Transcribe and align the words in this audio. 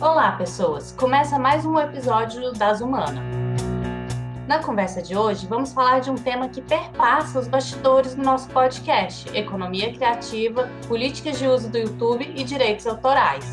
Olá, 0.00 0.32
pessoas! 0.32 0.92
Começa 0.92 1.38
mais 1.38 1.66
um 1.66 1.78
episódio 1.78 2.52
das 2.54 2.80
Humana. 2.80 3.22
Na 4.48 4.58
conversa 4.62 5.02
de 5.02 5.14
hoje, 5.14 5.46
vamos 5.46 5.74
falar 5.74 5.98
de 5.98 6.10
um 6.10 6.14
tema 6.14 6.48
que 6.48 6.62
perpassa 6.62 7.38
os 7.38 7.46
bastidores 7.46 8.14
do 8.14 8.22
nosso 8.22 8.48
podcast: 8.48 9.28
economia 9.36 9.92
criativa, 9.92 10.70
políticas 10.88 11.38
de 11.38 11.46
uso 11.46 11.68
do 11.68 11.76
YouTube 11.76 12.32
e 12.34 12.42
direitos 12.42 12.86
autorais. 12.86 13.44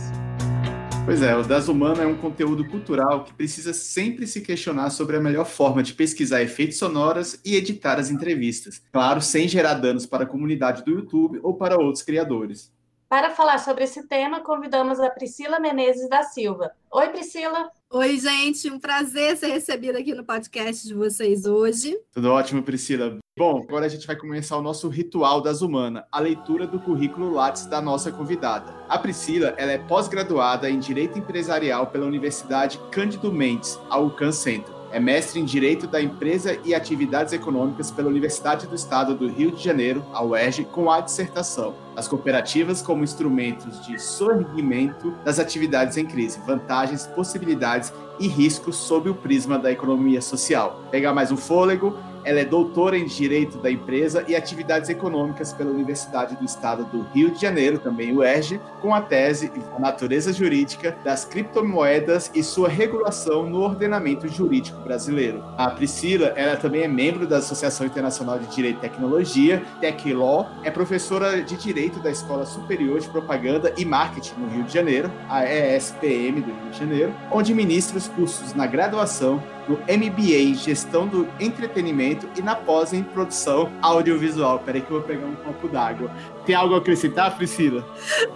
Pois 1.04 1.22
é, 1.22 1.36
o 1.36 1.44
Das 1.44 1.68
Humana 1.68 2.04
é 2.04 2.08
um 2.08 2.15
conteúdo 2.15 2.66
cultural 2.70 3.26
que 3.26 3.34
precisa 3.34 3.74
sempre 3.74 4.26
se 4.26 4.40
questionar 4.40 4.90
sobre 4.90 5.18
a 5.18 5.20
melhor 5.20 5.46
forma 5.46 5.84
de 5.84 5.94
pesquisar 5.94 6.42
efeitos 6.42 6.78
sonoros 6.78 7.38
e 7.44 7.58
editar 7.58 8.00
as 8.00 8.10
entrevistas. 8.10 8.82
Claro, 8.94 9.20
sem 9.20 9.50
gerar 9.50 9.74
danos 9.74 10.06
para 10.06 10.24
a 10.24 10.28
comunidade 10.28 10.86
do 10.86 10.92
YouTube 10.92 11.42
ou 11.44 11.56
para 11.56 11.76
outros 11.76 12.04
criadores. 12.04 12.72
Para 13.10 13.29
falar 13.29 13.58
sobre 13.60 13.85
esse 13.85 14.05
tema, 14.05 14.42
convidamos 14.42 14.99
a 14.99 15.10
Priscila 15.10 15.62
Menezes 15.62 16.09
da 16.09 16.23
Silva. 16.23 16.71
Oi, 16.91 17.08
Priscila. 17.08 17.72
Oi, 17.90 18.20
gente, 18.20 18.70
um 18.70 18.77
prazer 18.77 19.38
ser 19.38 19.48
recebida 19.48 19.98
aqui 19.98 20.13
no 20.13 20.26
podcast 20.26 20.86
de 20.86 20.94
vocês 20.94 21.46
hoje. 21.46 21.98
Tudo 22.12 22.32
ótimo, 22.32 22.62
Priscila. 22.62 23.18
Bom, 23.38 23.63
agora 23.63 23.85
a 23.85 23.90
gente 23.90 24.05
vai 24.05 24.18
começar 24.18 24.58
o 24.58 24.62
nosso 24.62 24.90
ritual 24.90 25.40
das 25.40 25.62
humanas, 25.62 26.04
a 26.12 26.20
leitura 26.20 26.68
do 26.68 26.82
currículo 26.82 27.32
Lattes 27.32 27.66
da 27.66 27.80
nossa 27.80 28.12
convidada. 28.12 28.76
A 28.90 28.98
Priscila, 28.98 29.54
ela 29.58 29.71
é 29.71 29.77
pós-graduada 29.77 30.70
em 30.70 30.77
Direito 30.77 31.18
Empresarial 31.18 31.88
pela 31.88 32.05
Universidade 32.05 32.77
Cândido 32.91 33.32
Mendes, 33.32 33.80
a 33.90 33.98
UCAN 33.98 34.34
Centro. 34.34 34.77
É 34.91 35.00
mestre 35.00 35.40
em 35.40 35.46
Direito 35.46 35.86
da 35.86 36.02
Empresa 36.02 36.58
e 36.64 36.73
Atividades 36.73 37.34
Econômicas 37.34 37.91
pela 37.91 38.08
Universidade 38.08 38.68
do 38.68 38.76
Estado 38.76 39.16
do 39.16 39.27
Rio 39.27 39.52
de 39.52 39.63
Janeiro, 39.63 40.05
a 40.13 40.23
UERJ, 40.23 40.66
com 40.66 40.90
a 40.90 41.02
dissertação 41.02 41.76
As 41.96 42.08
cooperativas 42.08 42.82
como 42.82 43.04
instrumentos 43.04 43.86
de 43.86 44.00
sorgimento 44.00 45.13
das 45.26 45.40
atividades 45.40 45.98
em 45.98 46.05
crise, 46.05 46.40
vantagens, 46.46 47.05
possibilidades 47.08 47.91
e 48.20 48.27
riscos 48.27 48.77
sob 48.77 49.10
o 49.10 49.15
prisma 49.15 49.60
da 49.60 49.71
economia 49.71 50.21
social. 50.21 50.82
Pegar 50.90 51.13
mais 51.13 51.32
um 51.32 51.38
fôlego 51.38 51.98
ela 52.28 52.42
é 52.42 52.46
doutora 52.46 52.98
em 52.98 53.06
Direito 53.06 53.58
da 53.58 53.72
Empresa 53.72 54.26
e 54.28 54.36
Atividades 54.36 54.90
Econômicas 54.90 55.54
pela 55.54 55.72
Universidade 55.72 56.36
do 56.36 56.44
Estado 56.44 56.84
do 56.84 57.04
Rio 57.14 57.32
de 57.32 57.40
Janeiro, 57.40 57.80
também 57.80 58.16
UERJ, 58.16 58.60
com 58.82 58.94
a 58.94 59.00
tese 59.02 59.50
A 59.74 59.80
Natureza 59.80 60.34
Jurídica 60.34 60.98
das 61.05 61.24
Criptomoedas 61.24 62.30
e 62.36 62.44
sua 62.44 62.68
regulação 62.68 63.50
no 63.50 63.62
ordenamento 63.62 64.28
jurídico 64.28 64.81
brasileiro. 64.81 65.42
A 65.58 65.70
Priscila, 65.70 66.33
ela 66.36 66.58
também 66.58 66.81
é 66.81 66.88
membro 66.88 67.25
da 67.25 67.38
Associação 67.38 67.88
Internacional 67.88 68.38
de 68.38 68.53
Direito 68.53 68.80
e 68.80 68.81
Tecnologia, 68.81 69.64
TecLaw, 69.80 70.50
é 70.64 70.70
professora 70.70 71.42
de 71.42 71.55
Direito 71.55 72.00
da 72.00 72.11
Escola 72.11 72.45
Superior 72.45 73.00
de 73.00 73.08
Propaganda 73.08 73.73
e 73.78 73.86
Marketing 73.86 74.36
no 74.38 74.50
Rio 74.50 74.64
de 74.64 74.73
Janeiro, 74.73 75.09
a 75.30 75.45
ESPM 75.45 76.42
do 76.42 76.52
Rio 76.52 76.72
de 76.72 76.78
Janeiro, 76.78 77.14
onde 77.31 77.53
ministra 77.53 77.98
os 77.98 78.09
cursos 78.09 78.53
na 78.53 78.67
graduação 78.67 79.42
no 79.67 79.77
MBA 79.77 80.37
em 80.37 80.55
Gestão 80.55 81.07
do 81.07 81.27
Entretenimento 81.39 82.27
e 82.37 82.41
na 82.41 82.55
pós 82.55 82.93
em 82.93 83.03
Produção 83.03 83.71
Audiovisual. 83.81 84.59
Peraí 84.59 84.81
que 84.81 84.91
eu 84.91 84.99
vou 84.99 85.07
pegar 85.07 85.25
um 85.25 85.35
copo 85.35 85.67
d'água. 85.67 86.11
Tem 86.45 86.55
algo 86.55 86.75
a 86.75 86.77
acrescentar, 86.77 87.35
Priscila? 87.35 87.85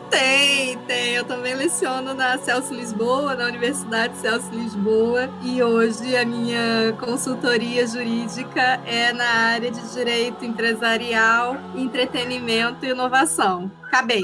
Tem, 0.10 0.78
tem. 0.80 1.14
Eu 1.14 1.24
também 1.24 1.56
leciono 1.56 2.14
na 2.14 2.38
Celso 2.38 2.74
Lisboa, 2.74 3.36
na 3.36 3.46
Universidade 3.46 4.18
Celso 4.18 4.52
Lisboa, 4.52 5.30
e 5.42 5.64
hoje 5.64 6.16
a 6.16 6.26
minha 6.26 6.96
consultoria 7.00 7.88
jurídica 7.88 8.82
é 8.86 9.14
na 9.14 9.26
área 9.26 9.72
de 9.72 9.94
Direito 9.94 10.44
Empresarial, 10.44 11.56
Entretenimento 11.76 12.86
e 12.86 12.90
Inovação. 12.90 13.72
Acabei. 13.84 14.24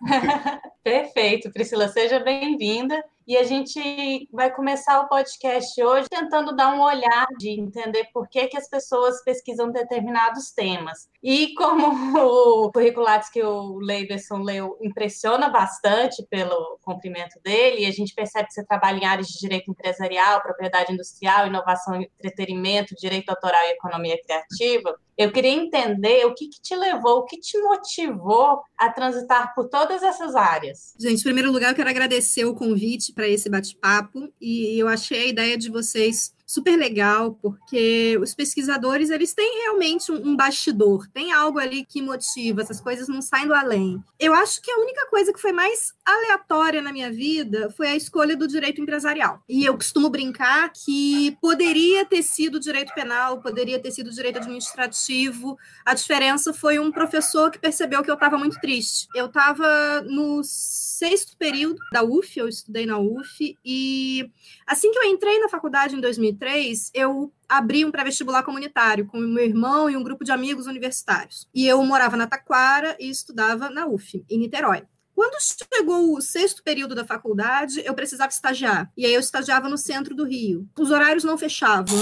Perfeito, 0.84 1.50
Priscila, 1.50 1.88
seja 1.88 2.20
bem-vinda. 2.20 3.02
E 3.26 3.38
a 3.38 3.42
gente 3.42 4.28
vai 4.30 4.52
começar 4.52 5.00
o 5.00 5.08
podcast 5.08 5.82
hoje 5.82 6.06
tentando 6.10 6.54
dar 6.54 6.74
um 6.74 6.82
olhar 6.82 7.26
de 7.38 7.58
entender 7.58 8.06
por 8.12 8.28
que, 8.28 8.48
que 8.48 8.56
as 8.56 8.68
pessoas 8.68 9.22
pesquisam 9.24 9.72
determinados 9.72 10.52
temas. 10.52 11.08
E 11.22 11.54
como 11.54 11.86
o 12.66 12.70
currículo 12.70 13.06
que 13.32 13.42
o 13.42 13.78
Leiberson 13.78 14.42
leu 14.42 14.76
impressiona 14.82 15.48
bastante 15.48 16.22
pelo 16.28 16.78
comprimento 16.82 17.40
dele, 17.42 17.82
e 17.82 17.86
a 17.86 17.90
gente 17.90 18.14
percebe 18.14 18.48
que 18.48 18.54
você 18.54 18.64
trabalha 18.66 18.98
em 18.98 19.06
áreas 19.06 19.28
de 19.28 19.38
direito 19.38 19.70
empresarial, 19.70 20.42
propriedade 20.42 20.92
industrial, 20.92 21.46
inovação 21.46 21.94
entretenimento, 21.94 22.94
direito 22.94 23.30
autoral 23.30 23.62
e 23.64 23.72
economia 23.72 24.20
criativa, 24.22 24.94
eu 25.16 25.30
queria 25.30 25.50
entender 25.50 26.24
o 26.26 26.34
que, 26.34 26.48
que, 26.48 26.60
te 26.60 26.74
levou, 26.74 27.18
o 27.18 27.24
que 27.24 27.38
te 27.38 27.56
motivou 27.58 28.60
a 28.76 28.90
transitar 28.90 29.54
por 29.54 29.68
todas 29.68 30.02
essas 30.02 30.34
áreas. 30.34 30.94
Gente, 30.98 31.20
em 31.20 31.24
primeiro 31.24 31.52
lugar, 31.52 31.70
eu 31.70 31.76
quero 31.76 31.88
agradecer 31.88 32.44
o 32.44 32.54
convite 32.54 33.12
para 33.12 33.28
esse 33.28 33.48
bate-papo 33.48 34.28
e 34.40 34.78
eu 34.78 34.88
achei 34.88 35.22
a 35.22 35.26
ideia 35.26 35.56
de 35.56 35.70
vocês 35.70 36.33
super 36.54 36.76
legal, 36.76 37.36
porque 37.42 38.16
os 38.22 38.32
pesquisadores, 38.32 39.10
eles 39.10 39.34
têm 39.34 39.62
realmente 39.62 40.12
um, 40.12 40.28
um, 40.28 40.36
bastidor, 40.36 41.08
tem 41.08 41.32
algo 41.32 41.58
ali 41.58 41.84
que 41.84 42.00
motiva, 42.00 42.62
essas 42.62 42.80
coisas 42.80 43.08
não 43.08 43.20
saem 43.20 43.48
do 43.48 43.54
além. 43.54 44.00
Eu 44.20 44.32
acho 44.32 44.62
que 44.62 44.70
a 44.70 44.78
única 44.78 45.06
coisa 45.10 45.32
que 45.32 45.40
foi 45.40 45.50
mais 45.50 45.92
aleatória 46.04 46.80
na 46.80 46.92
minha 46.92 47.10
vida 47.10 47.70
foi 47.70 47.88
a 47.88 47.96
escolha 47.96 48.36
do 48.36 48.46
direito 48.46 48.80
empresarial. 48.80 49.42
E 49.48 49.64
eu 49.64 49.74
costumo 49.74 50.08
brincar 50.08 50.72
que 50.72 51.36
poderia 51.40 52.04
ter 52.04 52.22
sido 52.22 52.60
direito 52.60 52.94
penal, 52.94 53.40
poderia 53.40 53.80
ter 53.80 53.90
sido 53.90 54.12
direito 54.12 54.38
administrativo, 54.38 55.58
a 55.84 55.92
diferença 55.92 56.54
foi 56.54 56.78
um 56.78 56.92
professor 56.92 57.50
que 57.50 57.58
percebeu 57.58 58.02
que 58.02 58.10
eu 58.10 58.14
estava 58.14 58.38
muito 58.38 58.60
triste. 58.60 59.08
Eu 59.12 59.26
estava 59.26 60.02
no 60.02 60.42
sexto 60.44 61.36
período 61.36 61.80
da 61.92 62.04
UF, 62.04 62.38
eu 62.38 62.48
estudei 62.48 62.86
na 62.86 62.98
UF, 62.98 63.58
e 63.64 64.30
assim 64.64 64.92
que 64.92 64.98
eu 64.98 65.04
entrei 65.04 65.40
na 65.40 65.48
faculdade 65.48 65.96
em 65.96 66.00
2003, 66.00 66.43
eu 66.92 67.32
abri 67.48 67.84
um 67.84 67.90
pré-vestibular 67.90 68.42
comunitário 68.42 69.06
com 69.06 69.18
meu 69.18 69.44
irmão 69.44 69.88
e 69.88 69.96
um 69.96 70.02
grupo 70.02 70.24
de 70.24 70.32
amigos 70.32 70.66
universitários. 70.66 71.48
E 71.54 71.66
eu 71.66 71.82
morava 71.84 72.16
na 72.16 72.26
Taquara 72.26 72.96
e 72.98 73.08
estudava 73.08 73.70
na 73.70 73.86
UF, 73.86 74.24
em 74.28 74.38
Niterói. 74.38 74.82
Quando 75.14 75.40
chegou 75.40 76.16
o 76.16 76.20
sexto 76.20 76.62
período 76.62 76.94
da 76.94 77.04
faculdade, 77.04 77.80
eu 77.84 77.94
precisava 77.94 78.30
estagiar. 78.30 78.90
E 78.96 79.06
aí 79.06 79.14
eu 79.14 79.20
estagiava 79.20 79.68
no 79.68 79.78
centro 79.78 80.14
do 80.14 80.24
Rio. 80.24 80.68
Os 80.76 80.90
horários 80.90 81.22
não 81.22 81.38
fechavam. 81.38 82.00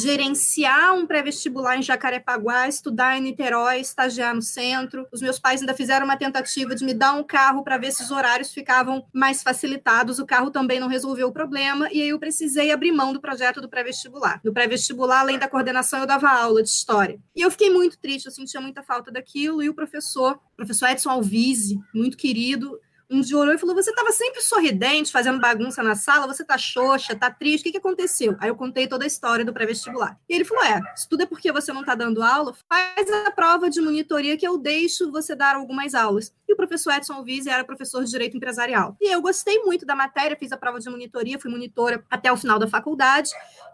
Gerenciar 0.00 0.94
um 0.94 1.06
pré-vestibular 1.06 1.76
em 1.76 1.82
Jacarepaguá, 1.82 2.68
estudar 2.68 3.16
em 3.16 3.20
Niterói, 3.20 3.80
estagiar 3.80 4.34
no 4.34 4.42
centro. 4.42 5.06
Os 5.12 5.20
meus 5.20 5.38
pais 5.38 5.60
ainda 5.60 5.74
fizeram 5.74 6.04
uma 6.04 6.16
tentativa 6.16 6.74
de 6.74 6.84
me 6.84 6.94
dar 6.94 7.12
um 7.12 7.22
carro 7.22 7.62
para 7.62 7.78
ver 7.78 7.92
se 7.92 8.02
os 8.02 8.10
horários 8.10 8.52
ficavam 8.52 9.04
mais 9.12 9.42
facilitados. 9.42 10.18
O 10.18 10.26
carro 10.26 10.50
também 10.50 10.80
não 10.80 10.88
resolveu 10.88 11.28
o 11.28 11.32
problema 11.32 11.88
e 11.92 12.00
aí 12.00 12.08
eu 12.08 12.18
precisei 12.18 12.72
abrir 12.72 12.92
mão 12.92 13.12
do 13.12 13.20
projeto 13.20 13.60
do 13.60 13.68
pré-vestibular. 13.68 14.40
No 14.44 14.52
pré-vestibular, 14.52 15.20
além 15.20 15.38
da 15.38 15.48
coordenação, 15.48 16.00
eu 16.00 16.06
dava 16.06 16.28
aula 16.30 16.62
de 16.62 16.68
história. 16.68 17.20
E 17.34 17.42
eu 17.42 17.50
fiquei 17.50 17.70
muito 17.70 17.98
triste, 17.98 18.26
eu 18.26 18.32
sentia 18.32 18.60
muita 18.60 18.82
falta 18.82 19.10
daquilo 19.10 19.62
e 19.62 19.68
o 19.68 19.74
professor, 19.74 20.40
o 20.52 20.56
professor 20.56 20.88
Edson 20.88 21.10
Alvise, 21.10 21.78
muito 21.94 22.16
querido, 22.16 22.78
dia 23.20 23.36
olhou 23.36 23.52
e 23.52 23.58
falou: 23.58 23.74
Você 23.74 23.90
estava 23.90 24.12
sempre 24.12 24.40
sorridente, 24.40 25.10
fazendo 25.10 25.40
bagunça 25.40 25.82
na 25.82 25.96
sala, 25.96 26.28
você 26.28 26.44
tá 26.44 26.56
xoxa, 26.56 27.16
tá 27.16 27.28
triste, 27.28 27.62
o 27.62 27.64
que, 27.64 27.72
que 27.72 27.78
aconteceu? 27.78 28.36
Aí 28.38 28.48
eu 28.48 28.54
contei 28.54 28.86
toda 28.86 29.04
a 29.04 29.06
história 29.06 29.44
do 29.44 29.52
pré-vestibular. 29.52 30.16
E 30.28 30.34
ele 30.34 30.44
falou: 30.44 30.62
É, 30.62 30.80
se 30.94 31.08
tudo 31.08 31.24
é 31.24 31.26
porque 31.26 31.50
você 31.50 31.72
não 31.72 31.82
tá 31.84 31.96
dando 31.96 32.22
aula, 32.22 32.54
faz 32.68 33.10
a 33.26 33.32
prova 33.32 33.68
de 33.68 33.80
monitoria 33.80 34.36
que 34.36 34.46
eu 34.46 34.56
deixo 34.56 35.10
você 35.10 35.34
dar 35.34 35.56
algumas 35.56 35.92
aulas. 35.92 36.32
E 36.50 36.52
o 36.52 36.56
professor 36.56 36.92
Edson 36.92 37.12
Alvise 37.12 37.48
era 37.48 37.62
professor 37.62 38.02
de 38.02 38.10
Direito 38.10 38.36
Empresarial. 38.36 38.96
E 39.00 39.14
eu 39.14 39.22
gostei 39.22 39.60
muito 39.60 39.86
da 39.86 39.94
matéria, 39.94 40.36
fiz 40.36 40.50
a 40.50 40.56
prova 40.56 40.80
de 40.80 40.90
monitoria, 40.90 41.38
fui 41.38 41.48
monitora 41.48 42.04
até 42.10 42.32
o 42.32 42.36
final 42.36 42.58
da 42.58 42.66
faculdade 42.66 43.30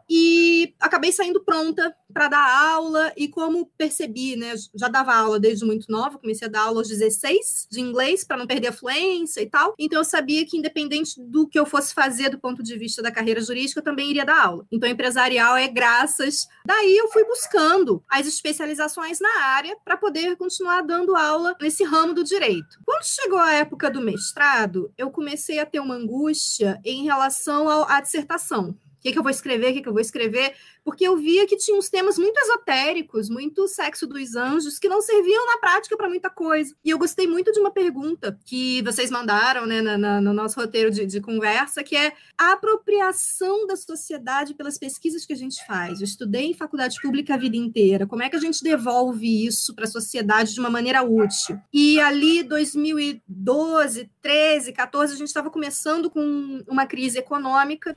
e 0.09 0.75
acabei 0.79 1.11
saindo 1.11 1.43
pronta 1.43 1.95
para 2.13 2.29
dar 2.29 2.75
aula 2.75 3.13
e 3.17 3.29
como 3.29 3.67
percebi, 3.77 4.37
né, 4.37 4.55
já 4.75 4.89
dava 4.89 5.15
aula 5.15 5.39
desde 5.39 5.65
muito 5.65 5.91
nova, 5.91 6.19
comecei 6.19 6.47
a 6.47 6.51
dar 6.51 6.63
aula 6.63 6.81
aos 6.81 6.89
16 6.89 7.67
de 7.71 7.81
inglês 7.81 8.25
para 8.25 8.37
não 8.37 8.47
perder 8.47 8.69
a 8.69 8.73
fluência 8.73 9.41
e 9.41 9.47
tal. 9.47 9.75
Então 9.79 9.99
eu 9.99 10.05
sabia 10.05 10.47
que 10.47 10.57
independente 10.57 11.21
do 11.21 11.49
que 11.49 11.59
eu 11.59 11.67
fosse 11.67 11.93
fazer 11.93 12.31
do 12.31 12.39
ponto 12.39 12.63
de 12.63 12.79
vista 12.79 13.03
da 13.03 13.11
carreira 13.11 13.41
jurídica, 13.41 13.81
eu 13.81 13.85
também 13.85 14.11
iria 14.11 14.25
dar 14.25 14.47
aula. 14.47 14.65
Então 14.71 14.89
empresarial 14.89 15.57
é 15.57 15.67
graças. 15.67 16.47
Daí 16.65 16.97
eu 16.97 17.09
fui 17.09 17.25
buscando 17.25 18.03
as 18.09 18.27
especializações 18.27 19.19
na 19.19 19.43
área 19.47 19.77
para 19.85 19.97
poder 19.97 20.37
continuar 20.37 20.83
dando 20.83 21.17
aula 21.17 21.57
nesse 21.61 21.83
ramo 21.85 22.15
do 22.15 22.23
direito. 22.23 22.66
Quando 22.85 23.05
chegou 23.05 23.39
a 23.39 23.53
época 23.53 23.91
do 23.91 24.01
mestrado, 24.01 24.93
eu 24.97 25.11
comecei 25.11 25.59
a 25.59 25.67
ter 25.67 25.81
uma 25.81 25.95
angústia 25.95 26.81
em 26.85 27.05
relação 27.05 27.69
à 27.85 28.01
dissertação 28.01 28.77
que, 29.07 29.13
que 29.13 29.19
eu 29.19 29.23
vou 29.23 29.31
escrever, 29.31 29.71
o 29.71 29.75
que, 29.75 29.83
que 29.83 29.89
eu 29.89 29.93
vou 29.93 30.01
escrever, 30.01 30.55
porque 30.85 31.07
eu 31.07 31.17
via 31.17 31.47
que 31.47 31.57
tinha 31.57 31.77
uns 31.77 31.89
temas 31.89 32.19
muito 32.19 32.39
esotéricos, 32.39 33.29
muito 33.29 33.69
sexo 33.69 34.07
dos 34.07 34.35
anjos, 34.35 34.79
que 34.79 34.89
não 34.89 35.01
serviam 35.01 35.47
na 35.47 35.59
prática 35.59 35.97
para 35.97 36.09
muita 36.09 36.29
coisa. 36.29 36.75
E 36.85 36.91
eu 36.91 36.99
gostei 36.99 37.27
muito 37.27 37.53
de 37.53 37.61
uma 37.61 37.71
pergunta 37.71 38.39
que 38.45 38.83
vocês 38.83 39.11
mandaram 39.11 39.67
né, 39.67 39.81
na, 39.81 39.99
na, 39.99 40.21
no 40.21 40.33
nosso 40.33 40.59
roteiro 40.59 40.91
de, 40.91 41.07
de, 41.07 41.21
conversa, 41.21 41.83
que 41.83 41.97
é 41.97 42.13
a 42.37 42.53
apropriação 42.53 43.67
da 43.67 43.77
sociedade 43.77 44.55
pelas 44.55 44.79
pesquisas 44.79 45.25
que 45.25 45.33
a 45.33 45.37
gente 45.37 45.65
faz. 45.67 46.01
Eu 46.01 46.05
estudei 46.05 46.47
em 46.47 46.55
faculdade 46.55 47.01
pública 47.01 47.35
a 47.35 47.39
vida 47.39 47.57
inteira. 47.57 48.07
Como 48.07 48.23
é 48.23 48.29
que 48.29 48.37
a 48.37 48.41
gente 48.41 48.63
devolve 48.63 49.47
isso 49.47 49.75
para 49.75 49.85
a 49.85 49.89
sociedade 49.89 50.55
de 50.55 50.61
uma 50.61 50.71
maneira 50.71 51.03
útil? 51.03 51.59
E 51.73 52.01
ali, 52.01 52.43
2012, 52.43 54.11
13, 54.21 54.73
14, 54.73 55.15
a 55.15 55.17
gente 55.17 55.29
estava 55.29 55.51
começando 55.51 56.11
com 56.11 56.63
uma 56.69 56.87
crise 56.87 57.19
econômica 57.19 57.97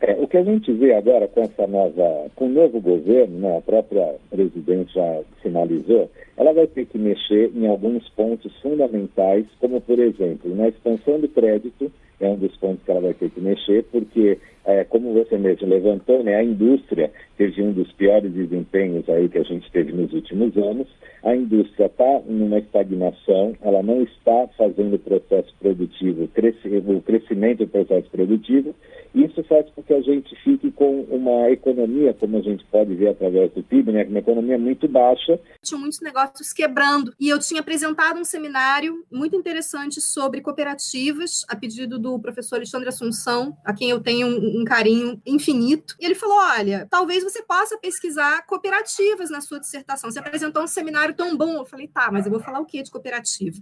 é, 0.00 0.12
o 0.12 0.28
que 0.28 0.36
a 0.36 0.44
gente 0.44 0.72
vê 0.72 0.94
agora 0.94 1.26
com 1.26 1.40
essa 1.40 1.66
nova, 1.66 2.26
com 2.36 2.46
o 2.46 2.48
novo 2.48 2.80
governo, 2.80 3.38
né, 3.40 3.58
a 3.58 3.60
própria 3.60 4.14
presidente 4.30 4.94
já 4.94 5.20
finalizou, 5.42 6.08
ela 6.36 6.52
vai 6.52 6.68
ter 6.68 6.86
que 6.86 6.96
mexer 6.96 7.50
em 7.54 7.66
alguns 7.66 8.08
pontos 8.10 8.54
fundamentais, 8.60 9.44
como 9.60 9.80
por 9.80 9.98
exemplo, 9.98 10.54
na 10.54 10.68
expansão 10.68 11.18
do 11.18 11.28
crédito, 11.28 11.90
é 12.20 12.28
um 12.28 12.36
dos 12.36 12.56
pontos 12.56 12.84
que 12.84 12.90
ela 12.90 13.00
vai 13.00 13.14
ter 13.14 13.30
que 13.30 13.40
mexer, 13.40 13.84
porque, 13.90 14.38
é, 14.68 14.84
como 14.84 15.14
você 15.14 15.38
mesmo 15.38 15.66
levantou, 15.66 16.22
né, 16.22 16.34
a 16.34 16.44
indústria 16.44 17.10
teve 17.38 17.62
um 17.62 17.72
dos 17.72 17.90
piores 17.92 18.30
desempenhos 18.30 19.08
aí 19.08 19.26
que 19.26 19.38
a 19.38 19.42
gente 19.42 19.70
teve 19.72 19.92
nos 19.92 20.12
últimos 20.12 20.54
anos. 20.58 20.86
A 21.24 21.34
indústria 21.34 21.86
está 21.86 22.20
numa 22.26 22.58
estagnação, 22.58 23.56
ela 23.62 23.82
não 23.82 24.02
está 24.02 24.46
fazendo 24.58 24.96
o 24.96 24.98
processo 24.98 25.54
produtivo, 25.58 26.24
o 26.24 27.02
crescimento 27.02 27.60
do 27.60 27.68
processo 27.68 28.10
produtivo, 28.10 28.74
isso 29.14 29.42
faz 29.44 29.66
com 29.70 29.82
que 29.82 29.94
a 29.94 30.00
gente 30.00 30.34
fique 30.44 30.70
com 30.70 31.00
uma 31.02 31.50
economia, 31.50 32.12
como 32.14 32.36
a 32.36 32.42
gente 32.42 32.64
pode 32.66 32.94
ver 32.94 33.08
através 33.08 33.50
do 33.52 33.62
PIB, 33.62 33.90
né, 33.90 34.04
uma 34.04 34.18
economia 34.18 34.58
muito 34.58 34.86
baixa. 34.86 35.40
Tinha 35.62 35.80
muitos 35.80 36.00
negócios 36.00 36.52
quebrando 36.52 37.12
e 37.18 37.28
eu 37.28 37.38
tinha 37.38 37.60
apresentado 37.60 38.20
um 38.20 38.24
seminário 38.24 39.04
muito 39.10 39.34
interessante 39.34 40.00
sobre 40.00 40.40
cooperativas, 40.40 41.44
a 41.48 41.56
pedido 41.56 41.98
do 41.98 42.18
professor 42.18 42.56
Alexandre 42.56 42.88
Assunção, 42.88 43.56
a 43.64 43.72
quem 43.72 43.90
eu 43.90 44.00
tenho 44.00 44.26
um, 44.26 44.57
um 44.60 44.64
carinho 44.64 45.20
infinito. 45.24 45.94
E 46.00 46.04
ele 46.04 46.14
falou: 46.14 46.36
olha, 46.36 46.86
talvez 46.90 47.22
você 47.22 47.42
possa 47.42 47.78
pesquisar 47.78 48.44
cooperativas 48.46 49.30
na 49.30 49.40
sua 49.40 49.60
dissertação. 49.60 50.10
Você 50.10 50.18
apresentou 50.18 50.62
um 50.62 50.66
seminário 50.66 51.14
tão 51.14 51.36
bom. 51.36 51.56
Eu 51.56 51.64
falei: 51.64 51.88
tá, 51.88 52.10
mas 52.10 52.26
eu 52.26 52.32
vou 52.32 52.40
falar 52.40 52.60
o 52.60 52.66
que 52.66 52.82
de 52.82 52.90
cooperativa? 52.90 53.58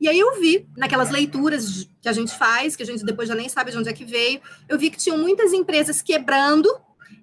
E 0.00 0.08
aí 0.08 0.18
eu 0.18 0.38
vi, 0.38 0.68
naquelas 0.76 1.10
leituras 1.10 1.88
que 2.02 2.08
a 2.08 2.12
gente 2.12 2.36
faz, 2.36 2.76
que 2.76 2.82
a 2.82 2.86
gente 2.86 3.04
depois 3.04 3.28
já 3.28 3.34
nem 3.34 3.48
sabe 3.48 3.70
de 3.70 3.78
onde 3.78 3.88
é 3.88 3.92
que 3.92 4.04
veio, 4.04 4.40
eu 4.68 4.78
vi 4.78 4.90
que 4.90 4.98
tinham 4.98 5.16
muitas 5.16 5.54
empresas 5.54 6.02
quebrando, 6.02 6.68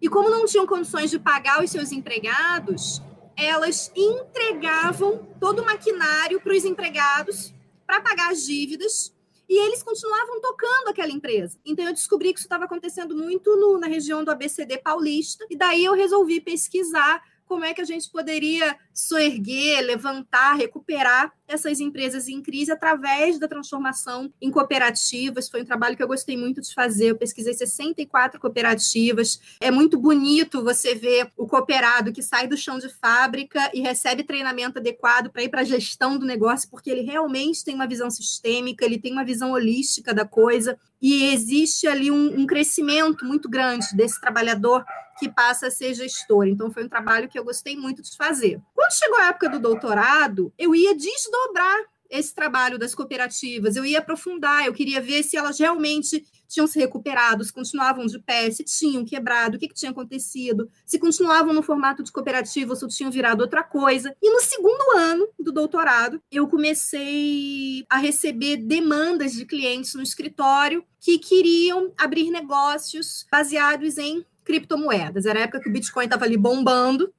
e 0.01 0.09
como 0.09 0.29
não 0.29 0.45
tinham 0.45 0.65
condições 0.65 1.11
de 1.11 1.19
pagar 1.19 1.63
os 1.63 1.69
seus 1.69 1.91
empregados, 1.91 3.01
elas 3.37 3.91
entregavam 3.95 5.27
todo 5.39 5.61
o 5.61 5.65
maquinário 5.65 6.41
para 6.41 6.53
os 6.53 6.65
empregados 6.65 7.53
para 7.85 8.01
pagar 8.01 8.31
as 8.31 8.43
dívidas, 8.43 9.13
e 9.53 9.67
eles 9.67 9.83
continuavam 9.83 10.41
tocando 10.41 10.87
aquela 10.87 11.11
empresa. 11.11 11.59
Então 11.63 11.85
eu 11.85 11.93
descobri 11.93 12.33
que 12.33 12.39
isso 12.39 12.47
estava 12.47 12.65
acontecendo 12.65 13.15
muito 13.15 13.55
no, 13.55 13.77
na 13.77 13.85
região 13.85 14.23
do 14.23 14.31
ABCD 14.31 14.79
paulista, 14.79 15.45
e 15.47 15.55
daí 15.55 15.85
eu 15.85 15.93
resolvi 15.93 16.41
pesquisar 16.41 17.21
como 17.53 17.65
é 17.65 17.71
que 17.71 17.81
a 17.81 17.85
gente 17.85 18.09
poderia 18.09 18.75
soerguer, 18.91 19.85
levantar, 19.85 20.55
recuperar 20.55 21.31
essas 21.47 21.79
empresas 21.79 22.27
em 22.27 22.41
crise 22.41 22.71
através 22.71 23.37
da 23.37 23.47
transformação 23.47 24.33
em 24.41 24.49
cooperativas. 24.49 25.47
Foi 25.47 25.61
um 25.61 25.65
trabalho 25.65 25.95
que 25.95 26.01
eu 26.01 26.07
gostei 26.07 26.35
muito 26.35 26.61
de 26.61 26.73
fazer. 26.73 27.11
Eu 27.11 27.15
pesquisei 27.15 27.53
64 27.53 28.39
cooperativas. 28.39 29.39
É 29.61 29.69
muito 29.69 29.99
bonito 29.99 30.63
você 30.63 30.95
ver 30.95 31.31
o 31.37 31.45
cooperado 31.45 32.11
que 32.11 32.23
sai 32.23 32.47
do 32.47 32.57
chão 32.57 32.79
de 32.79 32.89
fábrica 32.89 33.69
e 33.71 33.81
recebe 33.81 34.23
treinamento 34.23 34.79
adequado 34.79 35.29
para 35.29 35.43
ir 35.43 35.49
para 35.49 35.61
a 35.61 35.65
gestão 35.65 36.17
do 36.17 36.25
negócio, 36.25 36.67
porque 36.71 36.89
ele 36.89 37.01
realmente 37.01 37.63
tem 37.63 37.75
uma 37.75 37.85
visão 37.85 38.09
sistêmica, 38.09 38.83
ele 38.83 38.97
tem 38.97 39.11
uma 39.11 39.23
visão 39.23 39.51
holística 39.51 40.11
da 40.11 40.25
coisa 40.25 40.75
e 40.99 41.31
existe 41.33 41.85
ali 41.85 42.09
um, 42.09 42.39
um 42.39 42.47
crescimento 42.47 43.25
muito 43.25 43.47
grande 43.47 43.85
desse 43.95 44.19
trabalhador 44.19 44.83
que 45.23 45.33
passa 45.33 45.67
a 45.67 45.71
ser 45.71 45.93
gestor. 45.93 46.47
Então, 46.47 46.71
foi 46.71 46.83
um 46.83 46.89
trabalho 46.89 47.29
que 47.29 47.39
eu 47.39 47.43
gostei 47.43 47.75
muito 47.77 48.01
de 48.01 48.15
fazer. 48.15 48.61
Quando 48.73 48.91
chegou 48.91 49.17
a 49.17 49.27
época 49.27 49.49
do 49.49 49.59
doutorado, 49.59 50.53
eu 50.57 50.75
ia 50.75 50.95
desdobrar 50.95 51.79
esse 52.09 52.33
trabalho 52.33 52.77
das 52.77 52.93
cooperativas, 52.93 53.75
eu 53.75 53.83
ia 53.83 53.97
aprofundar, 53.97 54.65
eu 54.65 54.73
queria 54.73 55.01
ver 55.01 55.23
se 55.23 55.35
elas 55.35 55.57
realmente 55.57 56.23
tinham 56.47 56.67
se 56.67 56.77
recuperado, 56.77 57.43
se 57.43 57.51
continuavam 57.51 58.05
de 58.05 58.19
pé, 58.19 58.51
se 58.51 58.63
tinham 58.63 59.03
quebrado, 59.03 59.57
o 59.57 59.59
que, 59.59 59.67
que 59.67 59.73
tinha 59.73 59.89
acontecido, 59.89 60.69
se 60.85 60.99
continuavam 60.99 61.51
no 61.51 61.63
formato 61.63 62.03
de 62.03 62.11
cooperativa 62.11 62.71
ou 62.71 62.75
se 62.75 62.87
tinham 62.89 63.09
virado 63.09 63.41
outra 63.41 63.63
coisa. 63.63 64.15
E 64.21 64.29
no 64.29 64.39
segundo 64.41 64.95
ano 64.95 65.27
do 65.39 65.51
doutorado, 65.51 66.21
eu 66.31 66.47
comecei 66.47 67.83
a 67.89 67.97
receber 67.97 68.57
demandas 68.57 69.33
de 69.33 69.45
clientes 69.45 69.95
no 69.95 70.03
escritório 70.03 70.85
que 70.99 71.17
queriam 71.17 71.91
abrir 71.97 72.29
negócios 72.29 73.25
baseados 73.31 73.97
em 73.97 74.23
criptomoedas. 74.43 75.25
Era 75.25 75.39
a 75.39 75.43
época 75.43 75.61
que 75.61 75.69
o 75.69 75.71
Bitcoin 75.71 76.05
estava 76.05 76.25
ali 76.25 76.37
bombando. 76.37 77.13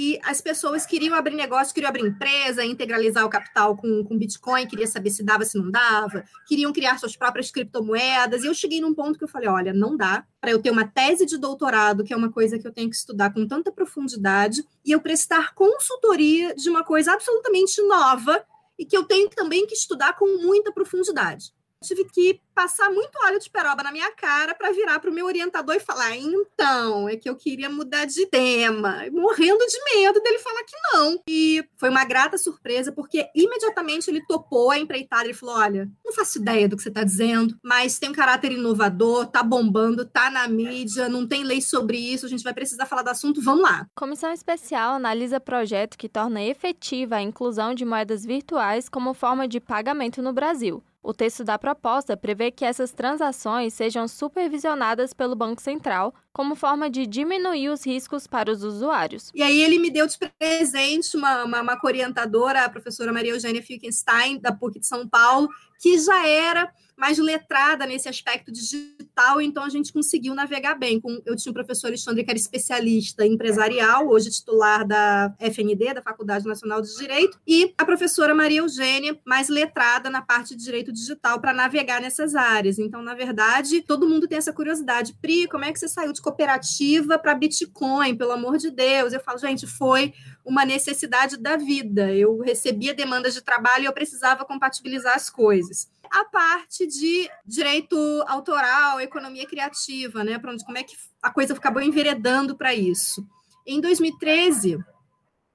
E 0.00 0.16
as 0.22 0.40
pessoas 0.40 0.86
queriam 0.86 1.12
abrir 1.16 1.34
negócio, 1.34 1.74
queriam 1.74 1.88
abrir 1.88 2.06
empresa, 2.06 2.64
integralizar 2.64 3.26
o 3.26 3.28
capital 3.28 3.76
com, 3.76 4.04
com 4.04 4.16
Bitcoin, 4.16 4.64
queria 4.68 4.86
saber 4.86 5.10
se 5.10 5.24
dava, 5.24 5.44
se 5.44 5.58
não 5.58 5.72
dava, 5.72 6.24
queriam 6.46 6.72
criar 6.72 6.98
suas 6.98 7.16
próprias 7.16 7.50
criptomoedas. 7.50 8.44
E 8.44 8.46
eu 8.46 8.54
cheguei 8.54 8.80
num 8.80 8.94
ponto 8.94 9.18
que 9.18 9.24
eu 9.24 9.28
falei: 9.28 9.48
olha, 9.48 9.72
não 9.72 9.96
dá 9.96 10.24
para 10.40 10.52
eu 10.52 10.62
ter 10.62 10.70
uma 10.70 10.86
tese 10.86 11.26
de 11.26 11.36
doutorado, 11.36 12.04
que 12.04 12.12
é 12.12 12.16
uma 12.16 12.30
coisa 12.30 12.60
que 12.60 12.66
eu 12.66 12.72
tenho 12.72 12.88
que 12.88 12.94
estudar 12.94 13.34
com 13.34 13.44
tanta 13.44 13.72
profundidade, 13.72 14.64
e 14.84 14.92
eu 14.92 15.00
prestar 15.00 15.52
consultoria 15.52 16.54
de 16.54 16.70
uma 16.70 16.84
coisa 16.84 17.12
absolutamente 17.12 17.82
nova 17.82 18.44
e 18.78 18.84
que 18.84 18.96
eu 18.96 19.02
tenho 19.02 19.28
também 19.30 19.66
que 19.66 19.74
estudar 19.74 20.12
com 20.12 20.40
muita 20.40 20.72
profundidade 20.72 21.52
tive 21.84 22.04
que 22.04 22.40
passar 22.54 22.90
muito 22.90 23.16
óleo 23.24 23.38
de 23.38 23.48
peroba 23.48 23.84
na 23.84 23.92
minha 23.92 24.10
cara 24.12 24.52
para 24.54 24.72
virar 24.72 24.98
para 24.98 25.10
o 25.10 25.12
meu 25.12 25.26
orientador 25.26 25.76
e 25.76 25.80
falar: 25.80 26.16
então, 26.16 27.08
é 27.08 27.16
que 27.16 27.28
eu 27.28 27.36
queria 27.36 27.70
mudar 27.70 28.04
de 28.04 28.26
tema, 28.26 29.04
morrendo 29.12 29.64
de 29.64 29.94
medo 29.94 30.20
dele 30.20 30.38
falar 30.38 30.64
que 30.64 30.76
não. 30.92 31.22
E 31.28 31.64
foi 31.76 31.88
uma 31.88 32.04
grata 32.04 32.36
surpresa, 32.36 32.90
porque 32.90 33.28
imediatamente 33.34 34.10
ele 34.10 34.24
topou 34.26 34.70
a 34.70 34.78
empreitada. 34.78 35.24
Ele 35.24 35.34
falou: 35.34 35.56
olha, 35.56 35.88
não 36.04 36.12
faço 36.12 36.38
ideia 36.38 36.68
do 36.68 36.76
que 36.76 36.82
você 36.82 36.88
está 36.88 37.04
dizendo, 37.04 37.56
mas 37.62 37.98
tem 37.98 38.10
um 38.10 38.14
caráter 38.14 38.52
inovador, 38.52 39.26
tá 39.26 39.42
bombando, 39.42 40.04
tá 40.04 40.30
na 40.30 40.48
mídia, 40.48 41.08
não 41.08 41.26
tem 41.26 41.44
lei 41.44 41.60
sobre 41.60 41.96
isso, 41.96 42.26
a 42.26 42.28
gente 42.28 42.42
vai 42.42 42.52
precisar 42.52 42.86
falar 42.86 43.02
do 43.02 43.10
assunto, 43.10 43.40
vamos 43.40 43.62
lá. 43.62 43.86
Comissão 43.94 44.32
Especial 44.32 44.94
analisa 44.94 45.38
projeto 45.38 45.96
que 45.96 46.08
torna 46.08 46.42
efetiva 46.42 47.16
a 47.16 47.22
inclusão 47.22 47.72
de 47.72 47.84
moedas 47.84 48.24
virtuais 48.24 48.88
como 48.88 49.14
forma 49.14 49.46
de 49.46 49.60
pagamento 49.60 50.20
no 50.20 50.32
Brasil. 50.32 50.82
O 51.02 51.14
texto 51.14 51.44
da 51.44 51.58
proposta 51.58 52.16
prevê 52.16 52.50
que 52.50 52.64
essas 52.64 52.92
transações 52.92 53.74
sejam 53.74 54.08
supervisionadas 54.08 55.12
pelo 55.12 55.36
Banco 55.36 55.62
Central 55.62 56.12
como 56.38 56.54
forma 56.54 56.88
de 56.88 57.04
diminuir 57.04 57.68
os 57.68 57.84
riscos 57.84 58.28
para 58.28 58.52
os 58.52 58.62
usuários. 58.62 59.32
E 59.34 59.42
aí 59.42 59.60
ele 59.60 59.76
me 59.76 59.90
deu 59.90 60.06
de 60.06 60.16
presente 60.38 61.16
uma, 61.16 61.42
uma, 61.42 61.60
uma 61.62 61.80
orientadora, 61.82 62.64
a 62.64 62.68
professora 62.68 63.12
Maria 63.12 63.32
Eugênia 63.32 63.60
Finkenstein, 63.60 64.38
da 64.38 64.52
PUC 64.52 64.78
de 64.78 64.86
São 64.86 65.08
Paulo, 65.08 65.48
que 65.80 65.98
já 65.98 66.28
era 66.28 66.72
mais 66.98 67.16
letrada 67.16 67.86
nesse 67.86 68.08
aspecto 68.08 68.50
digital, 68.50 69.40
então 69.40 69.62
a 69.62 69.68
gente 69.68 69.92
conseguiu 69.92 70.34
navegar 70.34 70.74
bem. 70.74 71.00
Eu 71.24 71.36
tinha 71.36 71.50
um 71.50 71.54
professor 71.54 71.86
Alexandre 71.86 72.24
que 72.24 72.30
era 72.30 72.38
especialista 72.38 73.24
empresarial, 73.24 74.08
hoje 74.08 74.30
titular 74.30 74.84
da 74.84 75.32
FND, 75.38 75.94
da 75.94 76.02
Faculdade 76.02 76.44
Nacional 76.44 76.82
de 76.82 76.92
Direito, 76.96 77.38
e 77.46 77.72
a 77.78 77.84
professora 77.84 78.34
Maria 78.34 78.58
Eugênia, 78.58 79.16
mais 79.24 79.48
letrada 79.48 80.10
na 80.10 80.20
parte 80.20 80.56
de 80.56 80.64
direito 80.64 80.92
digital 80.92 81.40
para 81.40 81.54
navegar 81.54 82.00
nessas 82.00 82.34
áreas. 82.34 82.80
Então, 82.80 83.00
na 83.00 83.14
verdade, 83.14 83.80
todo 83.82 84.08
mundo 84.08 84.26
tem 84.26 84.38
essa 84.38 84.52
curiosidade. 84.52 85.14
Pri, 85.22 85.46
como 85.46 85.64
é 85.64 85.72
que 85.72 85.78
você 85.78 85.86
saiu 85.86 86.12
de 86.12 86.20
cooperativa 86.28 87.18
para 87.18 87.34
Bitcoin, 87.34 88.16
pelo 88.16 88.32
amor 88.32 88.58
de 88.58 88.70
Deus? 88.70 89.12
Eu 89.12 89.20
falo, 89.20 89.38
gente, 89.38 89.66
foi 89.66 90.12
uma 90.44 90.64
necessidade 90.64 91.36
da 91.36 91.56
vida. 91.56 92.12
Eu 92.12 92.38
recebia 92.40 92.94
demandas 92.94 93.34
de 93.34 93.40
trabalho 93.40 93.84
e 93.84 93.86
eu 93.86 93.92
precisava 93.92 94.44
compatibilizar 94.44 95.14
as 95.14 95.30
coisas 95.30 95.88
a 96.10 96.24
parte 96.24 96.86
de 96.86 97.30
direito 97.44 97.96
autoral, 98.26 99.00
economia 99.00 99.46
criativa, 99.46 100.24
né? 100.24 100.38
Para 100.38 100.52
onde 100.52 100.64
como 100.64 100.78
é 100.78 100.82
que 100.82 100.96
a 101.22 101.30
coisa 101.30 101.52
acabou 101.52 101.82
enveredando 101.82 102.56
para 102.56 102.74
isso. 102.74 103.26
Em 103.66 103.80
2013, 103.80 104.78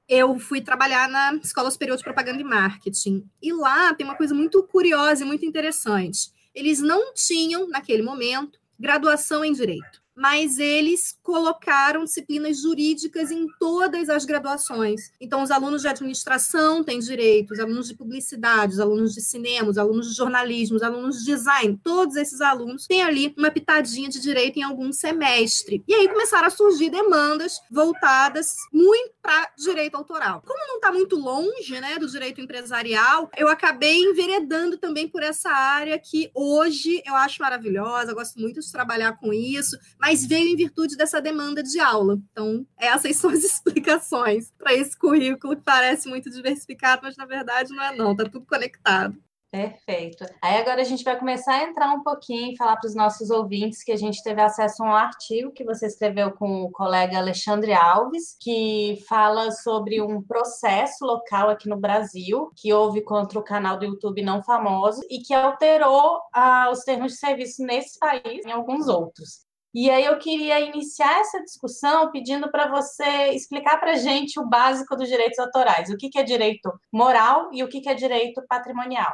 eu 0.08 0.38
fui 0.38 0.62
trabalhar 0.62 1.10
na 1.10 1.34
Escola 1.36 1.72
Superior 1.72 1.98
de 1.98 2.04
Propaganda 2.04 2.40
e 2.40 2.44
Marketing. 2.44 3.28
E 3.42 3.52
lá 3.52 3.94
tem 3.94 4.06
uma 4.06 4.16
coisa 4.16 4.36
muito 4.36 4.62
curiosa 4.64 5.24
e 5.24 5.28
muito 5.28 5.46
interessante. 5.46 6.32
Eles 6.54 6.80
não 6.80 7.14
tinham, 7.14 7.68
naquele 7.68 8.04
momento, 8.04 8.60
graduação 8.80 9.44
em 9.44 9.54
direito. 9.54 10.03
Mas 10.16 10.60
eles 10.60 11.18
colocaram 11.24 12.04
disciplinas 12.04 12.62
jurídicas 12.62 13.32
em 13.32 13.48
todas 13.60 14.10
as 14.10 14.26
graduações. 14.26 15.12
Então, 15.20 15.44
os 15.44 15.52
alunos 15.52 15.82
de 15.82 15.88
administração 15.88 16.84
têm 16.84 17.00
direito, 17.00 17.52
os 17.52 17.60
alunos 17.60 17.88
de 17.88 17.96
publicidade, 17.96 18.74
os 18.74 18.80
alunos 18.80 19.14
de 19.14 19.22
cinema, 19.22 19.70
os 19.70 19.78
alunos 19.78 20.10
de 20.10 20.16
jornalismo, 20.16 20.76
os 20.76 20.84
alunos 20.84 21.20
de 21.20 21.26
design, 21.26 21.80
todos 21.84 22.16
esses 22.16 22.42
alunos 22.42 22.86
têm 22.88 23.02
ali 23.02 23.34
uma 23.38 23.52
pitadinha 23.52 24.10
de 24.10 24.20
direito 24.20 24.58
em 24.58 24.64
algum 24.64 24.92
semestre. 24.92 25.84
E 25.88 25.94
aí 25.94 26.08
começaram 26.08 26.48
a 26.48 26.52
surgir 26.52 26.90
demandas 26.90 27.60
voltadas 27.72 28.56
muito 28.72 29.14
para 29.22 29.50
direito 29.58 29.96
autoral. 29.96 30.44
Como 30.46 30.68
não 30.68 30.76
está 30.76 30.92
muito 30.92 31.16
longe 31.16 31.80
né, 31.80 31.98
do 31.98 32.08
direito 32.08 32.42
empresarial, 32.42 33.30
eu 33.38 33.48
acabei 33.48 33.98
enveredando 34.04 34.78
também 34.78 35.08
por 35.08 35.24
essa 35.24 35.50
área 35.50 35.98
que 35.98 36.30
hoje 36.34 37.02
eu 37.06 37.16
acho 37.16 37.42
maravilhosa, 37.42 38.14
gosto 38.14 38.40
muito 38.40 38.60
de 38.60 38.72
trabalhar 38.72 39.18
com 39.18 39.34
isso, 39.34 39.78
mas 40.04 40.26
veio 40.26 40.50
em 40.50 40.56
virtude 40.58 40.98
dessa 40.98 41.22
demanda 41.22 41.64
de 41.64 41.80
aula. 41.80 42.20
Então, 42.30 42.68
essas 42.78 43.16
são 43.16 43.30
as 43.30 43.40
explicações 43.42 44.52
para 44.58 44.74
esse 44.74 45.00
currículo 45.00 45.56
que 45.56 45.62
parece 45.64 46.10
muito 46.10 46.30
diversificado, 46.30 47.04
mas 47.04 47.16
na 47.16 47.26
verdade 47.26 47.74
não 47.74 47.82
é 47.82 47.96
não, 47.96 48.12
está 48.12 48.26
tudo 48.26 48.46
conectado. 48.46 49.16
Perfeito. 49.50 50.26
Aí 50.42 50.58
agora 50.58 50.82
a 50.82 50.84
gente 50.84 51.06
vai 51.06 51.18
começar 51.18 51.54
a 51.54 51.64
entrar 51.64 51.94
um 51.94 52.04
pouquinho 52.04 52.52
e 52.52 52.58
falar 52.58 52.76
para 52.76 52.88
os 52.88 52.96
nossos 52.96 53.30
ouvintes 53.30 53.82
que 53.82 53.94
a 53.94 53.96
gente 53.96 54.22
teve 54.24 54.42
acesso 54.42 54.84
a 54.84 54.88
um 54.88 54.96
artigo 54.96 55.54
que 55.54 55.64
você 55.64 55.86
escreveu 55.86 56.32
com 56.32 56.64
o 56.64 56.72
colega 56.72 57.18
Alexandre 57.20 57.72
Alves, 57.72 58.36
que 58.42 59.02
fala 59.08 59.52
sobre 59.52 60.02
um 60.02 60.22
processo 60.22 61.06
local 61.06 61.50
aqui 61.50 61.70
no 61.70 61.78
Brasil 61.78 62.52
que 62.58 62.74
houve 62.74 63.02
contra 63.02 63.40
o 63.40 63.44
canal 63.44 63.78
do 63.78 63.86
YouTube 63.86 64.22
não 64.22 64.44
famoso 64.44 65.02
e 65.10 65.20
que 65.20 65.34
alterou 65.34 66.20
ah, 66.34 66.70
os 66.72 66.80
termos 66.80 67.14
de 67.14 67.20
serviço 67.20 67.64
nesse 67.64 67.98
país 68.00 68.44
e 68.44 68.50
em 68.50 68.52
alguns 68.52 68.88
outros. 68.90 69.43
E 69.76 69.90
aí 69.90 70.06
eu 70.06 70.20
queria 70.20 70.60
iniciar 70.60 71.20
essa 71.20 71.42
discussão 71.42 72.12
pedindo 72.12 72.52
para 72.52 72.70
você 72.70 73.32
explicar 73.34 73.80
para 73.80 73.94
a 73.94 73.96
gente 73.96 74.40
o 74.40 74.48
básico 74.48 74.96
dos 74.96 75.10
direitos 75.10 75.40
autorais, 75.40 75.90
o 75.90 75.98
que, 75.98 76.12
é 76.16 76.22
direito 76.22 76.72
moral 76.92 77.50
e 77.52 77.64
o 77.64 77.68
que, 77.68 77.82
que 77.82 77.90
é 77.90 77.96
direito 77.96 78.40
patrimonial. 78.48 79.12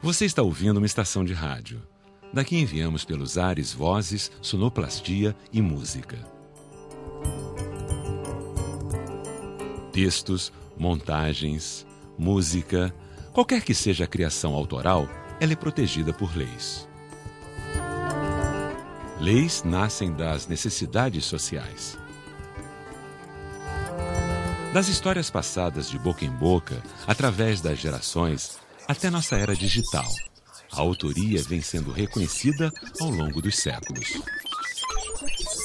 Você 0.00 0.24
está 0.24 0.42
ouvindo 0.42 0.76
uma 0.76 0.86
estação 0.86 1.24
de 1.24 1.32
rádio. 1.32 1.82
Daqui 2.32 2.56
enviamos 2.56 3.04
pelos 3.04 3.36
ares 3.36 3.72
vozes, 3.72 4.30
sonoplastia 4.40 5.34
e 5.52 5.60
música. 5.60 6.18
Textos, 9.92 10.52
montagens, 10.78 11.84
música, 12.16 12.94
qualquer 13.32 13.60
que 13.62 13.74
seja 13.74 14.04
a 14.04 14.06
criação 14.06 14.54
autoral, 14.54 15.08
ela 15.40 15.54
é 15.54 15.56
protegida 15.56 16.12
por 16.12 16.36
leis. 16.36 16.86
Leis 19.18 19.62
nascem 19.64 20.12
das 20.12 20.46
necessidades 20.46 21.24
sociais. 21.24 21.98
Das 24.72 24.88
histórias 24.88 25.30
passadas 25.30 25.88
de 25.90 25.98
boca 25.98 26.24
em 26.24 26.30
boca, 26.30 26.80
através 27.06 27.60
das 27.60 27.78
gerações, 27.78 28.58
até 28.86 29.10
nossa 29.10 29.36
era 29.36 29.54
digital, 29.56 30.08
a 30.72 30.80
autoria 30.80 31.42
vem 31.42 31.60
sendo 31.60 31.90
reconhecida 31.90 32.70
ao 33.00 33.10
longo 33.10 33.42
dos 33.42 33.56
séculos. 33.56 34.12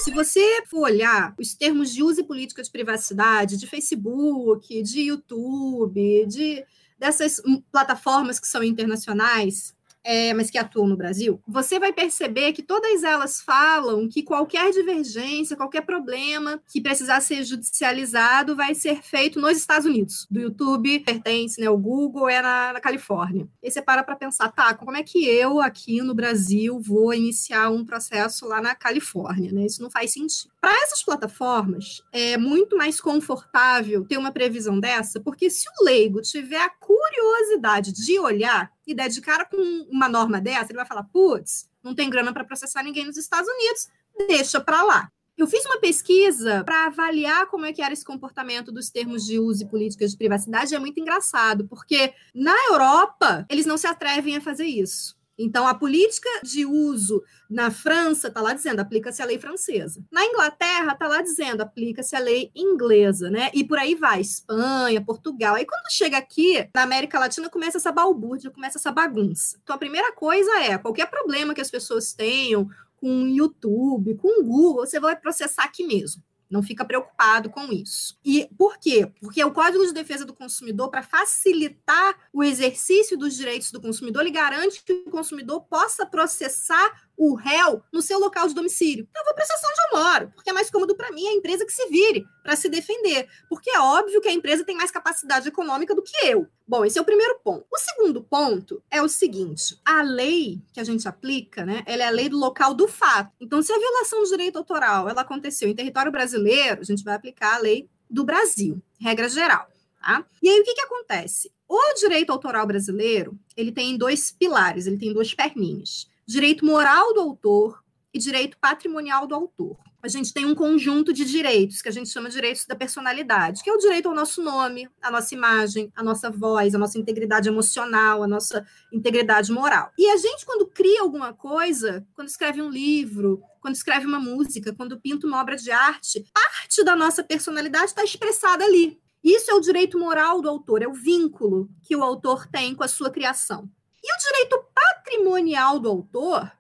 Se 0.06 0.12
você 0.12 0.64
for 0.68 0.82
olhar 0.82 1.34
os 1.40 1.56
termos 1.56 1.92
de 1.92 2.04
uso 2.04 2.22
e 2.22 2.24
política 2.24 2.62
de 2.62 2.70
privacidade 2.70 3.58
de 3.58 3.66
Facebook, 3.66 4.84
de 4.84 5.02
YouTube, 5.02 6.28
de 6.28 6.64
dessas 6.96 7.42
plataformas 7.72 8.40
que 8.40 8.48
são 8.48 8.64
internacionais, 8.64 9.74
é, 10.06 10.36
mas 10.36 10.52
que 10.52 10.58
atuam 10.58 10.88
no 10.88 10.96
Brasil, 10.96 11.42
você 11.48 11.80
vai 11.80 11.92
perceber 11.92 12.54
que 12.54 12.62
todas 12.62 13.04
elas 13.04 13.42
falam 13.42 14.08
que 14.08 14.22
qualquer 14.22 14.72
divergência, 14.72 15.58
qualquer 15.58 15.82
problema 15.82 16.62
que 16.68 16.80
precisar 16.80 17.20
ser 17.22 17.44
judicializado 17.44 18.56
vai 18.56 18.76
ser 18.76 19.02
feito 19.02 19.42
nos 19.42 19.58
Estados 19.58 19.88
Unidos. 19.88 20.28
Do 20.30 20.40
YouTube 20.40 21.00
pertence, 21.00 21.60
né? 21.60 21.68
O 21.68 21.78
Google 21.78 22.30
é 22.30 22.40
na, 22.40 22.74
na 22.74 22.80
Califórnia. 22.80 23.48
E 23.64 23.72
você 23.72 23.82
para 23.82 24.04
para 24.04 24.16
pensar, 24.16 24.52
tá, 24.52 24.76
como 24.76 24.96
é 24.96 25.02
que 25.02 25.26
eu 25.26 25.60
aqui 25.60 26.02
no 26.02 26.14
Brasil 26.14 26.80
vou 26.80 27.12
iniciar 27.12 27.72
um 27.72 27.84
processo 27.84 28.46
lá 28.46 28.62
na 28.62 28.76
Califórnia, 28.76 29.52
né? 29.52 29.66
Isso 29.66 29.82
não 29.82 29.90
faz 29.90 30.12
sentido. 30.12 30.54
Para 30.62 30.84
essas 30.84 31.04
plataformas, 31.04 32.04
é 32.12 32.38
muito 32.38 32.78
mais 32.78 33.02
confortável 33.02 34.06
ter 34.06 34.18
uma 34.18 34.32
previsão 34.32 34.80
dessa, 34.80 35.20
porque 35.20 35.50
se 35.50 35.66
o 35.80 35.84
leigo 35.84 36.22
tiver 36.22 36.62
a 36.62 36.70
curiosidade 36.70 37.92
de 37.92 38.20
olhar 38.20 38.75
e 38.86 38.94
der 38.94 39.10
de 39.10 39.22
cara 39.22 39.46
com 39.46 39.58
uma 39.90 40.08
norma 40.10 40.40
dessa, 40.40 40.72
ele 40.72 40.78
vai 40.78 40.86
falar: 40.86 41.04
putz, 41.04 41.70
não 41.84 41.96
tem 41.96 42.10
grana 42.10 42.34
para 42.34 42.44
processar 42.44 42.84
ninguém 42.84 43.06
nos 43.06 43.18
Estados 43.18 43.50
Unidos, 43.50 43.88
deixa 44.28 44.60
para 44.60 44.84
lá. 44.84 45.12
Eu 45.38 45.48
fiz 45.48 45.66
uma 45.66 45.80
pesquisa 45.80 46.64
para 46.64 46.86
avaliar 46.86 47.48
como 47.48 47.66
é 47.66 47.74
que 47.74 47.82
era 47.82 47.94
esse 47.94 48.06
comportamento 48.06 48.72
dos 48.72 48.90
termos 48.90 49.26
de 49.26 49.38
uso 49.38 49.64
e 49.64 49.68
políticas 49.68 50.12
de 50.12 50.18
privacidade. 50.18 50.74
É 50.74 50.80
muito 50.80 51.00
engraçado, 51.00 51.68
porque 51.68 52.14
na 52.34 52.56
Europa 52.70 53.46
eles 53.50 53.66
não 53.66 53.78
se 53.78 53.86
atrevem 53.86 54.38
a 54.38 54.42
fazer 54.42 54.66
isso. 54.66 55.18
Então, 55.38 55.68
a 55.68 55.74
política 55.74 56.30
de 56.44 56.66
uso 56.66 57.22
na 57.50 57.70
França 57.70 58.30
está 58.30 58.42
lá 58.42 58.54
dizendo 58.54 58.80
aplica-se 58.80 59.22
a 59.22 59.26
lei 59.26 59.38
francesa. 59.38 60.04
Na 60.12 60.26
Inglaterra 60.26 60.94
está 60.94 61.08
lá 61.08 61.22
dizendo 61.22 61.62
aplica-se 61.62 62.16
a 62.16 62.20
lei 62.20 62.52
inglesa, 62.56 63.30
né? 63.30 63.52
E 63.54 63.64
por 63.64 63.78
aí 63.78 63.96
vai, 63.96 64.22
Espanha, 64.22 65.04
Portugal. 65.04 65.56
Aí 65.56 65.66
quando 65.66 65.92
chega 65.92 66.18
aqui, 66.18 66.70
na 66.74 66.84
América 66.84 67.20
Latina, 67.20 67.50
começa 67.50 67.78
essa 67.78 67.92
balbúrdia, 67.92 68.52
começa 68.52 68.78
essa 68.78 68.92
bagunça. 68.92 69.58
Então, 69.62 69.76
a 69.76 69.80
primeira 69.80 70.12
coisa 70.14 70.52
é, 70.62 70.78
qualquer 70.78 71.10
problema 71.10 71.54
que 71.54 71.62
as 71.62 71.72
pessoas 71.72 72.14
tenham 72.14 72.70
com 72.98 73.24
o 73.24 73.28
YouTube, 73.28 74.16
com 74.16 74.42
o 74.42 74.44
Google, 74.44 74.86
você 74.86 75.00
vai 75.00 75.16
processar 75.16 75.64
aqui 75.64 75.84
mesmo. 75.84 76.24
Não 76.50 76.62
fica 76.62 76.86
preocupado 76.86 77.50
com 77.50 77.72
isso. 77.72 78.18
E 78.24 78.48
por 78.58 78.78
quê? 78.78 79.12
Porque 79.20 79.44
o 79.44 79.52
Código 79.52 79.86
de 79.86 79.94
Defesa 79.94 80.26
do 80.26 80.34
Consumidor, 80.34 80.90
para 80.90 81.02
facilitar 81.04 82.16
o 82.32 82.44
exercício 82.44 83.18
dos 83.18 83.36
direitos 83.36 83.72
do 83.72 83.82
consumidor, 83.82 84.22
ele 84.22 84.32
garante 84.32 84.84
que 84.84 84.94
o 85.08 85.12
consumidor 85.12 85.62
possa 85.62 86.06
processar 86.06 87.05
o 87.18 87.36
réu 87.36 87.82
no 87.92 88.02
seu 88.02 88.20
local 88.20 88.48
de 88.48 88.54
domicílio. 88.54 89.08
Eu 89.16 89.24
vou 89.24 89.34
processar 89.34 89.68
onde 89.68 89.82
eu 89.82 90.04
moro, 90.04 90.32
porque 90.36 90.50
é 90.50 90.54
mais 90.54 90.70
cômodo 90.70 90.96
para 90.96 91.12
mim 91.12 91.28
a 91.28 91.34
empresa 91.34 91.66
que 91.66 91.72
se 91.72 91.88
vire 91.88 92.26
para 92.44 92.56
se 92.56 92.70
defender, 92.70 93.28
porque 93.50 93.70
é 93.70 93.80
óbvio 93.80 94.22
que 94.22 94.28
a 94.28 94.34
empresa 94.34 94.64
tem 94.64 94.76
mais 94.76 94.92
capacidade 94.92 95.48
econômica 95.48 95.96
do 95.96 96.04
que 96.04 96.16
eu. 96.26 96.48
Bom, 96.68 96.84
esse 96.84 96.98
é 96.98 97.02
o 97.02 97.06
primeiro 97.06 97.40
ponto. 97.44 97.66
O 97.72 97.78
segundo 97.78 98.22
ponto 98.24 98.82
é 98.90 99.02
o 99.02 99.08
seguinte: 99.08 99.80
a 99.86 100.02
lei 100.02 100.62
que 100.74 100.80
a 100.80 100.84
gente 100.84 101.08
aplica, 101.08 101.66
né, 101.66 101.84
ela 101.86 102.04
é 102.04 102.08
a 102.08 102.12
lei 102.12 102.30
do 102.30 102.38
local 102.38 102.74
do 102.74 102.88
fato. 102.88 103.32
Então, 103.40 103.62
se 103.62 103.72
a 103.72 103.78
violação 103.78 104.22
do 104.22 104.30
direito 104.30 104.58
autoral 104.58 105.10
ela 105.10 105.22
aconteceu 105.22 105.70
em 105.70 105.76
território 105.76 106.12
brasileiro, 106.12 106.82
a 106.82 106.86
gente 106.86 107.04
vai 107.04 107.16
aplicar 107.16 107.56
a 107.56 107.60
lei 107.60 107.90
do 108.10 108.24
Brasil, 108.24 108.82
regra 109.00 109.30
geral. 109.30 109.68
Tá? 110.02 110.24
E 110.42 110.48
aí 110.48 110.60
o 110.60 110.64
que, 110.64 110.76
que 110.76 110.82
acontece? 110.82 111.52
O 111.68 111.94
direito 111.96 112.32
autoral 112.32 112.68
brasileiro 112.68 113.36
ele 113.58 113.72
tem 113.72 113.98
dois 113.98 114.32
pilares, 114.32 114.86
ele 114.86 114.98
tem 114.98 115.12
duas 115.12 115.34
perninhas 115.34 116.08
direito 116.28 116.66
moral 116.66 117.14
do 117.14 117.20
autor 117.20 117.84
e 118.14 118.20
direito 118.20 118.58
patrimonial 118.60 119.28
do 119.28 119.36
autor. 119.36 119.78
A 120.02 120.08
gente 120.08 120.32
tem 120.32 120.46
um 120.46 120.54
conjunto 120.54 121.12
de 121.12 121.26
direitos 121.26 121.82
que 121.82 121.90
a 121.90 121.92
gente 121.92 122.10
chama 122.10 122.30
de 122.30 122.36
direitos 122.36 122.66
da 122.68 122.76
personalidade, 122.76 123.64
que 123.64 123.70
é 123.70 123.74
o 123.74 123.78
direito 123.78 124.08
ao 124.08 124.14
nosso 124.14 124.42
nome, 124.42 124.88
à 125.02 125.10
nossa 125.10 125.34
imagem, 125.34 125.92
à 125.96 126.04
nossa 126.04 126.30
voz, 126.30 126.76
à 126.76 126.78
nossa 126.78 127.00
integridade 127.00 127.50
emocional, 127.50 128.22
à 128.22 128.28
nossa 128.28 128.64
integridade 128.94 129.52
moral. 129.52 129.92
E 129.98 130.08
a 130.08 130.18
gente, 130.18 130.46
quando 130.46 130.68
cria 130.68 131.02
alguma 131.02 131.34
coisa, 131.34 132.06
quando 132.14 132.28
escreve 132.28 132.62
um 132.62 132.70
livro, 132.70 133.42
quando 133.60 133.74
escreve 133.74 134.06
uma 134.06 134.20
música, 134.20 134.76
quando 134.76 135.00
pinta 135.00 135.26
uma 135.26 135.42
obra 135.42 135.56
de 135.56 135.72
arte, 135.72 136.24
parte 136.32 136.84
da 136.84 136.96
nossa 136.96 137.24
personalidade 137.24 137.86
está 137.86 138.04
expressada 138.04 138.64
ali. 138.64 139.00
Isso 139.24 139.50
é 139.50 139.56
o 139.56 139.60
direito 139.60 139.98
moral 139.98 140.40
do 140.40 140.48
autor, 140.48 140.84
é 140.84 140.88
o 140.88 140.94
vínculo 140.94 141.68
que 141.82 141.96
o 141.96 142.04
autor 142.04 142.46
tem 142.46 142.76
com 142.76 142.84
a 142.84 142.88
sua 142.88 143.10
criação. 143.10 143.68
E 144.06 144.14
o 144.14 144.18
direito 144.20 144.64
patrimonial 144.72 145.80
do 145.80 145.90
autor 145.90 146.52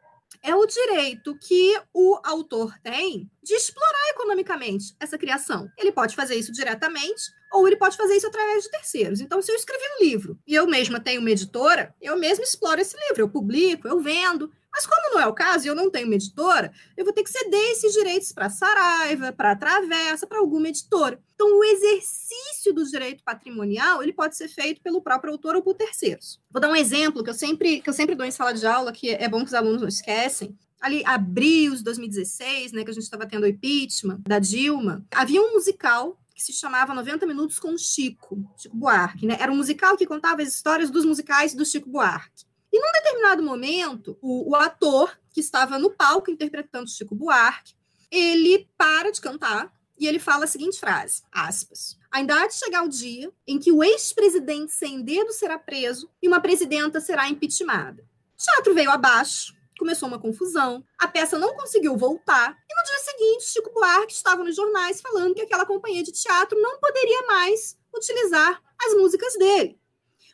é 0.42 0.56
o 0.56 0.66
direito 0.66 1.38
que 1.38 1.80
o 1.94 2.20
autor 2.24 2.76
tem 2.82 3.30
de 3.44 3.54
explorar 3.54 4.10
economicamente 4.10 4.96
essa 5.00 5.16
criação. 5.16 5.70
Ele 5.78 5.92
pode 5.92 6.16
fazer 6.16 6.34
isso 6.34 6.52
diretamente 6.52 7.32
ou 7.54 7.68
ele 7.68 7.78
pode 7.78 7.96
fazer 7.96 8.16
isso 8.16 8.26
através 8.26 8.64
de 8.64 8.72
terceiros. 8.72 9.22
Então, 9.22 9.44
se 9.44 9.52
eu 9.52 9.56
escrevi 9.56 9.84
um 10.00 10.04
livro 10.04 10.40
e 10.48 10.56
eu 10.56 10.66
mesma 10.66 11.00
tenho 11.00 11.22
uma 11.22 11.30
editora, 11.30 11.94
eu 12.02 12.18
mesma 12.18 12.44
exploro 12.44 12.82
esse 12.82 12.98
livro, 13.08 13.22
eu 13.22 13.30
publico, 13.30 13.88
eu 13.88 14.00
vendo, 14.00 14.52
mas 14.76 14.86
como 14.86 15.14
não 15.14 15.22
é 15.22 15.26
o 15.26 15.34
caso 15.34 15.66
e 15.66 15.70
eu 15.70 15.76
não 15.76 15.90
tenho 15.90 16.06
uma 16.06 16.16
editora, 16.16 16.74
eu 16.98 17.06
vou 17.06 17.14
ter 17.14 17.24
que 17.24 17.30
ceder 17.30 17.72
esses 17.72 17.94
direitos 17.94 18.34
para 18.34 18.50
Saraiva, 18.50 19.32
para 19.32 19.52
a 19.52 19.56
Travessa, 19.56 20.28
para 20.28 20.40
alguma 20.40 20.68
editora. 20.68 21.18
Então, 21.34 21.48
o 21.60 21.64
exercício 21.64 22.74
do 22.74 22.84
direito 22.84 23.24
patrimonial 23.24 24.04
ele 24.04 24.12
pode 24.12 24.36
ser 24.36 24.50
feito 24.50 24.82
pelo 24.82 25.02
próprio 25.02 25.32
autor 25.32 25.56
ou 25.56 25.62
por 25.62 25.76
terceiros. 25.76 26.42
Vou 26.52 26.62
dar 26.62 26.70
um 26.70 26.76
exemplo 26.76 27.24
que 27.24 27.30
eu 27.30 27.34
sempre, 27.34 27.80
que 27.80 27.90
eu 27.90 27.94
sempre 27.94 28.16
dou 28.16 28.26
em 28.26 28.32
sala 28.32 28.54
de 28.54 28.68
aula, 28.68 28.92
que 28.92 29.12
é 29.12 29.30
bom 29.30 29.40
que 29.40 29.46
os 29.46 29.54
alunos 29.54 29.80
não 29.82 29.88
esquecem 29.88 30.58
ali 30.82 31.02
abril 31.06 31.74
de 31.74 31.84
2016, 31.84 32.72
né, 32.74 32.84
que 32.84 32.92
a 32.92 32.94
gente 32.94 33.04
estava 33.04 33.26
tendo 33.26 33.44
o 33.44 33.48
impeachment 33.48 34.20
da 34.28 34.38
Dilma, 34.38 35.04
havia 35.10 35.42
um 35.42 35.54
musical 35.54 36.20
que 36.36 36.44
se 36.44 36.52
chamava 36.52 36.94
90 36.94 37.26
Minutos 37.26 37.58
com 37.58 37.78
Chico, 37.78 38.38
Chico 38.58 38.76
Buarque, 38.76 39.26
né? 39.26 39.38
Era 39.40 39.52
um 39.52 39.56
musical 39.56 39.96
que 39.96 40.06
contava 40.06 40.42
as 40.42 40.50
histórias 40.50 40.90
dos 40.90 41.06
musicais 41.06 41.56
do 41.56 41.66
Chico 41.66 41.90
Buarque. 41.90 42.44
E 42.76 42.78
num 42.78 42.92
determinado 42.92 43.42
momento, 43.42 44.18
o, 44.22 44.52
o 44.52 44.54
ator 44.54 45.18
que 45.32 45.40
estava 45.40 45.80
no 45.80 45.92
palco 45.92 46.30
interpretando 46.30 46.90
Chico 46.90 47.16
Buarque, 47.16 47.74
ele 48.12 48.70
para 48.78 49.14
de 49.14 49.22
cantar 49.22 49.74
e 49.98 50.06
ele 50.06 50.20
fala 50.20 50.44
a 50.44 50.48
seguinte 50.48 50.78
frase, 50.78 51.24
aspas, 51.32 51.98
ainda 52.12 52.36
há 52.38 52.48
de 52.48 52.56
chegar 52.56 52.84
o 52.84 52.90
dia 52.90 53.32
em 53.48 53.58
que 53.58 53.72
o 53.72 53.82
ex-presidente 53.82 54.74
sem 54.74 55.02
dedo 55.02 55.32
será 55.32 55.58
preso 55.58 56.12
e 56.22 56.28
uma 56.28 56.42
presidenta 56.42 57.00
será 57.00 57.30
impeachmentada. 57.30 58.04
O 58.38 58.44
teatro 58.44 58.74
veio 58.74 58.92
abaixo, 58.92 59.56
começou 59.80 60.10
uma 60.10 60.20
confusão, 60.20 60.84
a 61.00 61.08
peça 61.08 61.40
não 61.40 61.56
conseguiu 61.56 61.96
voltar, 61.96 62.58
e 62.70 62.76
no 62.76 62.84
dia 62.84 63.00
seguinte, 63.00 63.54
Chico 63.54 63.72
Buarque 63.72 64.12
estava 64.12 64.44
nos 64.44 64.54
jornais 64.54 65.00
falando 65.00 65.34
que 65.34 65.44
aquela 65.44 65.66
companhia 65.66 66.04
de 66.04 66.12
teatro 66.12 66.62
não 66.62 66.78
poderia 66.78 67.26
mais 67.26 67.78
utilizar 67.96 68.62
as 68.86 68.94
músicas 68.96 69.34
dele. 69.38 69.80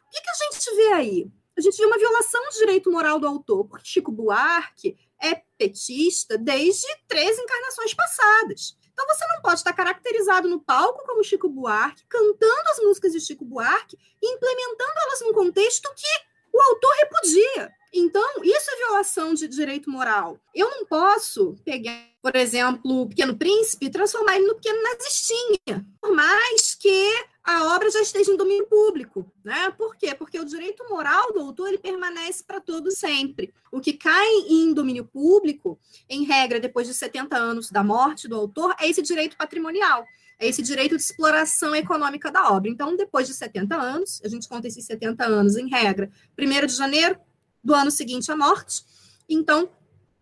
O 0.08 0.10
que, 0.10 0.22
que 0.22 0.30
a 0.32 0.34
gente 0.34 0.76
vê 0.76 0.94
aí? 0.94 1.41
A 1.62 1.64
gente 1.64 1.78
vê 1.78 1.86
uma 1.86 2.00
violação 2.00 2.44
do 2.44 2.58
direito 2.58 2.92
moral 2.92 3.20
do 3.20 3.28
autor, 3.28 3.66
porque 3.66 3.88
Chico 3.88 4.12
Buarque 4.12 4.98
é 5.22 5.36
petista 5.60 6.36
desde 6.36 6.88
três 7.08 7.38
encarnações 7.38 7.94
passadas. 7.94 8.76
Então 8.92 9.06
você 9.06 9.28
não 9.28 9.44
pode 9.44 9.60
estar 9.60 9.72
caracterizado 9.72 10.50
no 10.50 10.60
palco 10.60 11.06
como 11.06 11.24
Chico 11.24 11.48
Buarque, 11.48 12.04
cantando 12.10 12.70
as 12.72 12.80
músicas 12.80 13.12
de 13.12 13.20
Chico 13.20 13.46
Buarque 13.46 13.96
e 14.20 14.34
implementando 14.34 14.92
elas 15.04 15.22
num 15.22 15.34
contexto 15.34 15.88
que 15.96 16.08
o 16.52 16.60
autor 16.60 16.92
repudia. 16.96 17.72
Então, 17.94 18.44
isso 18.44 18.72
é 18.72 18.78
violação 18.78 19.34
de 19.34 19.48
direito 19.48 19.90
moral. 19.90 20.38
Eu 20.56 20.70
não 20.70 20.86
posso 20.86 21.56
pegar, 21.66 22.08
por 22.22 22.36
exemplo, 22.36 23.02
o 23.02 23.08
Pequeno 23.08 23.36
Príncipe 23.36 23.88
e 23.88 23.90
transformar 23.90 24.38
ele 24.38 24.48
no 24.48 24.56
Pequeno 24.56 24.82
Nazistinha, 24.82 25.86
por 26.00 26.14
mais 26.14 26.74
que 26.76 27.26
a 27.44 27.76
obra 27.76 27.90
já 27.90 28.02
esteja 28.02 28.32
em 28.32 28.38
domínio 28.38 28.68
público, 28.68 29.30
né? 29.44 29.72
Por 29.72 29.96
quê? 29.96 30.14
Porque 30.16 30.40
o 30.40 30.46
direito 30.46 30.88
moral 30.88 31.34
do 31.34 31.40
autor 31.40 31.70
ele 31.70 31.80
permanece 31.80 32.44
para 32.44 32.62
todo 32.62 32.92
sempre. 32.92 33.52
O 33.72 33.82
que 33.82 33.94
cai 33.94 34.30
em 34.48 34.74
domínio 34.74 35.06
público, 35.06 35.80
em 36.08 36.24
regra, 36.24 36.60
depois 36.60 36.88
de 36.88 36.94
70 36.94 37.36
anos 37.36 37.70
da 37.70 37.84
morte 37.84 38.28
do 38.28 38.36
autor, 38.36 38.76
é 38.80 38.88
esse 38.88 39.02
direito 39.02 39.36
patrimonial, 39.36 40.06
é 40.40 40.48
esse 40.48 40.62
direito 40.62 40.96
de 40.96 41.02
exploração 41.02 41.76
econômica 41.76 42.32
da 42.32 42.52
obra. 42.52 42.70
Então, 42.70 42.96
depois 42.96 43.28
de 43.28 43.34
70 43.34 43.76
anos, 43.76 44.22
a 44.24 44.30
gente 44.30 44.48
conta 44.48 44.68
esses 44.68 44.86
70 44.86 45.26
anos 45.26 45.58
em 45.58 45.68
regra, 45.68 46.12
1 46.38 46.68
de 46.68 46.74
janeiro 46.74 47.20
do 47.64 47.74
ano 47.74 47.92
seguinte 47.92 48.32
à 48.32 48.36
morte. 48.36 48.84
Então, 49.30 49.70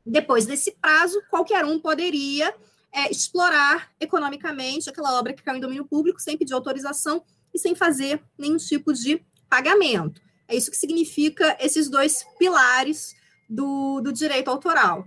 depois 0.05 0.45
desse 0.45 0.71
prazo, 0.71 1.21
qualquer 1.29 1.65
um 1.65 1.79
poderia 1.79 2.53
é, 2.91 3.11
explorar 3.11 3.91
economicamente 3.99 4.89
aquela 4.89 5.17
obra 5.17 5.33
que 5.33 5.43
caiu 5.43 5.57
em 5.57 5.61
domínio 5.61 5.85
público 5.85 6.19
sem 6.19 6.37
pedir 6.37 6.53
autorização 6.53 7.23
e 7.53 7.59
sem 7.59 7.75
fazer 7.75 8.21
nenhum 8.37 8.57
tipo 8.57 8.93
de 8.93 9.23
pagamento. 9.49 10.21
É 10.47 10.55
isso 10.55 10.71
que 10.71 10.77
significa 10.77 11.57
esses 11.59 11.89
dois 11.89 12.25
pilares 12.37 13.15
do, 13.47 14.01
do 14.01 14.11
direito 14.11 14.49
autoral. 14.49 15.05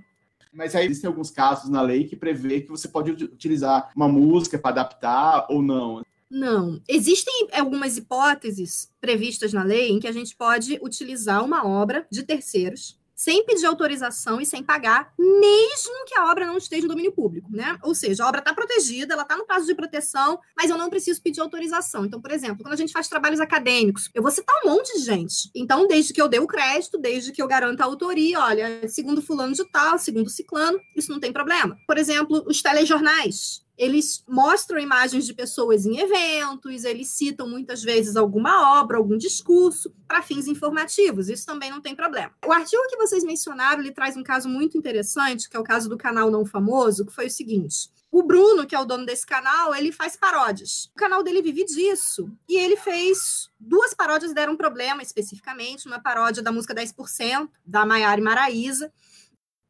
Mas 0.52 0.74
aí 0.74 0.84
existem 0.84 1.08
alguns 1.08 1.30
casos 1.30 1.70
na 1.70 1.80
lei 1.80 2.04
que 2.04 2.14
prevê 2.14 2.60
que 2.60 2.68
você 2.68 2.86
pode 2.86 3.10
utilizar 3.10 3.90
uma 3.96 4.06
música 4.06 4.58
para 4.58 4.70
adaptar 4.70 5.46
ou 5.48 5.62
não. 5.62 6.02
Não. 6.32 6.80
Existem 6.88 7.48
algumas 7.52 7.98
hipóteses 7.98 8.90
previstas 8.98 9.52
na 9.52 9.62
lei 9.62 9.90
em 9.90 10.00
que 10.00 10.08
a 10.08 10.12
gente 10.12 10.34
pode 10.34 10.78
utilizar 10.82 11.44
uma 11.44 11.66
obra 11.66 12.06
de 12.10 12.22
terceiros 12.22 12.98
sem 13.14 13.44
pedir 13.44 13.66
autorização 13.66 14.40
e 14.40 14.46
sem 14.46 14.64
pagar, 14.64 15.12
mesmo 15.16 16.04
que 16.06 16.14
a 16.18 16.28
obra 16.28 16.46
não 16.46 16.56
esteja 16.56 16.86
em 16.86 16.88
domínio 16.88 17.12
público, 17.12 17.48
né? 17.52 17.78
Ou 17.82 17.94
seja, 17.94 18.24
a 18.24 18.28
obra 18.28 18.40
está 18.40 18.52
protegida, 18.52 19.12
ela 19.12 19.22
está 19.22 19.36
no 19.36 19.46
prazo 19.46 19.66
de 19.66 19.74
proteção, 19.76 20.40
mas 20.56 20.70
eu 20.70 20.78
não 20.78 20.90
preciso 20.90 21.22
pedir 21.22 21.40
autorização. 21.40 22.04
Então, 22.04 22.20
por 22.20 22.32
exemplo, 22.32 22.64
quando 22.64 22.72
a 22.72 22.76
gente 22.76 22.92
faz 22.92 23.06
trabalhos 23.06 23.38
acadêmicos, 23.38 24.10
eu 24.12 24.22
vou 24.22 24.30
citar 24.32 24.56
um 24.64 24.70
monte 24.70 24.98
de 24.98 25.04
gente. 25.04 25.50
Então, 25.54 25.86
desde 25.86 26.12
que 26.12 26.20
eu 26.20 26.28
dê 26.28 26.40
o 26.40 26.48
crédito, 26.48 26.98
desde 26.98 27.30
que 27.30 27.40
eu 27.40 27.46
garanta 27.46 27.84
a 27.84 27.86
autoria, 27.86 28.40
olha, 28.40 28.88
segundo 28.88 29.22
fulano 29.22 29.54
de 29.54 29.64
tal, 29.70 29.98
segundo 29.98 30.28
ciclano, 30.28 30.80
isso 30.96 31.12
não 31.12 31.20
tem 31.20 31.32
problema. 31.32 31.78
Por 31.86 31.98
exemplo, 31.98 32.42
os 32.46 32.60
telejornais 32.60 33.62
eles 33.76 34.22
mostram 34.28 34.78
imagens 34.78 35.26
de 35.26 35.34
pessoas 35.34 35.86
em 35.86 35.98
eventos, 35.98 36.84
eles 36.84 37.08
citam 37.08 37.48
muitas 37.48 37.82
vezes 37.82 38.16
alguma 38.16 38.80
obra, 38.80 38.98
algum 38.98 39.16
discurso, 39.16 39.92
para 40.06 40.22
fins 40.22 40.46
informativos. 40.46 41.28
Isso 41.28 41.46
também 41.46 41.70
não 41.70 41.80
tem 41.80 41.96
problema. 41.96 42.32
O 42.46 42.52
artigo 42.52 42.86
que 42.88 42.96
vocês 42.96 43.24
mencionaram, 43.24 43.80
ele 43.80 43.92
traz 43.92 44.16
um 44.16 44.22
caso 44.22 44.48
muito 44.48 44.76
interessante, 44.76 45.48
que 45.48 45.56
é 45.56 45.60
o 45.60 45.64
caso 45.64 45.88
do 45.88 45.96
canal 45.96 46.30
Não 46.30 46.44
Famoso, 46.44 47.06
que 47.06 47.12
foi 47.12 47.26
o 47.26 47.30
seguinte. 47.30 47.90
O 48.10 48.22
Bruno, 48.22 48.66
que 48.66 48.74
é 48.74 48.78
o 48.78 48.84
dono 48.84 49.06
desse 49.06 49.24
canal, 49.24 49.74
ele 49.74 49.90
faz 49.90 50.16
paródias. 50.16 50.90
O 50.94 50.98
canal 50.98 51.22
dele 51.22 51.40
vive 51.40 51.64
disso. 51.64 52.30
E 52.46 52.56
ele 52.58 52.76
fez 52.76 53.50
duas 53.58 53.94
paródias 53.94 54.34
deram 54.34 54.54
problema 54.54 55.02
especificamente, 55.02 55.86
uma 55.86 55.98
paródia 55.98 56.42
da 56.42 56.52
música 56.52 56.74
10%, 56.74 57.48
da 57.64 57.86
Maiara 57.86 58.20
e 58.20 58.24
Maraísa, 58.24 58.92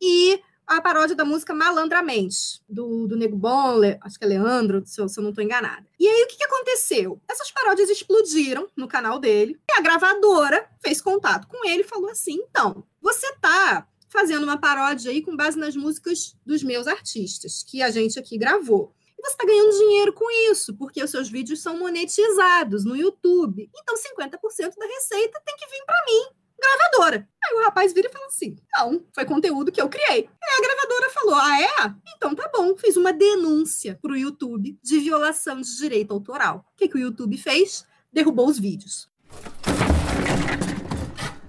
e 0.00 0.42
a 0.76 0.80
paródia 0.80 1.16
da 1.16 1.24
música 1.24 1.54
Malandramente, 1.54 2.62
do, 2.68 3.06
do 3.06 3.16
Nego 3.16 3.36
Bom, 3.36 3.80
acho 4.00 4.18
que 4.18 4.24
é 4.24 4.28
Leandro, 4.28 4.82
se 4.86 5.00
eu, 5.00 5.08
se 5.08 5.18
eu 5.18 5.22
não 5.22 5.30
estou 5.30 5.44
enganada. 5.44 5.86
E 5.98 6.08
aí, 6.08 6.22
o 6.22 6.26
que, 6.26 6.36
que 6.36 6.44
aconteceu? 6.44 7.20
Essas 7.28 7.50
paródias 7.50 7.90
explodiram 7.90 8.68
no 8.76 8.88
canal 8.88 9.18
dele, 9.18 9.60
e 9.68 9.78
a 9.78 9.82
gravadora 9.82 10.68
fez 10.80 11.00
contato 11.00 11.46
com 11.48 11.66
ele 11.68 11.82
e 11.82 11.88
falou 11.88 12.10
assim: 12.10 12.34
então, 12.34 12.84
você 13.00 13.32
tá 13.40 13.86
fazendo 14.08 14.44
uma 14.44 14.58
paródia 14.58 15.10
aí 15.10 15.22
com 15.22 15.36
base 15.36 15.58
nas 15.58 15.74
músicas 15.74 16.36
dos 16.44 16.62
meus 16.62 16.86
artistas, 16.86 17.62
que 17.62 17.82
a 17.82 17.90
gente 17.90 18.18
aqui 18.18 18.36
gravou. 18.36 18.94
Você 19.22 19.32
está 19.32 19.46
ganhando 19.46 19.78
dinheiro 19.78 20.12
com 20.12 20.28
isso, 20.50 20.74
porque 20.74 21.02
os 21.02 21.10
seus 21.10 21.30
vídeos 21.30 21.62
são 21.62 21.78
monetizados 21.78 22.84
no 22.84 22.96
YouTube. 22.96 23.70
Então, 23.72 23.94
50% 23.94 24.74
da 24.76 24.86
receita 24.86 25.40
tem 25.44 25.56
que 25.56 25.66
vir 25.66 25.84
para 25.86 26.04
mim 26.06 26.41
gravadora. 26.62 27.28
Aí 27.44 27.56
o 27.56 27.64
rapaz 27.64 27.92
vira 27.92 28.08
e 28.08 28.12
fala 28.12 28.26
assim: 28.26 28.56
não, 28.76 29.04
foi 29.14 29.24
conteúdo 29.24 29.72
que 29.72 29.80
eu 29.80 29.88
criei. 29.88 30.28
Aí 30.42 30.58
a 30.58 30.62
gravadora 30.62 31.10
falou: 31.10 31.34
ah, 31.34 31.60
é? 31.60 31.94
Então 32.16 32.34
tá 32.34 32.50
bom. 32.52 32.76
Fiz 32.76 32.96
uma 32.96 33.12
denúncia 33.12 33.98
pro 34.00 34.16
YouTube 34.16 34.78
de 34.82 34.98
violação 35.00 35.60
de 35.60 35.76
direito 35.76 36.12
autoral. 36.12 36.64
O 36.74 36.76
que, 36.76 36.88
que 36.88 36.96
o 36.96 37.00
YouTube 37.00 37.36
fez? 37.36 37.84
Derrubou 38.12 38.48
os 38.48 38.58
vídeos. 38.58 39.10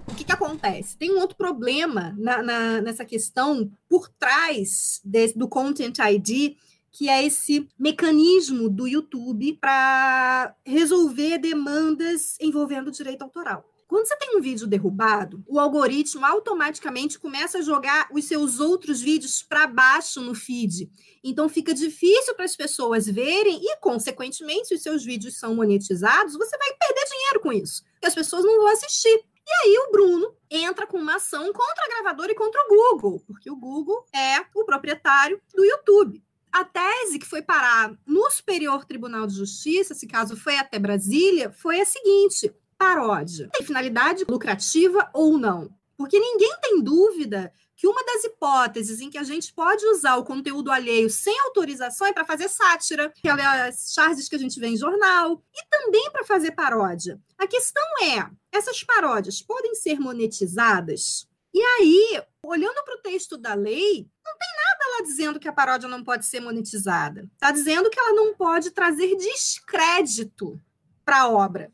O 0.06 0.14
que, 0.14 0.24
que 0.24 0.32
acontece? 0.32 0.96
Tem 0.96 1.12
um 1.12 1.20
outro 1.20 1.36
problema 1.36 2.14
na, 2.18 2.42
na, 2.42 2.80
nessa 2.80 3.04
questão 3.04 3.70
por 3.88 4.08
trás 4.08 5.00
de, 5.04 5.32
do 5.34 5.48
Content 5.48 5.98
ID, 5.98 6.56
que 6.90 7.08
é 7.08 7.24
esse 7.24 7.68
mecanismo 7.78 8.70
do 8.70 8.86
YouTube 8.86 9.58
para 9.60 10.54
resolver 10.64 11.38
demandas 11.38 12.36
envolvendo 12.40 12.90
direito 12.90 13.22
autoral. 13.22 13.64
Quando 13.86 14.06
você 14.06 14.16
tem 14.16 14.36
um 14.36 14.40
vídeo 14.40 14.66
derrubado, 14.66 15.44
o 15.46 15.60
algoritmo 15.60 16.24
automaticamente 16.24 17.18
começa 17.18 17.58
a 17.58 17.62
jogar 17.62 18.08
os 18.12 18.24
seus 18.24 18.58
outros 18.60 19.00
vídeos 19.00 19.42
para 19.42 19.66
baixo 19.66 20.20
no 20.20 20.34
feed. 20.34 20.90
Então 21.22 21.48
fica 21.48 21.74
difícil 21.74 22.34
para 22.34 22.44
as 22.44 22.56
pessoas 22.56 23.06
verem 23.06 23.60
e, 23.62 23.76
consequentemente, 23.76 24.68
se 24.68 24.74
os 24.74 24.82
seus 24.82 25.04
vídeos 25.04 25.38
são 25.38 25.54
monetizados, 25.54 26.34
você 26.34 26.56
vai 26.56 26.72
perder 26.74 27.04
dinheiro 27.08 27.40
com 27.40 27.52
isso, 27.52 27.82
as 28.02 28.14
pessoas 28.14 28.44
não 28.44 28.56
vão 28.58 28.68
assistir. 28.68 29.24
E 29.46 29.52
aí 29.66 29.78
o 29.78 29.90
Bruno 29.90 30.34
entra 30.50 30.86
com 30.86 30.96
uma 30.96 31.16
ação 31.16 31.52
contra 31.52 31.84
a 31.84 31.88
gravadora 31.88 32.32
e 32.32 32.34
contra 32.34 32.60
o 32.62 32.68
Google, 32.68 33.22
porque 33.26 33.50
o 33.50 33.56
Google 33.56 34.06
é 34.14 34.40
o 34.54 34.64
proprietário 34.64 35.40
do 35.54 35.64
YouTube. 35.64 36.22
A 36.50 36.64
tese 36.64 37.18
que 37.18 37.26
foi 37.26 37.42
parar 37.42 37.92
no 38.06 38.30
Superior 38.30 38.84
Tribunal 38.84 39.26
de 39.26 39.34
Justiça, 39.34 39.92
esse 39.92 40.06
caso 40.06 40.36
foi 40.36 40.56
até 40.56 40.78
Brasília, 40.78 41.52
foi 41.52 41.80
a 41.80 41.84
seguinte: 41.84 42.54
paródia 42.76 43.48
tem 43.52 43.66
finalidade 43.66 44.24
lucrativa 44.28 45.08
ou 45.12 45.38
não? 45.38 45.70
Porque 45.96 46.18
ninguém 46.18 46.52
tem 46.60 46.82
dúvida 46.82 47.52
que 47.76 47.86
uma 47.86 48.04
das 48.04 48.24
hipóteses 48.24 49.00
em 49.00 49.10
que 49.10 49.18
a 49.18 49.22
gente 49.22 49.52
pode 49.52 49.84
usar 49.86 50.16
o 50.16 50.24
conteúdo 50.24 50.70
alheio 50.70 51.10
sem 51.10 51.38
autorização 51.40 52.06
é 52.06 52.12
para 52.12 52.24
fazer 52.24 52.48
sátira, 52.48 53.12
aquelas 53.18 53.92
charges 53.92 54.28
que 54.28 54.36
a 54.36 54.38
gente 54.38 54.58
vê 54.58 54.68
em 54.68 54.76
jornal, 54.76 55.42
e 55.54 55.68
também 55.68 56.10
para 56.10 56.24
fazer 56.24 56.52
paródia. 56.52 57.20
A 57.38 57.46
questão 57.46 57.82
é: 58.02 58.28
essas 58.52 58.82
paródias 58.82 59.42
podem 59.42 59.74
ser 59.74 59.98
monetizadas? 59.98 61.28
E 61.52 61.60
aí, 61.60 62.22
olhando 62.44 62.82
para 62.84 62.96
o 62.96 63.02
texto 63.02 63.36
da 63.36 63.54
lei, 63.54 64.08
não 64.24 64.38
tem 64.38 64.48
nada 64.56 64.96
lá 64.96 65.02
dizendo 65.02 65.38
que 65.38 65.46
a 65.46 65.52
paródia 65.52 65.88
não 65.88 66.02
pode 66.02 66.26
ser 66.26 66.40
monetizada. 66.40 67.28
Está 67.34 67.52
dizendo 67.52 67.90
que 67.90 67.98
ela 67.98 68.12
não 68.12 68.34
pode 68.34 68.72
trazer 68.72 69.14
descrédito 69.16 70.60
para 71.04 71.20
a 71.20 71.28
obra. 71.28 71.72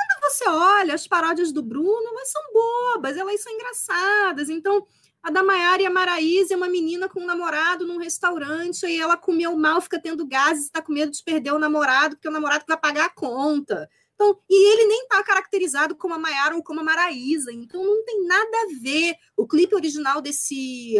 Quando 0.00 0.32
você 0.32 0.48
olha 0.48 0.94
as 0.94 1.06
paródias 1.06 1.52
do 1.52 1.62
Bruno, 1.62 2.08
elas 2.08 2.30
são 2.30 2.42
bobas, 2.52 3.16
elas 3.16 3.40
são 3.42 3.52
engraçadas. 3.52 4.48
Então, 4.48 4.86
a 5.22 5.30
da 5.30 5.42
Maiara 5.42 5.82
e 5.82 5.86
a 5.86 5.90
Maraísa 5.90 6.54
é 6.54 6.56
uma 6.56 6.68
menina 6.68 7.08
com 7.08 7.20
um 7.20 7.26
namorado 7.26 7.86
num 7.86 7.98
restaurante 7.98 8.86
e 8.86 8.98
ela 8.98 9.16
comeu 9.16 9.54
mal, 9.56 9.80
fica 9.80 10.00
tendo 10.00 10.26
gases, 10.26 10.64
está 10.64 10.80
com 10.80 10.92
medo 10.92 11.12
de 11.12 11.22
perder 11.22 11.52
o 11.52 11.58
namorado, 11.58 12.16
porque 12.16 12.28
o 12.28 12.32
namorado 12.32 12.64
vai 12.66 12.78
pagar 12.78 13.06
a 13.06 13.14
conta. 13.14 13.88
Então, 14.14 14.38
e 14.48 14.72
ele 14.72 14.86
nem 14.86 15.02
está 15.02 15.22
caracterizado 15.22 15.94
como 15.94 16.14
a 16.14 16.18
Maiara 16.18 16.56
ou 16.56 16.62
como 16.62 16.80
a 16.80 16.84
Maraísa, 16.84 17.52
então 17.52 17.82
não 17.82 18.04
tem 18.04 18.26
nada 18.26 18.56
a 18.62 18.80
ver. 18.80 19.14
O 19.36 19.46
clipe 19.46 19.74
original 19.74 20.20
desse 20.20 20.96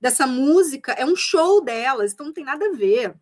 dessa 0.00 0.26
música 0.26 0.92
é 0.92 1.04
um 1.04 1.14
show 1.14 1.60
delas, 1.60 2.12
então 2.12 2.26
não 2.26 2.32
tem 2.32 2.44
nada 2.44 2.66
a 2.66 2.72
ver. 2.72 3.14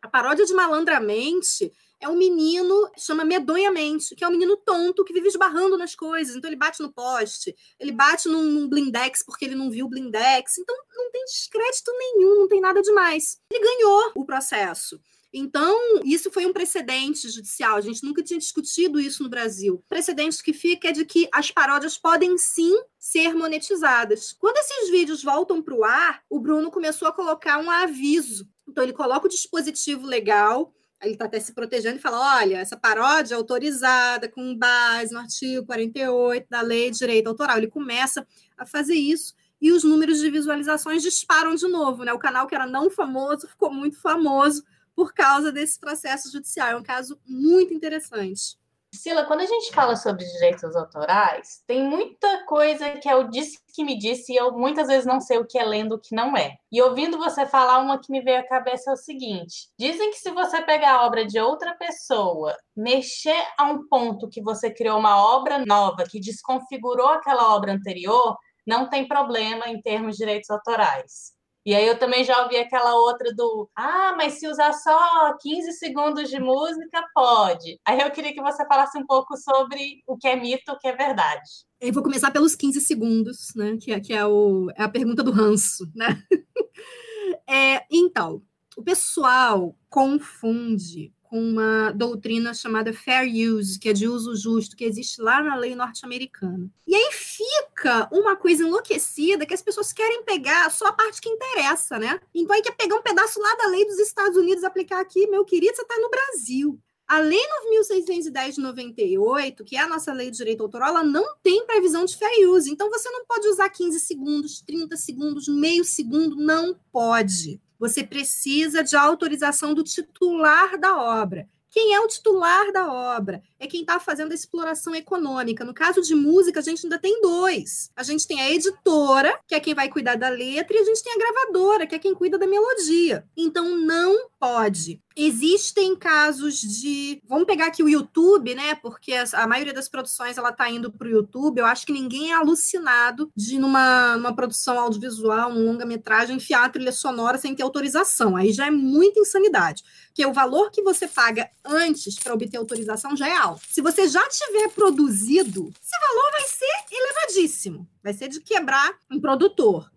A 0.00 0.08
paródia 0.08 0.46
de 0.46 0.54
Malandramente 0.54 1.72
é 2.00 2.08
um 2.08 2.16
menino, 2.16 2.90
chama 2.96 3.24
Medonhamente, 3.24 4.16
que 4.16 4.24
é 4.24 4.28
um 4.28 4.30
menino 4.32 4.56
tonto 4.56 5.04
que 5.04 5.12
vive 5.12 5.28
esbarrando 5.28 5.76
nas 5.76 5.94
coisas. 5.94 6.34
Então 6.34 6.48
ele 6.48 6.56
bate 6.56 6.80
no 6.80 6.92
poste, 6.92 7.54
ele 7.78 7.92
bate 7.92 8.28
num, 8.28 8.42
num 8.42 8.68
blindex 8.68 9.22
porque 9.24 9.44
ele 9.44 9.54
não 9.54 9.70
viu 9.70 9.86
o 9.86 9.88
blindex. 9.88 10.58
Então 10.58 10.74
não 10.96 11.10
tem 11.10 11.24
descrédito 11.26 11.92
nenhum, 11.92 12.40
não 12.40 12.48
tem 12.48 12.60
nada 12.60 12.80
demais. 12.80 13.40
Ele 13.52 13.62
ganhou 13.62 14.12
o 14.14 14.24
processo. 14.24 14.98
Então, 15.32 15.78
isso 16.04 16.30
foi 16.30 16.44
um 16.44 16.52
precedente 16.52 17.28
judicial. 17.28 17.76
A 17.76 17.80
gente 17.80 18.02
nunca 18.02 18.22
tinha 18.22 18.38
discutido 18.38 18.98
isso 18.98 19.22
no 19.22 19.28
Brasil. 19.28 19.74
O 19.74 19.88
precedente 19.88 20.42
que 20.42 20.52
fica 20.52 20.88
é 20.88 20.92
de 20.92 21.04
que 21.04 21.28
as 21.32 21.52
paródias 21.52 21.96
podem 21.96 22.36
sim 22.36 22.76
ser 22.98 23.32
monetizadas. 23.34 24.32
Quando 24.32 24.56
esses 24.56 24.90
vídeos 24.90 25.22
voltam 25.22 25.62
para 25.62 25.74
o 25.74 25.84
ar, 25.84 26.22
o 26.28 26.40
Bruno 26.40 26.70
começou 26.70 27.06
a 27.06 27.12
colocar 27.12 27.58
um 27.58 27.70
aviso. 27.70 28.48
Então, 28.68 28.82
ele 28.82 28.92
coloca 28.92 29.26
o 29.26 29.30
dispositivo 29.30 30.04
legal 30.04 30.74
ele 31.02 31.14
está 31.14 31.24
até 31.24 31.40
se 31.40 31.52
protegendo 31.52 31.96
e 31.96 32.00
fala: 32.00 32.38
olha, 32.38 32.58
essa 32.58 32.76
paródia 32.76 33.34
é 33.34 33.36
autorizada 33.36 34.28
com 34.28 34.56
base 34.56 35.12
no 35.12 35.20
artigo 35.20 35.66
48 35.66 36.46
da 36.48 36.60
Lei 36.60 36.90
de 36.90 36.98
Direito 36.98 37.28
Autoral. 37.28 37.58
Ele 37.58 37.68
começa 37.68 38.26
a 38.56 38.66
fazer 38.66 38.94
isso 38.94 39.34
e 39.60 39.72
os 39.72 39.82
números 39.82 40.20
de 40.20 40.30
visualizações 40.30 41.02
disparam 41.02 41.54
de 41.54 41.66
novo. 41.68 42.04
Né? 42.04 42.12
O 42.12 42.18
canal 42.18 42.46
que 42.46 42.54
era 42.54 42.66
não 42.66 42.90
famoso 42.90 43.48
ficou 43.48 43.72
muito 43.72 44.00
famoso 44.00 44.62
por 44.94 45.14
causa 45.14 45.50
desse 45.50 45.78
processo 45.78 46.30
judicial. 46.30 46.68
É 46.68 46.76
um 46.76 46.82
caso 46.82 47.18
muito 47.26 47.72
interessante. 47.72 48.59
Sila, 48.92 49.24
quando 49.24 49.40
a 49.40 49.46
gente 49.46 49.72
fala 49.72 49.94
sobre 49.94 50.24
direitos 50.24 50.74
autorais, 50.74 51.62
tem 51.66 51.82
muita 51.82 52.44
coisa 52.44 52.90
que 52.98 53.08
é 53.08 53.14
o 53.14 53.30
disse 53.30 53.58
que 53.72 53.84
me 53.84 53.96
disse 53.96 54.32
e 54.32 54.36
eu 54.36 54.52
muitas 54.52 54.88
vezes 54.88 55.06
não 55.06 55.20
sei 55.20 55.38
o 55.38 55.46
que 55.46 55.58
é 55.58 55.64
lendo 55.64 55.94
o 55.94 55.98
que 55.98 56.14
não 56.14 56.36
é. 56.36 56.56
E 56.72 56.82
ouvindo 56.82 57.16
você 57.16 57.46
falar, 57.46 57.78
uma 57.78 58.00
que 58.00 58.10
me 58.10 58.20
veio 58.20 58.40
à 58.40 58.46
cabeça 58.46 58.90
é 58.90 58.92
o 58.92 58.96
seguinte: 58.96 59.68
dizem 59.78 60.10
que 60.10 60.18
se 60.18 60.30
você 60.32 60.60
pegar 60.62 60.96
a 60.96 61.06
obra 61.06 61.24
de 61.24 61.38
outra 61.38 61.74
pessoa, 61.76 62.56
mexer 62.76 63.42
a 63.56 63.64
um 63.64 63.86
ponto 63.88 64.28
que 64.28 64.42
você 64.42 64.70
criou 64.70 64.98
uma 64.98 65.16
obra 65.36 65.64
nova, 65.64 66.04
que 66.04 66.18
desconfigurou 66.18 67.08
aquela 67.08 67.54
obra 67.54 67.72
anterior, 67.72 68.36
não 68.66 68.88
tem 68.88 69.06
problema 69.06 69.68
em 69.68 69.80
termos 69.80 70.16
de 70.16 70.24
direitos 70.24 70.50
autorais. 70.50 71.39
E 71.64 71.74
aí 71.74 71.86
eu 71.86 71.98
também 71.98 72.24
já 72.24 72.42
ouvi 72.42 72.56
aquela 72.56 72.94
outra 72.94 73.34
do 73.34 73.68
ah, 73.76 74.14
mas 74.16 74.34
se 74.34 74.48
usar 74.48 74.72
só 74.72 75.36
15 75.38 75.72
segundos 75.72 76.30
de 76.30 76.40
música, 76.40 77.04
pode. 77.14 77.78
Aí 77.86 78.00
eu 78.00 78.10
queria 78.10 78.32
que 78.32 78.40
você 78.40 78.66
falasse 78.66 78.96
um 78.98 79.06
pouco 79.06 79.36
sobre 79.36 80.02
o 80.06 80.16
que 80.16 80.26
é 80.26 80.36
mito, 80.36 80.72
o 80.72 80.78
que 80.78 80.88
é 80.88 80.96
verdade. 80.96 81.50
Eu 81.80 81.92
vou 81.92 82.02
começar 82.02 82.30
pelos 82.30 82.54
15 82.54 82.80
segundos, 82.80 83.52
né? 83.54 83.76
Que 83.80 83.92
é, 83.92 84.00
que 84.00 84.12
é, 84.12 84.24
o, 84.24 84.70
é 84.74 84.82
a 84.82 84.88
pergunta 84.88 85.22
do 85.22 85.30
ranço, 85.30 85.84
né? 85.94 86.22
é, 87.46 87.84
então, 87.90 88.42
o 88.76 88.82
pessoal 88.82 89.76
confunde 89.88 91.12
com 91.30 91.40
uma 91.40 91.92
doutrina 91.92 92.52
chamada 92.52 92.92
fair 92.92 93.24
use, 93.48 93.78
que 93.78 93.88
é 93.88 93.92
de 93.92 94.08
uso 94.08 94.34
justo, 94.34 94.76
que 94.76 94.84
existe 94.84 95.22
lá 95.22 95.40
na 95.40 95.54
lei 95.54 95.76
norte-americana. 95.76 96.68
E 96.88 96.92
aí 96.92 97.10
fica 97.12 98.08
uma 98.10 98.34
coisa 98.34 98.64
enlouquecida 98.64 99.46
que 99.46 99.54
as 99.54 99.62
pessoas 99.62 99.92
querem 99.92 100.24
pegar 100.24 100.68
só 100.72 100.88
a 100.88 100.92
parte 100.92 101.20
que 101.20 101.28
interessa, 101.28 102.00
né? 102.00 102.20
Então 102.34 102.54
aí 102.54 102.60
quer 102.60 102.72
pegar 102.72 102.96
um 102.96 103.02
pedaço 103.02 103.40
lá 103.40 103.54
da 103.54 103.68
lei 103.68 103.86
dos 103.86 104.00
Estados 104.00 104.36
Unidos 104.36 104.64
aplicar 104.64 105.00
aqui, 105.00 105.28
meu 105.28 105.44
querido, 105.44 105.76
você 105.76 105.82
está 105.82 105.96
no 106.00 106.10
Brasil. 106.10 106.76
A 107.06 107.18
Lei 107.18 107.40
9.610 107.82 108.54
de 108.54 108.60
98, 108.60 109.64
que 109.64 109.76
é 109.76 109.80
a 109.80 109.88
nossa 109.88 110.12
lei 110.12 110.30
de 110.30 110.36
direito 110.36 110.62
autoral, 110.62 110.90
ela 110.90 111.02
não 111.02 111.24
tem 111.42 111.66
previsão 111.66 112.04
de 112.04 112.16
fair 112.16 112.48
use. 112.48 112.70
Então, 112.70 112.88
você 112.88 113.10
não 113.10 113.24
pode 113.24 113.48
usar 113.48 113.68
15 113.68 113.98
segundos, 113.98 114.62
30 114.62 114.96
segundos, 114.96 115.48
meio 115.48 115.84
segundo, 115.84 116.36
não 116.36 116.78
pode. 116.92 117.60
Você 117.80 118.04
precisa 118.04 118.84
de 118.84 118.94
autorização 118.94 119.72
do 119.72 119.82
titular 119.82 120.78
da 120.78 121.00
obra. 121.00 121.48
Quem 121.70 121.94
é 121.94 122.00
o 122.00 122.08
titular 122.08 122.72
da 122.72 122.92
obra? 122.92 123.42
É 123.58 123.66
quem 123.66 123.82
está 123.82 124.00
fazendo 124.00 124.32
a 124.32 124.34
exploração 124.34 124.94
econômica. 124.94 125.64
No 125.64 125.72
caso 125.72 126.02
de 126.02 126.14
música, 126.14 126.58
a 126.58 126.62
gente 126.62 126.84
ainda 126.84 126.98
tem 126.98 127.20
dois. 127.20 127.90
A 127.94 128.02
gente 128.02 128.26
tem 128.26 128.40
a 128.40 128.50
editora, 128.50 129.38
que 129.46 129.54
é 129.54 129.60
quem 129.60 129.74
vai 129.74 129.88
cuidar 129.88 130.16
da 130.16 130.28
letra, 130.28 130.76
e 130.76 130.80
a 130.80 130.84
gente 130.84 131.02
tem 131.02 131.12
a 131.12 131.18
gravadora, 131.18 131.86
que 131.86 131.94
é 131.94 131.98
quem 131.98 132.14
cuida 132.14 132.36
da 132.36 132.46
melodia. 132.46 133.24
Então, 133.36 133.76
não 133.76 134.28
pode. 134.38 135.00
Existem 135.16 135.94
casos 135.94 136.58
de. 136.60 137.20
Vamos 137.28 137.44
pegar 137.44 137.66
aqui 137.66 137.82
o 137.82 137.88
YouTube, 137.88 138.54
né? 138.54 138.74
Porque 138.76 139.12
a 139.12 139.46
maioria 139.46 139.74
das 139.74 139.88
produções 139.88 140.38
ela 140.38 140.50
está 140.50 140.70
indo 140.70 140.90
para 140.90 141.06
o 141.06 141.10
YouTube. 141.10 141.58
Eu 141.58 141.66
acho 141.66 141.84
que 141.84 141.92
ninguém 141.92 142.30
é 142.30 142.34
alucinado 142.34 143.30
de, 143.36 143.58
numa, 143.58 144.16
numa 144.16 144.34
produção 144.34 144.78
audiovisual, 144.78 145.50
um 145.50 145.66
longa-metragem, 145.66 146.36
enfiar 146.36 146.64
a 146.64 146.68
trilha 146.68 146.92
sonora 146.92 147.38
sem 147.38 147.54
ter 147.54 147.62
autorização. 147.62 148.34
Aí 148.34 148.52
já 148.52 148.66
é 148.66 148.70
muita 148.70 149.20
insanidade. 149.20 149.82
Porque 150.06 150.24
o 150.24 150.32
valor 150.32 150.70
que 150.70 150.82
você 150.82 151.06
paga 151.06 151.50
antes 151.64 152.18
para 152.18 152.34
obter 152.34 152.56
autorização 152.56 153.16
já 153.16 153.28
é 153.28 153.36
alto. 153.36 153.62
Se 153.68 153.80
você 153.80 154.08
já 154.08 154.26
tiver 154.28 154.68
produzido, 154.70 155.72
esse 155.82 156.00
valor 156.00 156.30
vai 156.32 156.42
ser 156.42 156.84
elevadíssimo. 156.90 157.88
Vai 158.02 158.14
ser 158.14 158.28
de 158.28 158.40
quebrar 158.40 158.98
um 159.10 159.20
produtor. 159.20 159.90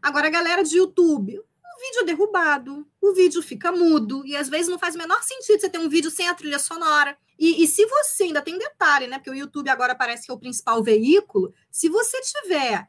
Agora, 0.00 0.26
a 0.26 0.30
galera 0.30 0.62
de 0.62 0.76
YouTube, 0.76 1.40
vídeo 1.82 2.00
é 2.00 2.04
derrubado, 2.04 2.86
o 3.00 3.12
vídeo 3.12 3.42
fica 3.42 3.72
mudo, 3.72 4.24
e 4.24 4.36
às 4.36 4.48
vezes 4.48 4.68
não 4.68 4.78
faz 4.78 4.94
o 4.94 4.98
menor 4.98 5.20
sentido 5.22 5.60
você 5.60 5.68
ter 5.68 5.78
um 5.78 5.88
vídeo 5.88 6.10
sem 6.10 6.28
a 6.28 6.34
trilha 6.34 6.58
sonora. 6.58 7.16
E, 7.38 7.64
e, 7.64 7.66
se 7.66 7.84
você 7.86 8.24
ainda 8.24 8.40
tem 8.40 8.56
detalhe, 8.56 9.08
né? 9.08 9.18
Porque 9.18 9.30
o 9.30 9.34
YouTube 9.34 9.68
agora 9.68 9.94
parece 9.94 10.26
que 10.26 10.30
é 10.30 10.34
o 10.34 10.38
principal 10.38 10.82
veículo. 10.82 11.52
Se 11.70 11.88
você 11.88 12.20
tiver 12.20 12.88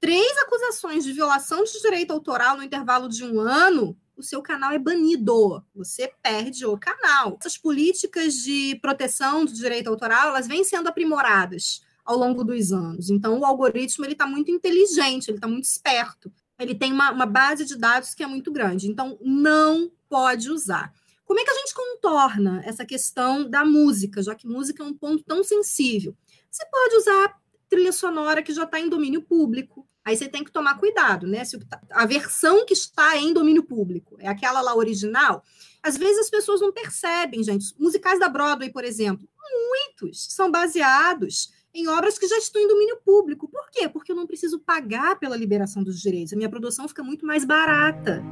três 0.00 0.38
acusações 0.38 1.04
de 1.04 1.12
violação 1.12 1.62
de 1.62 1.80
direito 1.82 2.10
autoral 2.10 2.56
no 2.56 2.62
intervalo 2.62 3.08
de 3.08 3.22
um 3.22 3.38
ano, 3.38 3.96
o 4.16 4.22
seu 4.22 4.42
canal 4.42 4.72
é 4.72 4.78
banido. 4.78 5.62
Você 5.74 6.12
perde 6.22 6.64
o 6.66 6.78
canal. 6.78 7.36
Essas 7.40 7.56
políticas 7.56 8.34
de 8.34 8.78
proteção 8.82 9.44
do 9.44 9.52
direito 9.52 9.88
autoral, 9.88 10.28
elas 10.28 10.46
vêm 10.46 10.64
sendo 10.64 10.88
aprimoradas 10.88 11.82
ao 12.04 12.16
longo 12.16 12.42
dos 12.44 12.72
anos. 12.72 13.10
Então, 13.10 13.38
o 13.38 13.44
algoritmo 13.44 14.04
ele 14.04 14.12
está 14.12 14.26
muito 14.26 14.50
inteligente, 14.50 15.28
ele 15.28 15.38
está 15.38 15.48
muito 15.48 15.64
esperto 15.64 16.32
ele 16.62 16.74
tem 16.74 16.92
uma, 16.92 17.10
uma 17.10 17.26
base 17.26 17.64
de 17.64 17.76
dados 17.76 18.14
que 18.14 18.22
é 18.22 18.26
muito 18.26 18.52
grande. 18.52 18.88
Então, 18.88 19.18
não 19.20 19.90
pode 20.08 20.50
usar. 20.50 20.92
Como 21.24 21.40
é 21.40 21.44
que 21.44 21.50
a 21.50 21.54
gente 21.54 21.74
contorna 21.74 22.62
essa 22.64 22.84
questão 22.84 23.48
da 23.48 23.64
música, 23.64 24.22
já 24.22 24.34
que 24.34 24.46
música 24.46 24.82
é 24.82 24.86
um 24.86 24.94
ponto 24.94 25.24
tão 25.24 25.42
sensível? 25.42 26.14
Você 26.50 26.64
pode 26.66 26.96
usar 26.96 27.40
trilha 27.68 27.92
sonora 27.92 28.42
que 28.42 28.52
já 28.52 28.64
está 28.64 28.78
em 28.78 28.88
domínio 28.88 29.22
público. 29.22 29.86
Aí 30.04 30.16
você 30.16 30.28
tem 30.28 30.42
que 30.42 30.50
tomar 30.50 30.78
cuidado, 30.78 31.26
né? 31.26 31.44
Se 31.44 31.58
a 31.90 32.06
versão 32.06 32.66
que 32.66 32.72
está 32.72 33.16
em 33.16 33.32
domínio 33.32 33.62
público 33.62 34.16
é 34.18 34.28
aquela 34.28 34.60
lá 34.60 34.74
original, 34.74 35.44
às 35.82 35.96
vezes 35.96 36.18
as 36.18 36.30
pessoas 36.30 36.60
não 36.60 36.72
percebem, 36.72 37.42
gente. 37.42 37.74
Musicais 37.78 38.18
da 38.18 38.28
Broadway, 38.28 38.70
por 38.70 38.84
exemplo, 38.84 39.28
muitos 39.70 40.26
são 40.32 40.50
baseados 40.50 41.52
em 41.74 41.88
obras 41.88 42.18
que 42.18 42.26
já 42.26 42.36
estão 42.36 42.60
em 42.60 42.68
domínio 42.68 42.98
público. 43.04 43.48
Por 43.48 43.70
quê? 43.70 43.88
Porque 43.88 44.12
eu 44.12 44.16
não 44.16 44.26
preciso 44.26 44.58
pagar 44.58 45.18
pela 45.18 45.36
liberação 45.36 45.82
dos 45.82 46.00
direitos. 46.00 46.32
A 46.32 46.36
minha 46.36 46.50
produção 46.50 46.86
fica 46.88 47.02
muito 47.02 47.24
mais 47.24 47.44
barata. 47.44 48.22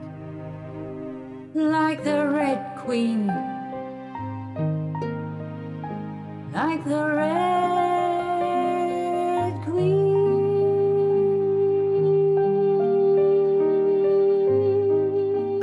Like 1.55 2.03
the 2.03 2.29
Red 2.29 2.85
Queen. 2.85 3.27
Like 6.53 6.85
the 6.85 7.15
Red 7.15 7.90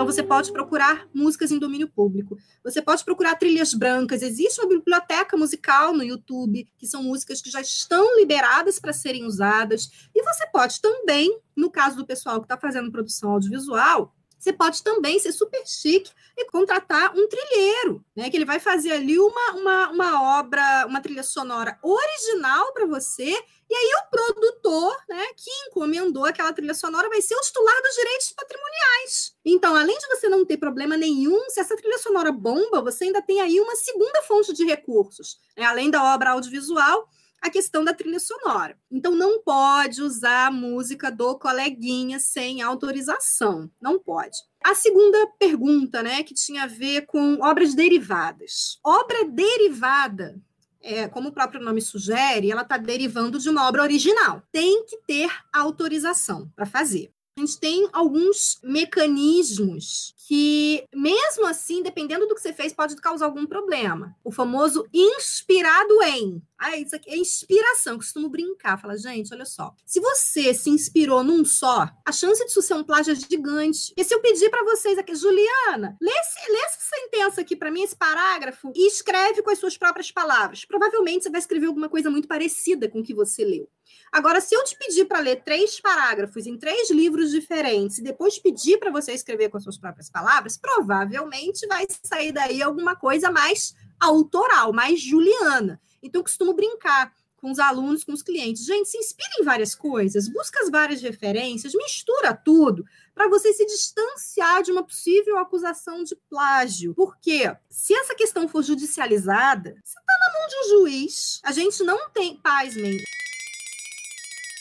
você 0.08 0.24
pode 0.24 0.54
procurar 0.54 1.06
músicas 1.14 1.52
em 1.52 1.60
domínio 1.60 1.90
público. 1.90 2.38
Você 2.64 2.82
pode 2.82 3.04
procurar 3.04 3.36
trilhas 3.36 3.74
brancas. 3.74 4.22
Existe 4.22 4.62
uma 4.62 4.70
biblioteca 4.70 5.36
musical 5.36 5.94
no 5.94 6.02
YouTube, 6.02 6.66
que 6.78 6.88
são 6.88 7.04
músicas 7.04 7.42
que 7.42 7.52
já 7.52 7.60
estão 7.60 8.18
liberadas 8.18 8.80
para 8.80 8.94
serem 8.94 9.26
usadas. 9.26 10.08
E 10.16 10.24
você 10.24 10.48
pode 10.48 10.80
também, 10.80 11.38
no 11.54 11.70
caso 11.70 11.98
do 11.98 12.06
pessoal 12.06 12.40
que 12.40 12.46
está 12.46 12.58
fazendo 12.58 12.90
produção 12.90 13.32
audiovisual, 13.32 14.16
você 14.38 14.54
pode 14.54 14.84
também 14.84 15.20
ser 15.20 15.32
super 15.32 15.66
chique 15.66 16.12
e 16.38 16.46
contratar 16.46 17.14
um 17.16 17.28
trilheiro, 17.28 18.04
né? 18.16 18.30
Que 18.30 18.38
ele 18.38 18.46
vai 18.46 18.60
fazer 18.60 18.92
ali 18.92 19.20
uma, 19.20 19.52
uma, 19.54 19.90
uma 19.90 20.40
obra, 20.40 20.86
uma 20.88 21.02
trilha 21.02 21.24
sonora 21.24 21.78
original 21.82 22.72
para 22.74 22.86
você 22.86 23.36
e 23.70 23.76
aí 23.76 23.92
o 24.02 24.10
produtor, 24.10 24.98
né, 25.10 25.26
que 25.36 25.50
encomendou 25.68 26.24
aquela 26.24 26.54
trilha 26.54 26.74
sonora 26.74 27.10
vai 27.10 27.22
ser 27.22 27.36
o 27.36 27.42
titular 27.42 27.76
dos 27.82 27.96
direitos 27.96 28.32
patrimoniais. 28.32 29.36
Então, 29.44 29.76
além 29.76 29.98
de 29.98 30.08
você 30.08 30.30
não 30.30 30.46
ter 30.46 30.56
problema 30.56 30.96
nenhum, 30.96 31.50
se 31.50 31.60
essa 31.60 31.76
trilha 31.76 31.98
sonora 31.98 32.32
bomba, 32.32 32.82
você 32.82 33.06
ainda 33.06 33.22
tem 33.22 33.42
aí 33.42 33.60
uma 33.60 33.76
segunda 33.76 34.22
fonte 34.22 34.54
de 34.54 34.64
recursos, 34.64 35.38
né? 35.58 35.66
além 35.66 35.92
da 35.92 36.02
obra 36.14 36.32
audiovisual, 36.32 37.10
a 37.42 37.50
questão 37.50 37.84
da 37.84 37.94
trilha 37.94 38.20
sonora. 38.20 38.78
Então, 38.92 39.16
não 39.16 39.42
pode 39.42 40.02
usar 40.02 40.48
a 40.48 40.52
música 40.52 41.12
do 41.12 41.38
coleguinha 41.38 42.20
sem 42.20 42.62
autorização. 42.62 43.70
Não 43.82 44.00
pode. 44.00 44.38
A 44.64 44.76
segunda 44.76 45.28
pergunta, 45.40 46.02
né, 46.04 46.24
que 46.24 46.34
tinha 46.34 46.64
a 46.64 46.68
ver 46.68 47.06
com 47.06 47.40
obras 47.42 47.74
derivadas. 47.74 48.80
Obra 48.84 49.26
derivada 49.26 50.36
é, 50.82 51.08
como 51.08 51.30
o 51.30 51.32
próprio 51.34 51.62
nome 51.62 51.82
sugere, 51.82 52.50
ela 52.50 52.62
está 52.62 52.78
derivando 52.78 53.40
de 53.40 53.50
uma 53.50 53.68
obra 53.68 53.82
original. 53.84 54.42
Tem 54.52 54.86
que 54.86 54.98
ter 55.06 55.30
autorização 55.52 56.50
para 56.56 56.66
fazer. 56.66 57.12
A 57.38 57.40
gente 57.40 57.60
tem 57.60 57.88
alguns 57.94 58.58
mecanismos 58.64 60.16
que, 60.28 60.84
mesmo 60.92 61.46
assim, 61.46 61.84
dependendo 61.84 62.26
do 62.26 62.34
que 62.34 62.42
você 62.42 62.52
fez, 62.52 62.74
pode 62.74 62.96
causar 62.96 63.28
algum 63.28 63.46
problema. 63.46 64.16
O 64.24 64.32
famoso 64.32 64.88
inspirado 64.92 66.02
em. 66.02 66.42
Ah, 66.58 66.76
isso 66.76 66.96
aqui 66.96 67.12
é 67.12 67.16
inspiração. 67.16 67.98
Costumo 67.98 68.28
brincar. 68.28 68.82
Fala, 68.82 68.98
gente, 68.98 69.32
olha 69.32 69.46
só. 69.46 69.72
Se 69.86 70.00
você 70.00 70.52
se 70.52 70.72
inspirou 70.72 71.24
num 71.24 71.46
só, 71.46 71.88
a 72.04 72.12
chance 72.12 72.44
disso 72.44 72.62
ser 72.64 72.74
um 72.74 72.84
plágio 72.84 73.14
é 73.14 73.16
gigante. 73.16 73.94
E 73.96 74.04
se 74.04 74.16
eu 74.16 74.20
pedir 74.20 74.50
para 74.50 74.64
vocês 74.64 74.98
aqui, 74.98 75.14
Juliana, 75.14 75.96
lê, 76.02 76.12
esse, 76.12 76.52
lê 76.52 76.58
essa 76.58 76.80
sentença 76.96 77.42
aqui 77.42 77.56
para 77.56 77.70
mim, 77.70 77.84
esse 77.84 77.96
parágrafo, 77.96 78.72
e 78.76 78.88
escreve 78.88 79.44
com 79.44 79.52
as 79.52 79.60
suas 79.60 79.78
próprias 79.78 80.10
palavras. 80.10 80.66
Provavelmente 80.66 81.24
você 81.24 81.30
vai 81.30 81.40
escrever 81.40 81.68
alguma 81.68 81.88
coisa 81.88 82.10
muito 82.10 82.28
parecida 82.28 82.90
com 82.90 83.02
o 83.02 83.04
que 83.04 83.14
você 83.14 83.46
leu. 83.46 83.70
Agora, 84.12 84.40
se 84.42 84.56
eu 84.56 84.64
te 84.64 84.78
pedir 84.78 85.06
para 85.06 85.20
ler 85.20 85.44
três 85.44 85.80
parágrafos 85.80 86.46
em 86.46 86.58
três 86.58 86.90
livros 86.90 87.32
diferentes 87.32 87.98
e 87.98 88.04
depois 88.04 88.40
pedir 88.40 88.78
para 88.78 88.92
você 88.92 89.14
escrever 89.14 89.50
com 89.50 89.58
as 89.58 89.64
suas 89.64 89.78
próprias 89.78 90.10
palavras, 90.10 90.58
provavelmente 90.58 91.68
vai 91.68 91.86
sair 92.04 92.32
daí 92.32 92.62
alguma 92.62 92.96
coisa 92.96 93.32
mais 93.32 93.76
autoral, 94.00 94.72
mais 94.74 95.02
juliana. 95.02 95.80
Então, 96.02 96.20
eu 96.20 96.24
costumo 96.24 96.54
brincar 96.54 97.14
com 97.38 97.52
os 97.52 97.60
alunos, 97.60 98.04
com 98.04 98.12
os 98.12 98.24
clientes. 98.24 98.66
Gente, 98.66 98.90
se 98.90 98.98
inspira 98.98 99.30
em 99.40 99.44
várias 99.44 99.76
coisas, 99.76 100.28
busca 100.28 100.64
as 100.64 100.70
várias 100.70 101.02
referências, 101.02 101.74
mistura 101.74 102.34
tudo 102.34 102.84
para 103.14 103.30
você 103.30 103.54
se 103.54 103.66
distanciar 103.66 104.64
de 104.64 104.72
uma 104.72 104.84
possível 104.84 105.38
acusação 105.38 106.04
de 106.04 106.16
plágio. 106.30 106.94
Porque 106.96 107.56
se 107.70 107.94
essa 107.94 108.16
questão 108.16 108.48
for 108.48 108.64
judicializada, 108.64 109.76
você 109.84 110.00
está 110.00 110.14
na 110.20 110.40
mão 110.40 110.48
de 110.48 110.56
um 110.56 110.80
juiz. 110.80 111.40
A 111.44 111.52
gente 111.52 111.84
não 111.84 112.10
tem, 112.10 112.38
paz, 112.38 112.76
mesmo 112.76 113.02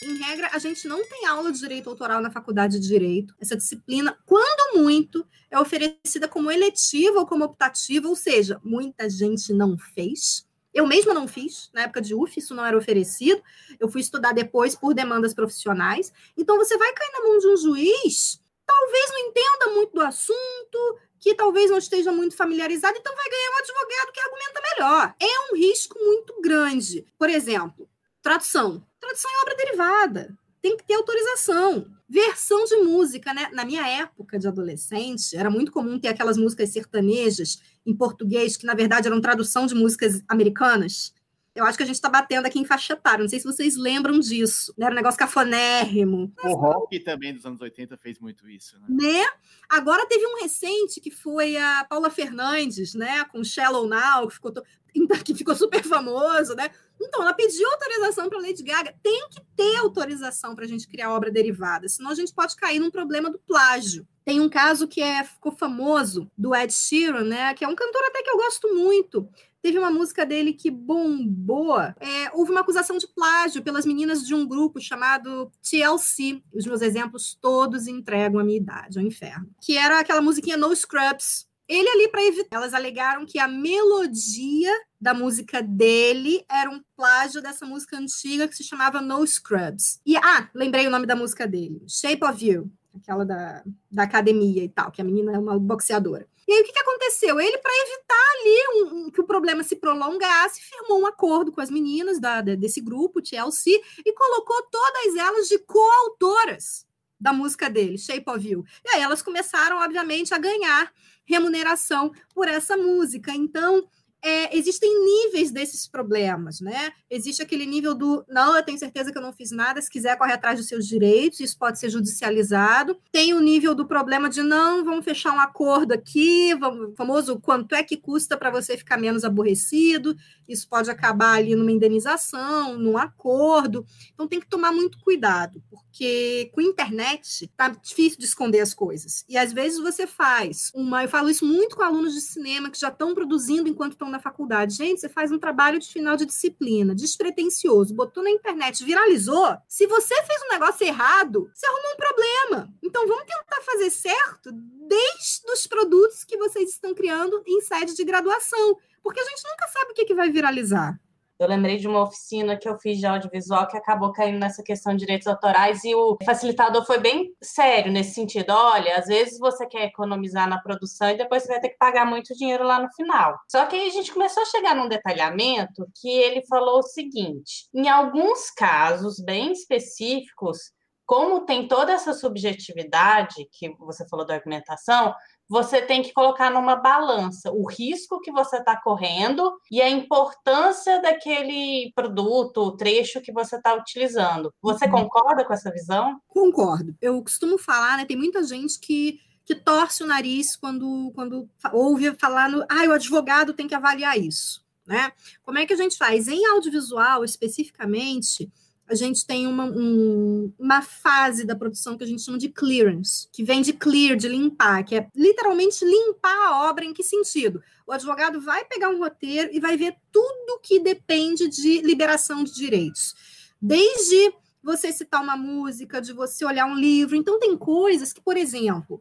em 0.02 0.14
regra, 0.16 0.50
a 0.52 0.58
gente 0.58 0.86
não 0.86 1.04
tem 1.04 1.26
aula 1.26 1.50
de 1.50 1.58
direito 1.58 1.88
autoral 1.88 2.20
na 2.20 2.30
faculdade 2.30 2.78
de 2.78 2.86
direito. 2.86 3.34
Essa 3.40 3.56
disciplina, 3.56 4.16
quando 4.26 4.78
muito, 4.78 5.26
é 5.50 5.58
oferecida 5.58 6.28
como 6.28 6.50
eletiva 6.50 7.18
ou 7.18 7.26
como 7.26 7.44
optativa, 7.44 8.08
ou 8.08 8.16
seja, 8.16 8.60
muita 8.62 9.08
gente 9.08 9.52
não 9.52 9.78
fez. 9.78 10.46
Eu 10.74 10.86
mesma 10.86 11.14
não 11.14 11.26
fiz, 11.26 11.70
na 11.72 11.82
época 11.82 12.02
de 12.02 12.14
UF, 12.14 12.38
isso 12.38 12.54
não 12.54 12.64
era 12.64 12.76
oferecido. 12.76 13.42
Eu 13.80 13.88
fui 13.88 14.02
estudar 14.02 14.32
depois 14.32 14.76
por 14.76 14.92
demandas 14.92 15.32
profissionais. 15.32 16.12
Então, 16.36 16.58
você 16.58 16.76
vai 16.76 16.92
cair 16.92 17.12
na 17.12 17.20
mão 17.22 17.38
de 17.38 17.48
um 17.48 17.56
juiz, 17.56 18.38
talvez 18.66 19.10
não 19.10 19.18
entenda 19.18 19.74
muito 19.74 19.94
do 19.94 20.02
assunto, 20.02 20.98
que 21.18 21.34
talvez 21.34 21.70
não 21.70 21.78
esteja 21.78 22.12
muito 22.12 22.36
familiarizado, 22.36 22.98
então 22.98 23.14
vai 23.14 23.30
ganhar 23.30 23.50
um 23.50 23.58
advogado 23.58 24.12
que 24.12 24.20
argumenta 24.20 24.62
melhor. 24.74 25.14
É 25.18 25.52
um 25.52 25.56
risco 25.56 25.98
muito 25.98 26.40
grande. 26.42 27.06
Por 27.18 27.30
exemplo, 27.30 27.88
tradução. 28.22 28.84
Tradução 29.06 29.30
é 29.30 29.42
obra 29.42 29.56
derivada. 29.56 30.38
Tem 30.60 30.76
que 30.76 30.84
ter 30.84 30.94
autorização. 30.94 31.86
Versão 32.08 32.64
de 32.64 32.76
música, 32.76 33.32
né? 33.32 33.48
Na 33.52 33.64
minha 33.64 33.86
época 33.86 34.38
de 34.38 34.48
adolescente, 34.48 35.36
era 35.36 35.48
muito 35.48 35.70
comum 35.70 35.98
ter 35.98 36.08
aquelas 36.08 36.36
músicas 36.36 36.70
sertanejas 36.70 37.62
em 37.84 37.94
português, 37.94 38.56
que 38.56 38.66
na 38.66 38.74
verdade 38.74 39.06
eram 39.06 39.20
tradução 39.20 39.66
de 39.66 39.74
músicas 39.74 40.22
americanas. 40.28 41.14
Eu 41.54 41.64
acho 41.64 41.78
que 41.78 41.84
a 41.84 41.86
gente 41.86 41.94
está 41.94 42.10
batendo 42.10 42.46
aqui 42.46 42.58
em 42.58 42.66
faixa 42.66 42.92
etária. 42.92 43.22
Não 43.22 43.28
sei 43.28 43.38
se 43.38 43.46
vocês 43.46 43.76
lembram 43.76 44.18
disso. 44.18 44.74
Né? 44.76 44.84
Era 44.84 44.94
um 44.94 44.96
negócio 44.96 45.18
cafonérrimo. 45.18 46.30
O 46.44 46.54
rock 46.54 47.00
também 47.00 47.32
dos 47.32 47.46
anos 47.46 47.60
80 47.62 47.96
fez 47.96 48.18
muito 48.18 48.46
isso, 48.48 48.78
né? 48.80 48.86
né? 48.90 49.24
Agora 49.68 50.06
teve 50.06 50.26
um 50.26 50.42
recente 50.42 51.00
que 51.00 51.10
foi 51.10 51.56
a 51.56 51.86
Paula 51.88 52.10
Fernandes, 52.10 52.92
né? 52.92 53.24
Com 53.24 53.42
Shallow 53.42 53.88
Now, 53.88 54.28
que 54.28 54.34
ficou, 54.34 54.52
que 55.24 55.34
ficou 55.34 55.56
super 55.56 55.82
famoso, 55.82 56.54
né? 56.54 56.70
Então, 57.00 57.22
ela 57.22 57.32
pediu 57.32 57.68
autorização 57.70 58.28
para 58.28 58.40
Lady 58.40 58.62
Gaga. 58.62 58.94
Tem 59.02 59.28
que 59.30 59.40
ter 59.56 59.76
autorização 59.76 60.54
para 60.54 60.64
a 60.64 60.68
gente 60.68 60.88
criar 60.88 61.12
obra 61.12 61.30
derivada, 61.30 61.88
senão 61.88 62.10
a 62.10 62.14
gente 62.14 62.32
pode 62.32 62.56
cair 62.56 62.78
num 62.78 62.90
problema 62.90 63.30
do 63.30 63.38
plágio. 63.38 64.06
Tem 64.24 64.40
um 64.40 64.48
caso 64.48 64.88
que 64.88 65.00
é, 65.00 65.22
ficou 65.22 65.52
famoso 65.52 66.28
do 66.36 66.54
Ed 66.54 66.72
Sheeran, 66.72 67.24
né? 67.24 67.54
Que 67.54 67.64
é 67.64 67.68
um 67.68 67.76
cantor 67.76 68.02
até 68.06 68.22
que 68.22 68.30
eu 68.30 68.36
gosto 68.36 68.74
muito. 68.74 69.28
Teve 69.62 69.78
uma 69.78 69.90
música 69.90 70.24
dele 70.24 70.52
que 70.52 70.70
bombou. 70.70 71.80
É, 71.80 72.30
houve 72.32 72.50
uma 72.50 72.60
acusação 72.60 72.98
de 72.98 73.06
plágio 73.08 73.62
pelas 73.62 73.84
meninas 73.84 74.26
de 74.26 74.34
um 74.34 74.46
grupo 74.46 74.80
chamado 74.80 75.50
TLC. 75.60 76.42
Os 76.52 76.66
meus 76.66 76.82
exemplos 76.82 77.36
todos 77.40 77.86
entregam 77.86 78.40
a 78.40 78.44
minha 78.44 78.58
idade, 78.58 78.98
ao 78.98 79.04
inferno. 79.04 79.48
Que 79.60 79.76
era 79.76 80.00
aquela 80.00 80.22
musiquinha 80.22 80.56
No 80.56 80.74
Scrubs, 80.74 81.45
ele 81.68 81.88
ali 81.88 82.08
para 82.08 82.24
evitar, 82.24 82.56
elas 82.56 82.74
alegaram 82.74 83.26
que 83.26 83.38
a 83.38 83.48
melodia 83.48 84.72
da 85.00 85.12
música 85.12 85.62
dele 85.62 86.44
era 86.48 86.70
um 86.70 86.80
plágio 86.96 87.42
dessa 87.42 87.66
música 87.66 87.96
antiga 87.96 88.46
que 88.46 88.56
se 88.56 88.64
chamava 88.64 89.00
No 89.00 89.26
Scrubs. 89.26 90.00
E 90.06 90.16
ah, 90.16 90.48
lembrei 90.54 90.86
o 90.86 90.90
nome 90.90 91.06
da 91.06 91.16
música 91.16 91.46
dele, 91.46 91.82
Shape 91.88 92.24
of 92.24 92.44
You, 92.44 92.70
aquela 92.94 93.24
da, 93.24 93.62
da 93.90 94.04
academia 94.04 94.62
e 94.62 94.68
tal, 94.68 94.90
que 94.90 95.00
a 95.00 95.04
menina 95.04 95.32
é 95.32 95.38
uma 95.38 95.58
boxeadora. 95.58 96.26
E 96.48 96.52
aí 96.52 96.60
o 96.60 96.64
que, 96.64 96.72
que 96.72 96.78
aconteceu? 96.78 97.40
Ele, 97.40 97.58
para 97.58 97.72
evitar 97.72 98.30
ali 98.38 98.62
um, 98.68 98.96
um, 98.96 99.10
que 99.10 99.20
o 99.20 99.26
problema 99.26 99.64
se 99.64 99.74
prolongasse, 99.74 100.62
firmou 100.62 101.00
um 101.00 101.06
acordo 101.06 101.50
com 101.50 101.60
as 101.60 101.70
meninas 101.70 102.20
da, 102.20 102.40
desse 102.40 102.80
grupo, 102.80 103.20
TLC, 103.20 103.80
e 104.04 104.12
colocou 104.12 104.62
todas 104.70 105.16
elas 105.16 105.48
de 105.48 105.58
coautoras 105.58 106.86
da 107.18 107.32
música 107.32 107.68
dele, 107.68 107.98
Shape 107.98 108.30
of 108.30 108.48
You. 108.48 108.64
E 108.84 108.96
aí 108.96 109.02
elas 109.02 109.22
começaram, 109.22 109.78
obviamente, 109.78 110.32
a 110.32 110.38
ganhar 110.38 110.92
remuneração 111.26 112.12
por 112.34 112.48
essa 112.48 112.76
música. 112.76 113.32
Então, 113.34 113.86
é, 114.22 114.56
existem 114.56 114.90
níveis 115.04 115.50
desses 115.50 115.86
problemas, 115.86 116.60
né? 116.60 116.92
Existe 117.08 117.42
aquele 117.42 117.66
nível 117.66 117.94
do 117.94 118.24
não, 118.28 118.56
eu 118.56 118.62
tenho 118.62 118.78
certeza 118.78 119.12
que 119.12 119.18
eu 119.18 119.22
não 119.22 119.32
fiz 119.32 119.50
nada, 119.50 119.80
se 119.80 119.90
quiser 119.90 120.16
correr 120.16 120.32
atrás 120.32 120.58
dos 120.58 120.68
seus 120.68 120.86
direitos, 120.86 121.40
isso 121.40 121.58
pode 121.58 121.78
ser 121.78 121.88
judicializado. 121.90 122.98
Tem 123.12 123.34
o 123.34 123.40
nível 123.40 123.74
do 123.74 123.86
problema 123.86 124.28
de 124.28 124.42
não, 124.42 124.84
vamos 124.84 125.04
fechar 125.04 125.32
um 125.32 125.40
acordo 125.40 125.92
aqui, 125.92 126.54
vamos, 126.54 126.94
famoso 126.96 127.38
quanto 127.40 127.74
é 127.74 127.82
que 127.82 127.96
custa 127.96 128.36
para 128.36 128.50
você 128.50 128.76
ficar 128.76 128.96
menos 128.96 129.24
aborrecido, 129.24 130.16
isso 130.48 130.68
pode 130.68 130.90
acabar 130.90 131.34
ali 131.34 131.54
numa 131.54 131.72
indenização, 131.72 132.78
num 132.78 132.96
acordo. 132.96 133.84
Então 134.12 134.26
tem 134.26 134.40
que 134.40 134.48
tomar 134.48 134.72
muito 134.72 134.98
cuidado, 135.00 135.62
porque 135.70 136.50
com 136.52 136.60
a 136.60 136.64
internet 136.64 137.50
tá 137.56 137.68
difícil 137.68 138.18
de 138.18 138.24
esconder 138.24 138.60
as 138.60 138.74
coisas. 138.74 139.24
E 139.28 139.36
às 139.36 139.52
vezes 139.52 139.78
você 139.78 140.06
faz 140.06 140.70
uma, 140.74 141.04
eu 141.04 141.08
falo 141.08 141.30
isso 141.30 141.44
muito 141.44 141.76
com 141.76 141.82
alunos 141.82 142.14
de 142.14 142.20
cinema 142.20 142.70
que 142.70 142.78
já 142.78 142.88
estão 142.88 143.14
produzindo 143.14 143.68
enquanto 143.68 143.92
estão 143.92 144.05
na 144.10 144.18
faculdade. 144.18 144.74
Gente, 144.74 145.00
você 145.00 145.08
faz 145.08 145.30
um 145.32 145.38
trabalho 145.38 145.78
de 145.78 145.88
final 145.88 146.16
de 146.16 146.26
disciplina, 146.26 146.94
despretensioso, 146.94 147.94
botou 147.94 148.22
na 148.22 148.30
internet, 148.30 148.84
viralizou. 148.84 149.56
Se 149.68 149.86
você 149.86 150.14
fez 150.22 150.42
um 150.44 150.52
negócio 150.52 150.86
errado, 150.86 151.50
você 151.54 151.66
arrumou 151.66 151.92
um 151.92 151.96
problema. 151.96 152.74
Então 152.82 153.06
vamos 153.06 153.24
tentar 153.24 153.62
fazer 153.62 153.90
certo 153.90 154.50
desde 154.52 155.50
os 155.52 155.66
produtos 155.66 156.24
que 156.24 156.36
vocês 156.36 156.70
estão 156.70 156.94
criando 156.94 157.42
em 157.46 157.60
sede 157.60 157.94
de 157.94 158.04
graduação, 158.04 158.76
porque 159.02 159.20
a 159.20 159.24
gente 159.24 159.42
nunca 159.44 159.68
sabe 159.68 159.92
o 159.92 159.94
que, 159.94 160.04
que 160.04 160.14
vai 160.14 160.30
viralizar. 160.30 160.98
Eu 161.38 161.48
lembrei 161.48 161.76
de 161.76 161.86
uma 161.86 162.02
oficina 162.02 162.56
que 162.56 162.66
eu 162.66 162.78
fiz 162.78 162.98
de 162.98 163.06
audiovisual 163.06 163.68
que 163.68 163.76
acabou 163.76 164.10
caindo 164.10 164.38
nessa 164.38 164.62
questão 164.62 164.92
de 164.92 165.00
direitos 165.00 165.26
autorais 165.26 165.84
e 165.84 165.94
o 165.94 166.16
facilitador 166.24 166.84
foi 166.86 166.98
bem 166.98 167.34
sério 167.42 167.92
nesse 167.92 168.14
sentido. 168.14 168.50
Olha, 168.50 168.96
às 168.96 169.06
vezes 169.06 169.38
você 169.38 169.66
quer 169.66 169.84
economizar 169.84 170.48
na 170.48 170.58
produção 170.58 171.10
e 171.10 171.16
depois 171.16 171.42
você 171.42 171.48
vai 171.48 171.60
ter 171.60 171.68
que 171.68 171.78
pagar 171.78 172.06
muito 172.06 172.34
dinheiro 172.34 172.64
lá 172.64 172.80
no 172.80 172.90
final. 172.94 173.38
Só 173.50 173.66
que 173.66 173.76
aí 173.76 173.86
a 173.86 173.92
gente 173.92 174.14
começou 174.14 174.42
a 174.42 174.46
chegar 174.46 174.74
num 174.74 174.88
detalhamento 174.88 175.86
que 176.00 176.08
ele 176.08 176.44
falou 176.46 176.78
o 176.78 176.82
seguinte: 176.82 177.68
em 177.74 177.86
alguns 177.86 178.50
casos 178.50 179.20
bem 179.20 179.52
específicos, 179.52 180.72
como 181.06 181.46
tem 181.46 181.68
toda 181.68 181.92
essa 181.92 182.12
subjetividade 182.12 183.46
que 183.52 183.72
você 183.78 184.06
falou 184.08 184.26
da 184.26 184.34
argumentação, 184.34 185.14
você 185.48 185.80
tem 185.80 186.02
que 186.02 186.12
colocar 186.12 186.50
numa 186.50 186.76
balança 186.76 187.50
o 187.52 187.68
risco 187.68 188.20
que 188.20 188.32
você 188.32 188.56
está 188.56 188.76
correndo 188.76 189.58
e 189.70 189.80
a 189.80 189.88
importância 189.88 191.00
daquele 191.00 191.92
produto, 191.94 192.76
trecho 192.76 193.20
que 193.20 193.32
você 193.32 193.56
está 193.56 193.74
utilizando. 193.74 194.52
Você 194.60 194.86
uhum. 194.86 194.92
concorda 194.92 195.44
com 195.44 195.52
essa 195.52 195.70
visão? 195.70 196.20
Concordo. 196.26 196.94
Eu 197.00 197.22
costumo 197.22 197.58
falar, 197.58 197.98
né? 197.98 198.04
Tem 198.04 198.16
muita 198.16 198.42
gente 198.42 198.78
que 198.80 199.20
que 199.46 199.54
torce 199.54 200.02
o 200.02 200.06
nariz 200.06 200.56
quando, 200.56 201.12
quando 201.14 201.48
ouve 201.72 202.12
falar 202.18 202.50
no, 202.50 202.62
ah, 202.68 202.84
o 202.88 202.92
advogado 202.92 203.54
tem 203.54 203.68
que 203.68 203.76
avaliar 203.76 204.18
isso, 204.18 204.60
né? 204.84 205.12
Como 205.44 205.56
é 205.56 205.64
que 205.64 205.72
a 205.72 205.76
gente 205.76 205.96
faz? 205.96 206.26
Em 206.26 206.44
audiovisual, 206.46 207.24
especificamente, 207.24 208.50
a 208.88 208.94
gente 208.94 209.26
tem 209.26 209.46
uma, 209.46 209.64
um, 209.64 210.52
uma 210.58 210.80
fase 210.80 211.44
da 211.44 211.56
produção 211.56 211.96
que 211.96 212.04
a 212.04 212.06
gente 212.06 212.22
chama 212.22 212.38
de 212.38 212.48
clearance, 212.48 213.28
que 213.32 213.42
vem 213.42 213.60
de 213.60 213.72
clear, 213.72 214.16
de 214.16 214.28
limpar, 214.28 214.84
que 214.84 214.94
é 214.94 215.08
literalmente 215.14 215.84
limpar 215.84 216.48
a 216.48 216.68
obra. 216.68 216.84
Em 216.84 216.92
que 216.92 217.02
sentido? 217.02 217.62
O 217.86 217.92
advogado 217.92 218.40
vai 218.40 218.64
pegar 218.64 218.88
um 218.88 218.98
roteiro 218.98 219.50
e 219.52 219.60
vai 219.60 219.76
ver 219.76 219.96
tudo 220.12 220.60
que 220.62 220.78
depende 220.78 221.48
de 221.48 221.80
liberação 221.82 222.44
de 222.44 222.54
direitos. 222.54 223.14
Desde 223.60 224.32
você 224.62 224.92
citar 224.92 225.22
uma 225.22 225.36
música, 225.36 226.00
de 226.00 226.12
você 226.12 226.44
olhar 226.44 226.66
um 226.66 226.74
livro. 226.74 227.14
Então, 227.14 227.38
tem 227.38 227.56
coisas 227.56 228.12
que, 228.12 228.20
por 228.20 228.36
exemplo, 228.36 229.00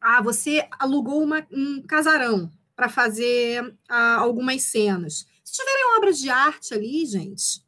ah, 0.00 0.20
você 0.20 0.68
alugou 0.78 1.22
uma, 1.22 1.46
um 1.52 1.80
casarão 1.82 2.50
para 2.74 2.88
fazer 2.88 3.74
ah, 3.88 4.16
algumas 4.16 4.62
cenas. 4.62 5.26
Se 5.44 5.52
tiverem 5.54 5.96
obras 5.96 6.18
de 6.18 6.28
arte 6.28 6.74
ali, 6.74 7.06
gente, 7.06 7.64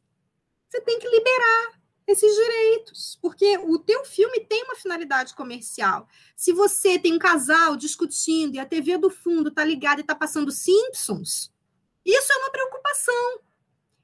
você 0.69 0.81
tem 0.81 0.99
que 0.99 1.09
liberar 1.09 1.79
esses 2.05 2.35
direitos, 2.35 3.17
porque 3.21 3.57
o 3.57 3.77
teu 3.79 4.03
filme 4.03 4.39
tem 4.41 4.63
uma 4.63 4.75
finalidade 4.75 5.35
comercial. 5.35 6.07
Se 6.35 6.51
você 6.51 6.97
tem 6.97 7.13
um 7.13 7.19
casal 7.19 7.75
discutindo 7.75 8.55
e 8.55 8.59
a 8.59 8.65
TV 8.65 8.97
do 8.97 9.09
fundo 9.09 9.49
está 9.49 9.63
ligada 9.63 10.01
e 10.01 10.03
está 10.03 10.15
passando 10.15 10.51
Simpsons, 10.51 11.51
isso 12.05 12.33
é 12.33 12.37
uma 12.37 12.51
preocupação. 12.51 13.39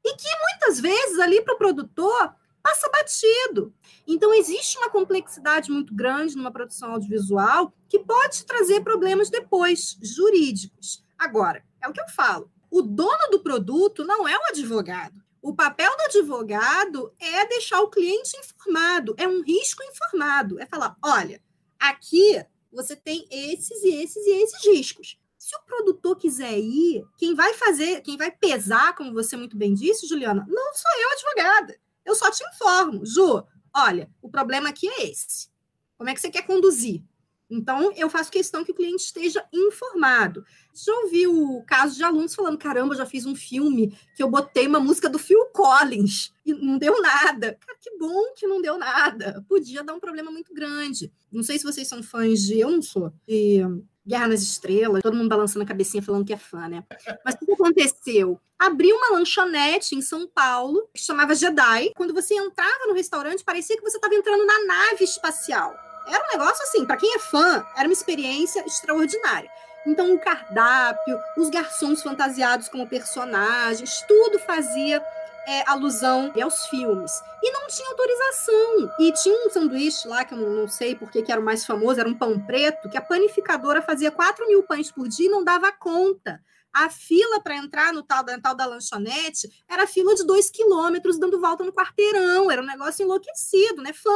E 0.03 0.15
que 0.15 0.27
muitas 0.49 0.79
vezes 0.79 1.19
ali 1.19 1.41
para 1.41 1.55
o 1.55 1.57
produtor 1.57 2.35
passa 2.61 2.89
batido. 2.89 3.73
Então, 4.07 4.33
existe 4.33 4.77
uma 4.77 4.89
complexidade 4.89 5.71
muito 5.71 5.95
grande 5.95 6.35
numa 6.35 6.51
produção 6.51 6.91
audiovisual 6.93 7.73
que 7.87 7.99
pode 7.99 8.45
trazer 8.45 8.81
problemas 8.81 9.29
depois, 9.29 9.97
jurídicos. 10.01 11.03
Agora, 11.17 11.63
é 11.81 11.87
o 11.87 11.93
que 11.93 12.01
eu 12.01 12.09
falo: 12.09 12.51
o 12.69 12.81
dono 12.81 13.29
do 13.31 13.41
produto 13.41 14.03
não 14.03 14.27
é 14.27 14.35
o 14.35 14.49
advogado. 14.49 15.24
O 15.45 15.53
papel 15.53 15.95
do 15.95 16.01
advogado 16.05 17.13
é 17.19 17.45
deixar 17.45 17.79
o 17.81 17.91
cliente 17.91 18.35
informado, 18.35 19.13
é 19.15 19.27
um 19.27 19.43
risco 19.43 19.83
informado. 19.83 20.59
É 20.59 20.65
falar: 20.65 20.97
olha, 21.03 21.39
aqui 21.79 22.43
você 22.71 22.95
tem 22.95 23.27
esses 23.29 23.83
e 23.83 23.89
esses 23.93 24.25
e 24.25 24.41
esses 24.41 24.65
riscos. 24.65 25.19
Se 25.37 25.55
o 25.55 25.61
produtor 25.61 26.17
quiser 26.17 26.57
ir, 26.57 27.05
quem 27.15 27.35
vai 27.35 27.53
fazer, 27.53 28.01
quem 28.01 28.17
vai 28.17 28.31
pesar, 28.31 28.95
como 28.95 29.13
você 29.13 29.37
muito 29.37 29.55
bem 29.55 29.75
disse, 29.75 30.07
Juliana, 30.07 30.43
não 30.49 30.73
sou 30.73 30.91
eu, 30.99 31.11
advogada. 31.11 31.79
Eu 32.03 32.15
só 32.15 32.31
te 32.31 32.43
informo, 32.47 33.05
Ju, 33.05 33.43
olha, 33.71 34.09
o 34.23 34.29
problema 34.31 34.69
aqui 34.69 34.87
é 34.87 35.11
esse. 35.11 35.47
Como 35.95 36.09
é 36.09 36.15
que 36.15 36.21
você 36.21 36.31
quer 36.31 36.47
conduzir? 36.47 37.03
Então, 37.49 37.91
eu 37.95 38.09
faço 38.09 38.31
questão 38.31 38.63
que 38.63 38.71
o 38.71 38.75
cliente 38.75 39.03
esteja 39.03 39.45
informado. 39.53 40.43
Já 40.73 40.93
ouvi 41.01 41.27
o 41.27 41.63
caso 41.65 41.95
de 41.95 42.03
alunos 42.03 42.33
falando: 42.33 42.57
caramba, 42.57 42.95
já 42.95 43.05
fiz 43.05 43.25
um 43.25 43.35
filme 43.35 43.97
que 44.15 44.23
eu 44.23 44.29
botei 44.29 44.67
uma 44.67 44.79
música 44.79 45.07
do 45.07 45.19
Phil 45.19 45.45
Collins 45.53 46.33
e 46.45 46.53
não 46.53 46.77
deu 46.77 47.01
nada. 47.01 47.57
Cara, 47.65 47.77
que 47.79 47.97
bom 47.97 48.33
que 48.35 48.47
não 48.47 48.61
deu 48.61 48.77
nada. 48.77 49.45
Podia 49.47 49.83
dar 49.83 49.93
um 49.93 49.99
problema 49.99 50.31
muito 50.31 50.53
grande. 50.53 51.11
Não 51.31 51.43
sei 51.43 51.57
se 51.57 51.63
vocês 51.63 51.87
são 51.87 52.01
fãs 52.01 52.41
de. 52.41 52.59
Eu 52.59 52.71
não 52.71 52.81
sou. 52.81 53.13
De 53.27 53.61
Guerra 54.07 54.27
nas 54.27 54.43
Estrelas, 54.43 55.01
todo 55.01 55.17
mundo 55.17 55.29
balançando 55.29 55.63
a 55.63 55.67
cabecinha 55.67 56.03
falando 56.03 56.25
que 56.25 56.33
é 56.33 56.37
fã, 56.37 56.67
né? 56.67 56.83
Mas 57.25 57.33
o 57.35 57.45
que 57.45 57.51
aconteceu? 57.51 58.39
Abriu 58.57 58.95
uma 58.95 59.17
lanchonete 59.17 59.95
em 59.95 60.01
São 60.01 60.27
Paulo, 60.27 60.87
que 60.93 61.01
chamava 61.01 61.33
Jedi. 61.33 61.91
Quando 61.95 62.13
você 62.13 62.35
entrava 62.35 62.85
no 62.87 62.93
restaurante, 62.93 63.43
parecia 63.43 63.75
que 63.75 63.81
você 63.81 63.97
estava 63.97 64.13
entrando 64.13 64.45
na 64.45 64.65
nave 64.65 65.03
espacial. 65.03 65.75
Era 66.07 66.23
um 66.23 66.37
negócio 66.37 66.63
assim, 66.63 66.85
para 66.85 66.97
quem 66.97 67.15
é 67.15 67.19
fã, 67.19 67.65
era 67.75 67.87
uma 67.87 67.93
experiência 67.93 68.65
extraordinária. 68.65 69.49
Então, 69.85 70.13
o 70.13 70.19
cardápio, 70.19 71.19
os 71.37 71.49
garçons 71.49 72.01
fantasiados 72.01 72.67
como 72.67 72.87
personagens, 72.87 74.01
tudo 74.07 74.39
fazia 74.39 75.03
é, 75.45 75.63
alusão 75.69 76.33
aos 76.41 76.67
filmes. 76.67 77.11
E 77.41 77.51
não 77.51 77.67
tinha 77.67 77.89
autorização. 77.89 78.91
E 78.99 79.11
tinha 79.13 79.45
um 79.45 79.49
sanduíche 79.49 80.07
lá, 80.07 80.25
que 80.25 80.33
eu 80.33 80.37
não, 80.37 80.67
sei 80.67 80.95
porque 80.95 81.21
que 81.21 81.31
era 81.31 81.39
o 81.39 81.43
mais 81.43 81.65
famoso, 81.65 81.99
era 81.99 82.09
um 82.09 82.17
pão 82.17 82.39
preto, 82.39 82.89
que 82.89 82.97
a 82.97 83.01
panificadora 83.01 83.81
fazia 83.81 84.11
4 84.11 84.47
mil 84.47 84.63
pães 84.63 84.91
por 84.91 85.07
dia 85.07 85.27
e 85.27 85.31
não 85.31 85.43
dava 85.43 85.71
conta. 85.71 86.41
A 86.73 86.89
fila 86.89 87.39
para 87.39 87.55
entrar 87.55 87.93
no 87.93 88.03
tal, 88.03 88.23
da, 88.23 88.37
tal 88.39 88.55
da 88.55 88.65
lanchonete 88.65 89.47
era 89.69 89.87
fila 89.87 90.13
de 90.13 90.25
dois 90.25 90.49
quilômetros 90.49 91.17
dando 91.17 91.39
volta 91.39 91.63
no 91.63 91.71
quarteirão. 91.71 92.51
Era 92.51 92.61
um 92.61 92.65
negócio 92.65 93.03
enlouquecido, 93.03 93.81
né? 93.81 93.93
Fã. 93.93 94.11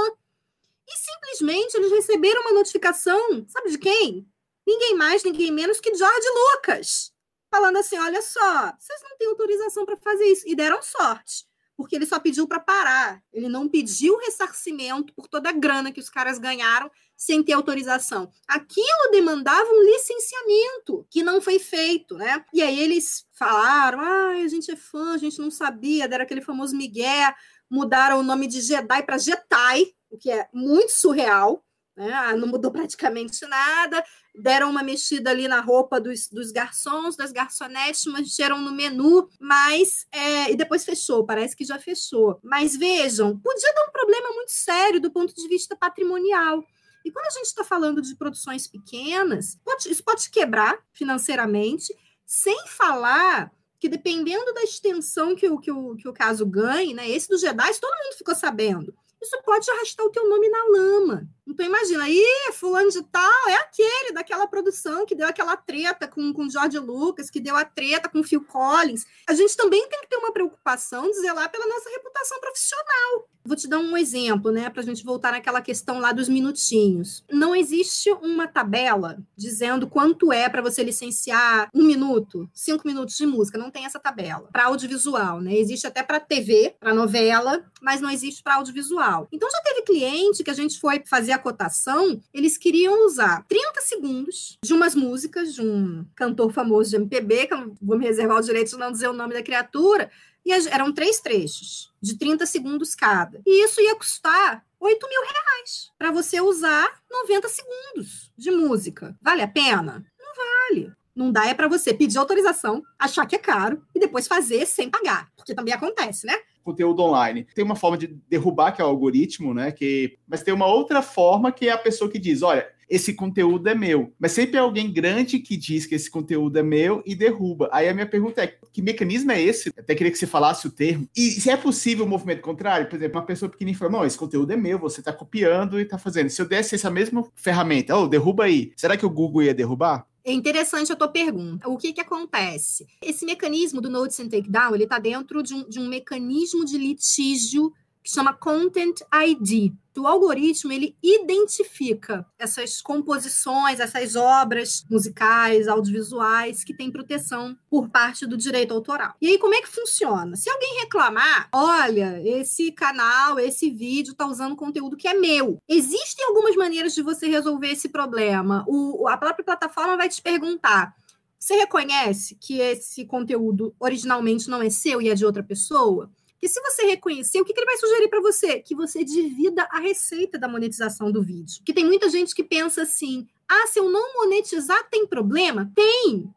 E 0.89 0.97
simplesmente 0.97 1.75
eles 1.75 1.91
receberam 1.91 2.41
uma 2.41 2.54
notificação, 2.54 3.45
sabe 3.47 3.69
de 3.69 3.78
quem? 3.78 4.28
Ninguém 4.67 4.95
mais, 4.95 5.23
ninguém 5.23 5.52
menos 5.52 5.80
que 5.80 5.93
George 5.95 6.28
Lucas 6.30 7.13
falando 7.49 7.78
assim: 7.78 7.97
olha 7.97 8.21
só, 8.21 8.73
vocês 8.78 9.02
não 9.04 9.17
têm 9.17 9.28
autorização 9.28 9.86
para 9.86 9.97
fazer 9.97 10.25
isso. 10.25 10.47
E 10.47 10.56
deram 10.56 10.82
sorte, 10.82 11.45
porque 11.75 11.95
ele 11.95 12.06
só 12.06 12.19
pediu 12.19 12.47
para 12.47 12.60
parar. 12.60 13.21
Ele 13.34 13.49
não 13.49 13.67
pediu 13.67 14.17
ressarcimento 14.17 15.13
por 15.13 15.28
toda 15.28 15.49
a 15.49 15.54
grana 15.54 15.91
que 15.91 15.99
os 15.99 16.10
caras 16.10 16.38
ganharam 16.38 16.89
sem 17.17 17.43
ter 17.43 17.54
autorização. 17.54 18.32
Aquilo 18.47 19.12
demandava 19.12 19.69
um 19.69 19.84
licenciamento 19.84 21.06
que 21.10 21.21
não 21.21 21.41
foi 21.41 21.60
feito, 21.60 22.15
né? 22.15 22.45
E 22.54 22.62
aí 22.62 22.80
eles 22.80 23.25
falaram: 23.34 23.99
ah, 23.99 24.30
a 24.43 24.47
gente 24.47 24.71
é 24.71 24.75
fã, 24.75 25.13
a 25.13 25.17
gente 25.17 25.39
não 25.39 25.52
sabia, 25.52 26.08
deram 26.08 26.23
aquele 26.23 26.41
famoso 26.41 26.75
Miguel, 26.75 27.34
mudaram 27.69 28.19
o 28.19 28.23
nome 28.23 28.47
de 28.47 28.62
Jedi 28.62 29.04
para 29.04 29.17
Jetai, 29.17 29.93
o 30.10 30.17
que 30.17 30.32
é 30.32 30.48
muito 30.54 30.91
surreal. 30.91 31.63
Né? 31.95 32.12
Ah, 32.13 32.36
não 32.36 32.48
mudou 32.48 32.72
praticamente 32.72 33.45
nada 33.45 34.04
deram 34.39 34.69
uma 34.69 34.82
mexida 34.82 35.30
ali 35.30 35.48
na 35.48 35.60
roupa 35.60 36.00
dos, 36.00 36.28
dos 36.30 36.52
garçons, 36.52 37.15
das 37.15 37.32
garçonetes, 37.32 38.06
mexeram 38.06 38.60
no 38.60 38.72
menu, 38.72 39.30
mas 39.39 40.08
é, 40.12 40.52
e 40.52 40.56
depois 40.56 40.86
fechou, 40.86 41.26
parece 41.26 41.56
que 41.56 41.65
já 41.65 41.78
fechou. 41.78 42.39
Mas 42.43 42.76
vejam, 42.76 43.38
podia 43.39 43.74
dar 43.74 43.88
um 43.88 43.91
problema 43.91 44.30
muito 44.34 44.52
sério 44.52 45.02
do 45.02 45.12
ponto 45.12 45.34
de 45.34 45.48
vista 45.48 45.76
patrimonial. 45.76 46.63
E 47.04 47.12
quando 47.12 47.28
a 47.28 47.32
gente 47.32 47.45
está 47.45 47.63
falando 47.63 48.02
de 48.02 48.15
produções 48.15 48.67
pequenas, 48.67 49.58
pode, 49.63 49.89
isso 49.89 50.04
pode 50.04 50.30
quebrar 50.30 50.78
financeiramente, 50.93 51.93
sem 52.26 52.67
falar 52.67 53.52
que 53.80 53.88
dependendo 53.88 54.54
da 54.54 54.62
extensão 54.63 55.36
que 55.36 55.48
o, 55.48 55.58
que 55.58 55.72
o, 55.72 55.95
que 55.95 56.08
o 56.08 56.13
caso 56.13 56.45
ganhe, 56.45 56.93
né? 56.93 57.10
Esse 57.10 57.30
dos 57.30 57.39
Jedi, 57.39 57.80
todo 57.80 57.95
mundo 58.04 58.17
ficou 58.17 58.36
sabendo. 58.36 58.93
Isso 59.21 59.41
pode 59.43 59.69
arrastar 59.69 60.05
o 60.05 60.10
teu 60.12 60.27
nome 60.29 60.49
na 60.49 60.63
lama. 60.65 61.29
Então 61.47 61.65
imagina, 61.65 62.03
aí 62.03 62.23
fulano 62.53 62.89
de 62.91 63.01
tal 63.03 63.49
é 63.49 63.55
aquele 63.55 64.13
daquela 64.13 64.47
produção 64.47 65.05
que 65.05 65.15
deu 65.15 65.27
aquela 65.27 65.58
treta 65.58 66.08
com 66.08 66.32
com 66.32 66.49
George 66.49 66.77
Lucas, 66.77 67.29
que 67.29 67.39
deu 67.39 67.55
a 67.55 67.65
treta 67.65 68.08
com 68.08 68.23
Phil 68.23 68.45
Collins. 68.45 69.05
A 69.27 69.34
gente 69.34 69.58
também 69.58 69.88
tem 69.89 70.01
que 70.01 70.08
ter 70.08 70.17
uma 70.17 70.32
preocupação 70.32 71.10
de 71.10 71.19
zelar 71.19 71.51
pela 71.51 71.67
nossa 71.67 71.89
reputação 71.89 72.39
profissional. 72.39 73.29
Vou 73.43 73.55
te 73.55 73.67
dar 73.67 73.79
um 73.79 73.97
exemplo, 73.97 74.51
né, 74.51 74.69
para 74.69 74.82
a 74.82 74.86
gente 74.86 75.03
voltar 75.03 75.32
naquela 75.32 75.62
questão 75.62 75.99
lá 75.99 76.12
dos 76.12 76.29
minutinhos. 76.29 77.23
Não 77.32 77.55
existe 77.55 78.12
uma 78.21 78.47
tabela 78.47 79.17
dizendo 79.36 79.88
quanto 79.88 80.32
é 80.32 80.47
para 80.49 80.62
você 80.62 80.84
licenciar 80.84 81.67
um 81.73 81.84
minuto, 81.84 82.47
cinco 82.53 82.88
minutos 82.88 83.15
de 83.15 83.25
música. 83.25 83.58
Não 83.58 83.71
tem 83.71 83.86
essa 83.86 83.99
tabela. 83.99 84.49
Para 84.51 84.65
audiovisual, 84.65 85.41
né? 85.41 85.55
Existe 85.55 85.88
até 85.88 86.03
para 86.03 86.19
TV, 86.19 86.75
para 86.79 86.93
novela, 86.93 87.65
mas 87.82 88.01
não 88.01 88.12
existe 88.12 88.43
para 88.43 88.55
audiovisual. 88.55 89.09
Então 89.32 89.50
já 89.50 89.62
teve 89.62 89.82
cliente 89.84 90.43
que 90.43 90.52
a 90.52 90.54
gente 90.54 90.80
foi 90.80 91.02
fazer 91.06 91.32
a 91.32 91.39
cotação, 91.39 92.22
eles 92.34 92.58
queriam 92.58 93.06
usar 93.06 93.45
30 93.48 93.82
segundos 93.82 94.58
de 94.63 94.74
umas 94.74 94.95
músicas 94.95 95.54
de 95.54 95.62
um 95.62 96.06
cantor 96.15 96.52
famoso 96.52 96.89
de 96.89 96.95
MPB, 96.95 97.48
que 97.48 97.54
eu 97.54 97.76
vou 97.82 97.98
me 97.98 98.06
reservar 98.06 98.38
o 98.38 98.43
direito 98.43 98.72
de 98.72 98.78
não 98.78 98.91
dizer 98.91 99.08
o 99.08 99.13
nome 99.13 99.34
da 99.34 99.43
criatura, 99.43 100.10
e 100.45 100.52
eram 100.69 100.93
três 100.93 101.19
trechos, 101.19 101.91
de 102.02 102.17
30 102.17 102.45
segundos 102.45 102.95
cada. 102.95 103.41
E 103.45 103.65
isso 103.65 103.82
ia 103.82 103.95
custar 103.95 104.63
8 104.80 105.08
mil 105.08 105.22
reais 105.22 105.91
para 105.98 106.12
você 106.12 106.39
usar 106.39 106.89
90 107.12 107.50
segundos 107.50 108.32
de 108.38 108.50
música. 108.50 109.15
Vale 109.22 109.41
a 109.41 109.48
pena? 109.48 110.06
Não 110.17 110.34
vale. 110.36 110.93
Não 111.15 111.32
dá 111.32 111.48
é 111.48 111.54
para 111.54 111.67
você 111.67 111.93
pedir 111.93 112.17
autorização, 112.17 112.82
achar 112.98 113.26
que 113.26 113.36
é 113.36 113.39
caro 113.39 113.84
e 113.93 114.00
depois 114.00 114.28
fazer 114.28 114.65
sem 114.65 114.89
pagar, 114.89 115.30
porque 115.36 115.54
também 115.54 115.74
acontece, 115.74 116.26
né? 116.26 116.36
Conteúdo 116.71 117.01
online. 117.01 117.45
Tem 117.55 117.63
uma 117.63 117.75
forma 117.75 117.97
de 117.97 118.08
derrubar, 118.29 118.71
que 118.71 118.82
é 118.82 118.86
o 118.86 118.88
algoritmo, 118.88 119.53
né? 119.53 119.71
Que... 119.71 120.17
Mas 120.27 120.43
tem 120.43 120.53
uma 120.53 120.67
outra 120.67 121.01
forma 121.01 121.51
que 121.51 121.67
é 121.67 121.71
a 121.71 121.77
pessoa 121.77 122.10
que 122.10 122.19
diz: 122.19 122.41
olha, 122.41 122.67
esse 122.89 123.13
conteúdo 123.13 123.67
é 123.69 123.75
meu. 123.75 124.12
Mas 124.19 124.32
sempre 124.32 124.58
é 124.58 124.60
alguém 124.60 124.91
grande 124.91 125.39
que 125.39 125.56
diz 125.56 125.86
que 125.86 125.95
esse 125.95 126.10
conteúdo 126.10 126.58
é 126.58 126.63
meu 126.63 127.04
e 127.06 127.13
derruba. 127.13 127.69
Aí 127.71 127.88
a 127.88 127.93
minha 127.93 128.08
pergunta 128.08 128.43
é: 128.43 128.58
que 128.71 128.82
mecanismo 128.82 129.32
é 129.32 129.41
esse? 129.41 129.71
Até 129.78 129.93
queria 129.93 130.12
que 130.12 130.17
você 130.17 130.28
falasse 130.28 130.67
o 130.67 130.71
termo. 130.71 131.08
E 131.15 131.32
se 131.32 131.49
é 131.49 131.58
possível 131.58 132.06
o 132.06 132.08
um 132.08 132.10
movimento 132.10 132.41
contrário? 132.41 132.89
Por 132.89 132.95
exemplo, 132.95 133.19
uma 133.19 133.25
pessoa 133.25 133.49
pequenininha 133.49 133.78
fala: 133.78 133.91
não, 133.91 134.06
esse 134.06 134.17
conteúdo 134.17 134.52
é 134.52 134.58
meu, 134.58 134.80
você 134.80 135.02
está 135.02 135.13
copiando 135.13 135.80
e 135.80 135.84
está 135.84 135.97
fazendo. 135.97 136.30
Se 136.30 136.41
eu 136.41 136.47
desse 136.47 136.75
essa 136.75 136.89
mesma 136.89 137.25
ferramenta, 137.36 137.95
oh, 137.95 138.08
derruba 138.08 138.45
aí, 138.45 138.71
será 138.75 138.97
que 138.97 139.06
o 139.06 139.10
Google 139.10 139.43
ia 139.43 139.54
derrubar? 139.54 140.08
É 140.23 140.32
interessante 140.32 140.91
a 140.91 140.95
tua 140.95 141.08
pergunta. 141.08 141.67
O 141.67 141.78
que, 141.78 141.93
que 141.93 142.02
acontece? 142.02 142.86
Esse 143.02 143.25
mecanismo 143.25 143.82
do 143.82 143.89
Notice 143.89 144.21
and 144.21 144.30
Takedown, 144.30 144.75
ele 144.75 144.84
está 144.84 144.99
dentro 144.99 145.41
de 145.41 145.54
um, 145.54 145.67
de 145.67 145.80
um 145.80 145.88
mecanismo 145.88 146.65
de 146.65 146.78
litígio 146.78 147.73
que 148.03 148.12
chama 148.12 148.33
Content 148.33 149.01
ID. 149.13 149.73
O 149.97 150.07
algoritmo 150.07 150.71
ele 150.71 150.95
identifica 151.03 152.25
essas 152.38 152.81
composições, 152.81 153.81
essas 153.81 154.15
obras 154.15 154.85
musicais, 154.89 155.67
audiovisuais 155.67 156.63
que 156.63 156.73
têm 156.73 156.89
proteção 156.89 157.57
por 157.69 157.89
parte 157.89 158.25
do 158.25 158.38
direito 158.38 158.73
autoral. 158.73 159.13
E 159.21 159.27
aí 159.27 159.38
como 159.38 159.55
é 159.55 159.62
que 159.62 159.67
funciona? 159.67 160.38
Se 160.38 160.49
alguém 160.49 160.79
reclamar, 160.79 161.49
olha, 161.53 162.21
esse 162.25 162.71
canal, 162.71 163.38
esse 163.39 163.69
vídeo 163.69 164.12
está 164.12 164.25
usando 164.25 164.55
conteúdo 164.55 164.95
que 164.95 165.07
é 165.07 165.13
meu. 165.13 165.57
Existem 165.67 166.25
algumas 166.25 166.55
maneiras 166.55 166.95
de 166.95 167.01
você 167.01 167.27
resolver 167.27 167.67
esse 167.67 167.89
problema. 167.89 168.63
O, 168.67 169.05
a 169.09 169.17
própria 169.17 169.43
plataforma 169.43 169.97
vai 169.97 170.07
te 170.07 170.21
perguntar 170.21 170.95
você 171.39 171.55
reconhece 171.55 172.35
que 172.35 172.59
esse 172.59 173.05
conteúdo 173.05 173.73
originalmente 173.79 174.49
não 174.49 174.62
é 174.62 174.69
seu 174.69 175.01
e 175.01 175.09
é 175.09 175.15
de 175.15 175.25
outra 175.25 175.41
pessoa? 175.41 176.12
Que 176.39 176.47
se 176.47 176.62
você 176.62 176.84
reconhecer, 176.84 177.41
o 177.41 177.45
que, 177.45 177.54
que 177.54 177.60
ele 177.60 177.65
vai 177.65 177.78
sugerir 177.78 178.08
para 178.08 178.21
você? 178.21 178.62
Que 178.62 178.73
você 178.73 179.04
divida 179.04 179.67
a 179.69 179.80
receita 179.80 180.39
da 180.39 180.47
monetização 180.47 181.12
do 181.12 181.21
vídeo. 181.21 181.62
Que 181.65 181.73
tem 181.73 181.86
muita 181.86 182.10
gente 182.10 182.34
que 182.34 182.43
pensa 182.43 182.84
assim: 182.84 183.28
ah, 183.47 183.67
se 183.67 183.80
eu 183.80 183.89
não 183.89 184.13
monetizar, 184.15 184.89
tem 184.89 185.06
problema? 185.06 185.69
Tem! 185.75 186.34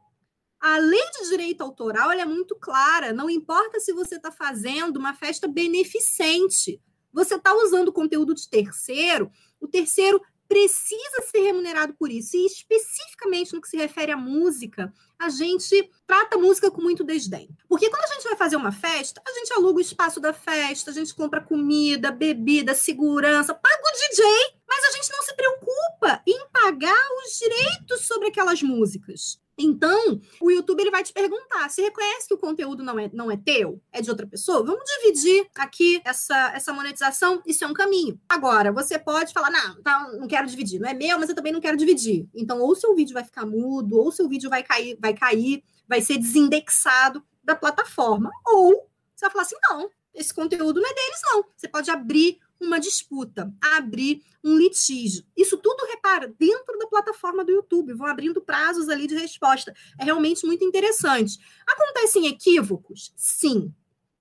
A 0.59 0.79
lei 0.79 1.03
de 1.19 1.29
direito 1.29 1.61
autoral 1.63 2.11
é 2.11 2.25
muito 2.25 2.57
clara. 2.57 3.13
Não 3.13 3.31
importa 3.31 3.79
se 3.81 3.93
você 3.93 4.17
está 4.17 4.33
fazendo 4.33 4.97
uma 4.97 5.15
festa 5.15 5.47
beneficente. 5.47 6.81
você 7.13 7.35
está 7.35 7.55
usando 7.55 7.93
conteúdo 7.93 8.35
de 8.35 8.49
terceiro, 8.49 9.31
o 9.61 9.69
terceiro 9.69 10.21
precisa 10.53 11.23
ser 11.31 11.41
remunerado 11.41 11.95
por 11.95 12.11
isso. 12.11 12.37
E 12.37 12.45
especificamente 12.45 13.55
no 13.55 13.61
que 13.63 13.69
se 13.69 13.79
refere 13.79 14.13
à 14.13 14.19
música, 14.19 14.93
a 15.19 15.31
gente 15.31 15.91
trata 16.07 16.37
a 16.37 16.39
música 16.39 16.71
com 16.71 16.83
muito 16.83 17.03
desdém. 17.03 17.49
Porque 17.67 17.89
quando 17.89 18.05
a 18.05 18.15
gente 18.15 18.25
vai 18.25 18.37
fazer 18.37 18.57
uma 18.57 18.71
festa, 18.71 19.23
a 19.27 19.33
gente 19.33 19.51
aluga 19.55 19.79
o 19.79 19.81
espaço 19.81 20.21
da 20.21 20.35
festa, 20.35 20.91
a 20.91 20.95
gente 20.95 21.15
compra 21.15 21.41
comida, 21.41 22.11
bebida, 22.11 22.75
segurança, 22.75 23.55
paga 23.55 23.83
o 23.83 24.11
DJ, 24.11 24.25
mas 24.69 24.85
a 24.85 24.91
gente 24.91 25.11
não 25.11 25.23
se 25.23 25.35
preocupa 25.35 26.23
em 26.27 26.47
pagar 26.53 27.09
os 27.25 27.39
direitos 27.39 28.07
sobre 28.07 28.29
aquelas 28.29 28.63
músicas. 28.63 29.41
Então, 29.59 30.21
o 30.41 30.51
YouTube 30.51 30.81
ele 30.81 30.91
vai 30.91 31.03
te 31.03 31.13
perguntar: 31.13 31.69
se 31.69 31.83
reconhece 31.83 32.27
que 32.29 32.35
o 32.35 32.39
conteúdo 32.39 32.83
não 32.83 32.99
é, 32.99 33.11
não 33.13 33.31
é 33.31 33.37
teu, 33.37 33.81
é 33.93 34.01
de 34.01 34.11
outra 34.11 34.27
pessoa? 34.27 34.65
Vamos 34.65 34.85
dividir 34.85 35.47
aqui 35.57 36.01
essa, 36.05 36.53
essa 36.55 36.73
monetização. 36.73 37.43
Isso 37.47 37.65
é 37.65 37.67
um 37.67 37.75
caminho. 37.75 38.19
Agora, 38.29 38.73
você 38.73 38.99
pode 38.99 39.33
falar: 39.33 39.51
não, 39.51 39.83
tá, 39.83 40.09
não 40.19 40.27
quero 40.27 40.47
dividir, 40.47 40.81
não 40.81 40.89
é 40.89 40.95
meu, 40.95 41.19
mas 41.19 41.29
eu 41.29 41.35
também 41.35 41.53
não 41.53 41.61
quero 41.61 41.77
dividir. 41.77 42.27
Então, 42.35 42.61
ou 42.61 42.75
seu 42.75 42.95
vídeo 42.95 43.15
vai 43.15 43.25
ficar 43.25 43.47
mudo, 43.47 43.99
ou 43.99 44.11
seu 44.11 44.29
vídeo 44.29 44.49
vai 44.49 44.63
cair, 44.63 44.97
vai 45.01 45.15
cair, 45.15 45.63
vai 45.87 46.01
ser 46.01 46.19
desindexado 46.19 47.23
da 47.45 47.55
plataforma. 47.55 48.31
Ou 48.47 48.89
você 49.15 49.27
vai 49.27 49.31
falar 49.31 49.43
assim: 49.43 49.57
não, 49.69 49.91
esse 50.15 50.33
conteúdo 50.33 50.81
não 50.81 50.91
é 50.91 50.95
deles, 50.95 51.21
não. 51.25 51.45
Você 51.57 51.69
pode 51.69 51.91
abrir 51.91 52.39
uma 52.63 52.79
disputa, 52.79 53.53
abrir 53.61 54.23
um 54.43 54.57
litígio. 54.57 55.25
Isso 55.37 55.57
tudo, 55.59 55.87
repara, 55.87 56.33
dentro 56.39 56.79
da 56.79 56.87
plataforma 56.87 57.45
do 57.45 57.53
YouTube, 57.53 57.95
vão 57.95 58.07
abrindo 58.07 58.41
prazos 58.41 58.89
ali 58.89 59.07
de 59.07 59.15
resposta. 59.15 59.75
É 59.99 60.05
realmente 60.05 60.47
muito 60.47 60.65
interessante. 60.65 61.39
Acontecem 61.67 62.27
equívocos? 62.27 63.13
Sim. 63.17 63.73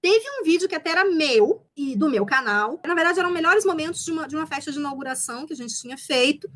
Teve 0.02 0.26
um 0.40 0.44
vídeo 0.44 0.68
que 0.68 0.76
até 0.76 0.90
era 0.90 1.06
meu 1.06 1.64
e 1.76 1.96
do 1.96 2.10
meu 2.10 2.26
canal. 2.26 2.82
Na 2.86 2.96
verdade, 2.96 3.20
eram 3.20 3.30
melhores 3.30 3.64
momentos 3.64 4.04
de 4.04 4.12
uma, 4.12 4.28
de 4.28 4.36
uma 4.36 4.48
festa 4.48 4.72
de 4.72 4.80
inauguração 4.80 5.46
que 5.46 5.54
a 5.54 5.56
gente 5.56 5.80
tinha 5.80 5.98
feito. 5.98 6.50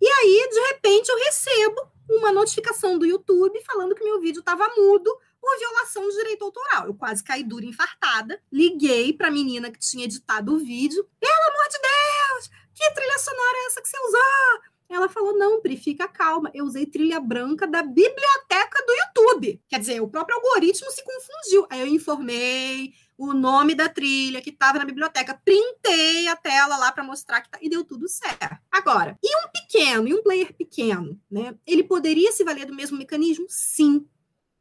E 0.00 0.06
aí, 0.06 0.48
de 0.50 0.60
repente, 0.72 1.08
eu 1.10 1.18
recebo 1.18 1.76
uma 2.08 2.32
notificação 2.32 2.98
do 2.98 3.04
YouTube 3.04 3.60
falando 3.66 3.94
que 3.94 4.04
meu 4.04 4.20
vídeo 4.20 4.40
estava 4.40 4.66
mudo 4.76 5.10
por 5.46 5.58
violação 5.60 6.08
de 6.08 6.16
direito 6.16 6.44
autoral. 6.44 6.86
Eu 6.86 6.94
quase 6.94 7.22
caí 7.22 7.44
dura 7.44 7.64
infartada. 7.64 8.42
Liguei 8.52 9.12
para 9.12 9.28
a 9.28 9.30
menina 9.30 9.70
que 9.70 9.78
tinha 9.78 10.04
editado 10.04 10.52
o 10.52 10.58
vídeo. 10.58 11.08
Pelo 11.20 11.32
amor 11.32 11.68
de 11.70 11.78
Deus! 11.78 12.50
Que 12.74 12.90
trilha 12.92 13.18
sonora 13.20 13.58
é 13.58 13.66
essa 13.66 13.80
que 13.80 13.88
você 13.88 13.96
usou? 14.08 14.60
Ela 14.88 15.08
falou: 15.08 15.38
não, 15.38 15.60
Pri, 15.60 15.76
fica 15.76 16.08
calma. 16.08 16.50
Eu 16.52 16.64
usei 16.64 16.84
trilha 16.84 17.20
branca 17.20 17.64
da 17.64 17.80
biblioteca 17.80 18.84
do 18.84 18.92
YouTube. 18.92 19.62
Quer 19.68 19.78
dizer, 19.78 20.00
o 20.00 20.08
próprio 20.08 20.36
algoritmo 20.36 20.90
se 20.90 21.04
confundiu. 21.04 21.66
Aí 21.70 21.80
eu 21.80 21.86
informei 21.86 22.92
o 23.16 23.32
nome 23.32 23.74
da 23.74 23.88
trilha 23.88 24.42
que 24.42 24.50
estava 24.50 24.78
na 24.78 24.84
biblioteca, 24.84 25.40
printei 25.42 26.26
a 26.28 26.36
tela 26.36 26.76
lá 26.76 26.92
para 26.92 27.02
mostrar 27.02 27.40
que 27.40 27.48
tá, 27.48 27.58
e 27.62 27.70
deu 27.70 27.82
tudo 27.82 28.06
certo. 28.08 28.58
Agora, 28.70 29.16
e 29.22 29.36
um 29.36 29.48
pequeno, 29.50 30.06
e 30.06 30.12
um 30.12 30.22
player 30.22 30.52
pequeno, 30.52 31.18
né? 31.30 31.56
Ele 31.66 31.82
poderia 31.82 32.30
se 32.32 32.44
valer 32.44 32.66
do 32.66 32.74
mesmo 32.74 32.98
mecanismo? 32.98 33.46
Sim 33.48 34.06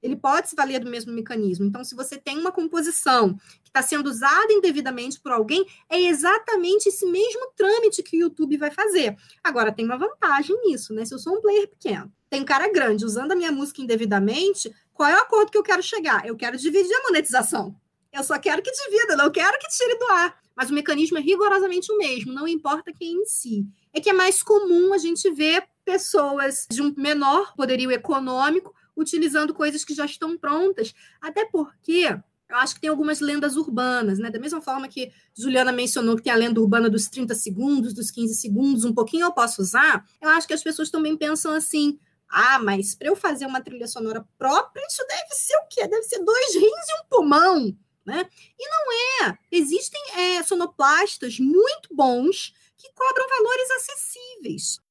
ele 0.05 0.15
pode 0.15 0.49
se 0.49 0.55
valer 0.55 0.79
do 0.79 0.89
mesmo 0.89 1.11
mecanismo. 1.11 1.65
Então, 1.65 1.83
se 1.83 1.95
você 1.95 2.15
tem 2.15 2.37
uma 2.37 2.51
composição 2.51 3.35
que 3.63 3.69
está 3.69 3.81
sendo 3.81 4.07
usada 4.07 4.53
indevidamente 4.53 5.19
por 5.19 5.31
alguém, 5.31 5.65
é 5.89 5.99
exatamente 5.99 6.89
esse 6.89 7.07
mesmo 7.07 7.51
trâmite 7.55 8.03
que 8.03 8.15
o 8.15 8.19
YouTube 8.19 8.55
vai 8.55 8.69
fazer. 8.69 9.17
Agora, 9.43 9.71
tem 9.71 9.83
uma 9.83 9.97
vantagem 9.97 10.55
nisso, 10.63 10.93
né? 10.93 11.03
Se 11.05 11.13
eu 11.15 11.17
sou 11.17 11.37
um 11.37 11.41
player 11.41 11.67
pequeno, 11.67 12.13
tem 12.29 12.41
um 12.41 12.45
cara 12.45 12.71
grande 12.71 13.03
usando 13.03 13.31
a 13.31 13.35
minha 13.35 13.51
música 13.51 13.81
indevidamente, 13.81 14.71
qual 14.93 15.09
é 15.09 15.15
o 15.15 15.23
acordo 15.23 15.51
que 15.51 15.57
eu 15.57 15.63
quero 15.63 15.81
chegar? 15.81 16.23
Eu 16.25 16.35
quero 16.35 16.55
dividir 16.55 16.93
a 16.93 17.03
monetização. 17.03 17.75
Eu 18.13 18.23
só 18.23 18.37
quero 18.37 18.61
que 18.61 18.71
divida, 18.71 19.15
não 19.15 19.31
quero 19.31 19.57
que 19.57 19.67
tire 19.69 19.97
do 19.97 20.05
ar. 20.05 20.39
Mas 20.55 20.69
o 20.69 20.73
mecanismo 20.73 21.17
é 21.17 21.21
rigorosamente 21.21 21.91
o 21.91 21.97
mesmo, 21.97 22.31
não 22.31 22.47
importa 22.47 22.93
quem 22.93 23.23
em 23.23 23.25
si. 23.25 23.65
É 23.91 23.99
que 23.99 24.09
é 24.09 24.13
mais 24.13 24.43
comum 24.43 24.93
a 24.93 24.99
gente 24.99 25.29
ver 25.31 25.63
pessoas 25.83 26.67
de 26.69 26.81
um 26.81 26.93
menor 26.95 27.55
poderio 27.55 27.91
econômico 27.91 28.73
utilizando 28.95 29.53
coisas 29.53 29.83
que 29.83 29.93
já 29.93 30.05
estão 30.05 30.37
prontas, 30.37 30.93
até 31.21 31.45
porque 31.45 32.17
eu 32.47 32.57
acho 32.57 32.75
que 32.75 32.81
tem 32.81 32.89
algumas 32.89 33.19
lendas 33.19 33.55
urbanas, 33.55 34.19
né? 34.19 34.29
Da 34.29 34.39
mesma 34.39 34.61
forma 34.61 34.87
que 34.87 35.11
Juliana 35.35 35.71
mencionou 35.71 36.15
que 36.15 36.23
tem 36.23 36.31
a 36.31 36.35
lenda 36.35 36.61
urbana 36.61 36.89
dos 36.89 37.07
30 37.07 37.33
segundos, 37.33 37.93
dos 37.93 38.11
15 38.11 38.35
segundos, 38.35 38.85
um 38.85 38.93
pouquinho 38.93 39.25
eu 39.25 39.31
posso 39.31 39.61
usar, 39.61 40.05
eu 40.21 40.29
acho 40.29 40.47
que 40.47 40.53
as 40.53 40.63
pessoas 40.63 40.91
também 40.91 41.17
pensam 41.17 41.53
assim: 41.53 41.99
ah, 42.29 42.59
mas 42.59 42.93
para 42.93 43.07
eu 43.07 43.15
fazer 43.15 43.45
uma 43.45 43.61
trilha 43.61 43.87
sonora 43.87 44.25
própria, 44.37 44.85
isso 44.87 45.03
deve 45.07 45.35
ser 45.35 45.55
o 45.57 45.67
quê? 45.69 45.87
Deve 45.87 46.03
ser 46.03 46.23
dois 46.23 46.55
rins 46.55 46.63
e 46.63 47.01
um 47.01 47.07
pulmão, 47.09 47.77
né? 48.05 48.29
E 48.59 48.69
não 48.69 49.27
é. 49.27 49.37
Existem 49.51 50.01
é, 50.15 50.43
sonoplastas 50.43 51.39
muito 51.39 51.89
bons 51.93 52.53
que 52.77 52.91
cobram 52.93 53.27
valores 53.27 53.71
acessíveis 53.71 54.84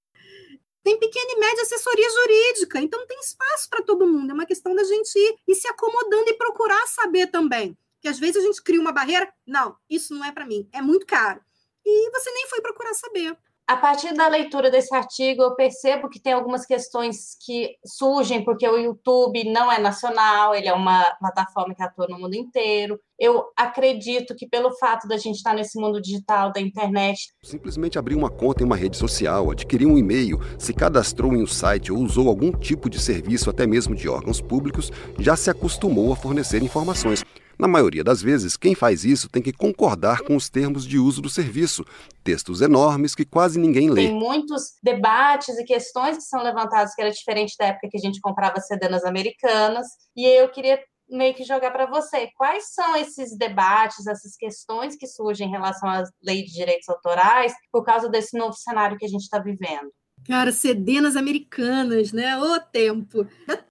tem 0.85 0.99
pequena 0.99 1.32
e 1.32 1.41
média 1.41 1.62
assessoria 1.62 2.11
jurídica, 2.11 2.78
então 2.78 3.07
tem 3.07 3.18
espaço 3.18 3.70
para 3.70 3.82
todo 3.82 4.07
mundo. 4.07 4.30
É 4.30 4.35
uma 4.35 4.45
questão 4.45 4.74
da 4.74 4.85
gente 4.85 5.18
ir, 5.18 5.37
ir 5.49 5.55
se 5.55 5.66
acomodando 5.66 6.28
e 6.28 6.35
procurar 6.35 6.87
saber 6.87 7.28
também. 7.28 7.76
Que 8.03 8.09
às 8.09 8.18
vezes 8.18 8.37
a 8.37 8.47
gente 8.47 8.62
cria 8.62 8.80
uma 8.80 8.93
barreira, 8.93 9.32
não, 9.47 9.74
isso 9.89 10.14
não 10.14 10.22
é 10.22 10.30
para 10.30 10.45
mim, 10.45 10.68
é 10.72 10.82
muito 10.82 11.07
caro. 11.07 11.41
E 11.87 12.11
você 12.11 12.30
nem 12.30 12.47
foi 12.49 12.61
procurar 12.61 12.93
saber. 12.93 13.37
A 13.66 13.78
partir 13.78 14.12
da 14.12 14.28
leitura 14.28 14.70
desse 14.70 14.94
artigo, 14.94 15.42
eu 15.42 15.54
percebo 15.54 16.10
que 16.10 16.20
tem 16.20 16.34
algumas 16.34 16.66
questões 16.66 17.34
que 17.46 17.70
surgem 17.86 18.44
porque 18.44 18.68
o 18.68 18.76
YouTube 18.76 19.42
não 19.50 19.72
é 19.72 19.78
nacional, 19.78 20.54
ele 20.54 20.68
é 20.68 20.74
uma 20.74 21.02
plataforma 21.18 21.74
que 21.74 21.82
atua 21.82 22.06
no 22.06 22.18
mundo 22.18 22.34
inteiro. 22.34 23.00
Eu 23.18 23.42
acredito 23.56 24.34
que 24.36 24.46
pelo 24.46 24.70
fato 24.76 25.08
da 25.08 25.16
gente 25.16 25.36
estar 25.36 25.54
nesse 25.54 25.80
mundo 25.80 25.98
digital 25.98 26.52
da 26.52 26.60
internet, 26.60 27.32
simplesmente 27.42 27.98
abrir 27.98 28.16
uma 28.16 28.28
conta 28.28 28.62
em 28.62 28.66
uma 28.66 28.76
rede 28.76 28.98
social, 28.98 29.50
adquirir 29.50 29.86
um 29.86 29.96
e-mail, 29.96 30.38
se 30.58 30.74
cadastrou 30.74 31.32
em 31.32 31.42
um 31.42 31.46
site 31.46 31.90
ou 31.90 32.00
usou 32.00 32.28
algum 32.28 32.52
tipo 32.52 32.90
de 32.90 33.00
serviço, 33.00 33.48
até 33.48 33.66
mesmo 33.66 33.94
de 33.94 34.10
órgãos 34.10 34.42
públicos, 34.42 34.90
já 35.18 35.36
se 35.36 35.48
acostumou 35.48 36.12
a 36.12 36.16
fornecer 36.16 36.62
informações. 36.62 37.24
Na 37.59 37.68
maioria 37.68 38.02
das 38.02 38.20
vezes, 38.20 38.57
quem 38.57 38.74
faz 38.74 39.05
isso 39.05 39.28
tem 39.28 39.42
que 39.42 39.52
concordar 39.52 40.22
com 40.22 40.36
os 40.36 40.48
termos 40.48 40.86
de 40.86 40.98
uso 40.98 41.22
do 41.22 41.28
serviço, 41.28 41.84
textos 42.22 42.61
enormes 42.61 43.14
que 43.14 43.24
quase 43.24 43.59
ninguém 43.59 43.90
lê. 43.90 44.07
Tem 44.07 44.14
muitos 44.14 44.74
debates 44.82 45.57
e 45.59 45.64
questões 45.64 46.16
que 46.16 46.24
são 46.24 46.42
levantadas 46.42 46.94
que 46.94 47.02
era 47.02 47.11
diferente 47.11 47.55
da 47.59 47.66
época 47.66 47.88
que 47.90 47.96
a 47.96 48.00
gente 48.00 48.20
comprava 48.20 48.61
CD 48.61 48.88
nas 48.88 49.05
americanas, 49.05 49.86
e 50.16 50.26
eu 50.26 50.48
queria 50.48 50.80
meio 51.09 51.34
que 51.34 51.44
jogar 51.44 51.70
para 51.70 51.86
você. 51.86 52.28
Quais 52.36 52.72
são 52.72 52.96
esses 52.96 53.36
debates, 53.36 54.07
essas 54.07 54.36
questões 54.36 54.96
que 54.96 55.07
surgem 55.07 55.48
em 55.48 55.50
relação 55.50 55.88
à 55.88 56.02
lei 56.22 56.42
de 56.44 56.52
direitos 56.52 56.88
autorais 56.88 57.52
por 57.70 57.84
causa 57.84 58.09
desse 58.09 58.36
novo 58.36 58.55
cenário 58.55 58.96
que 58.96 59.05
a 59.05 59.09
gente 59.09 59.22
está 59.22 59.38
vivendo? 59.38 59.90
Cara, 60.26 60.52
CD 60.52 61.00
nas 61.00 61.16
americanas, 61.16 62.12
né? 62.12 62.36
O 62.38 62.58
tempo. 62.60 63.26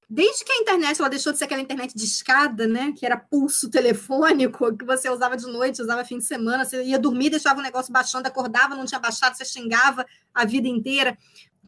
Desde 0.08 0.46
que 0.46 0.52
a 0.52 0.58
internet 0.58 1.00
ela 1.00 1.10
deixou 1.10 1.34
de 1.34 1.40
ser 1.40 1.46
aquela 1.46 1.62
internet 1.62 1.96
de 1.96 2.06
escada, 2.06 2.68
né? 2.68 2.94
Que 2.96 3.06
era 3.06 3.18
pulso 3.18 3.70
telefônico, 3.70 4.78
que 4.78 4.86
você 4.86 5.10
usava 5.10 5.36
de 5.36 5.48
noite, 5.48 5.82
usava 5.82 6.06
fim 6.06 6.20
de 6.20 6.26
semana, 6.26 6.64
você 6.64 6.84
ia 6.84 7.00
dormir, 7.00 7.32
deixava 7.32 7.60
o 7.60 7.64
negócio 7.64 7.92
baixando, 7.92 8.28
acordava, 8.28 8.76
não 8.76 8.86
tinha 8.86 9.00
baixado, 9.00 9.36
você 9.36 9.44
xingava 9.44 10.06
a 10.32 10.46
vida 10.46 10.68
inteira. 10.68 11.18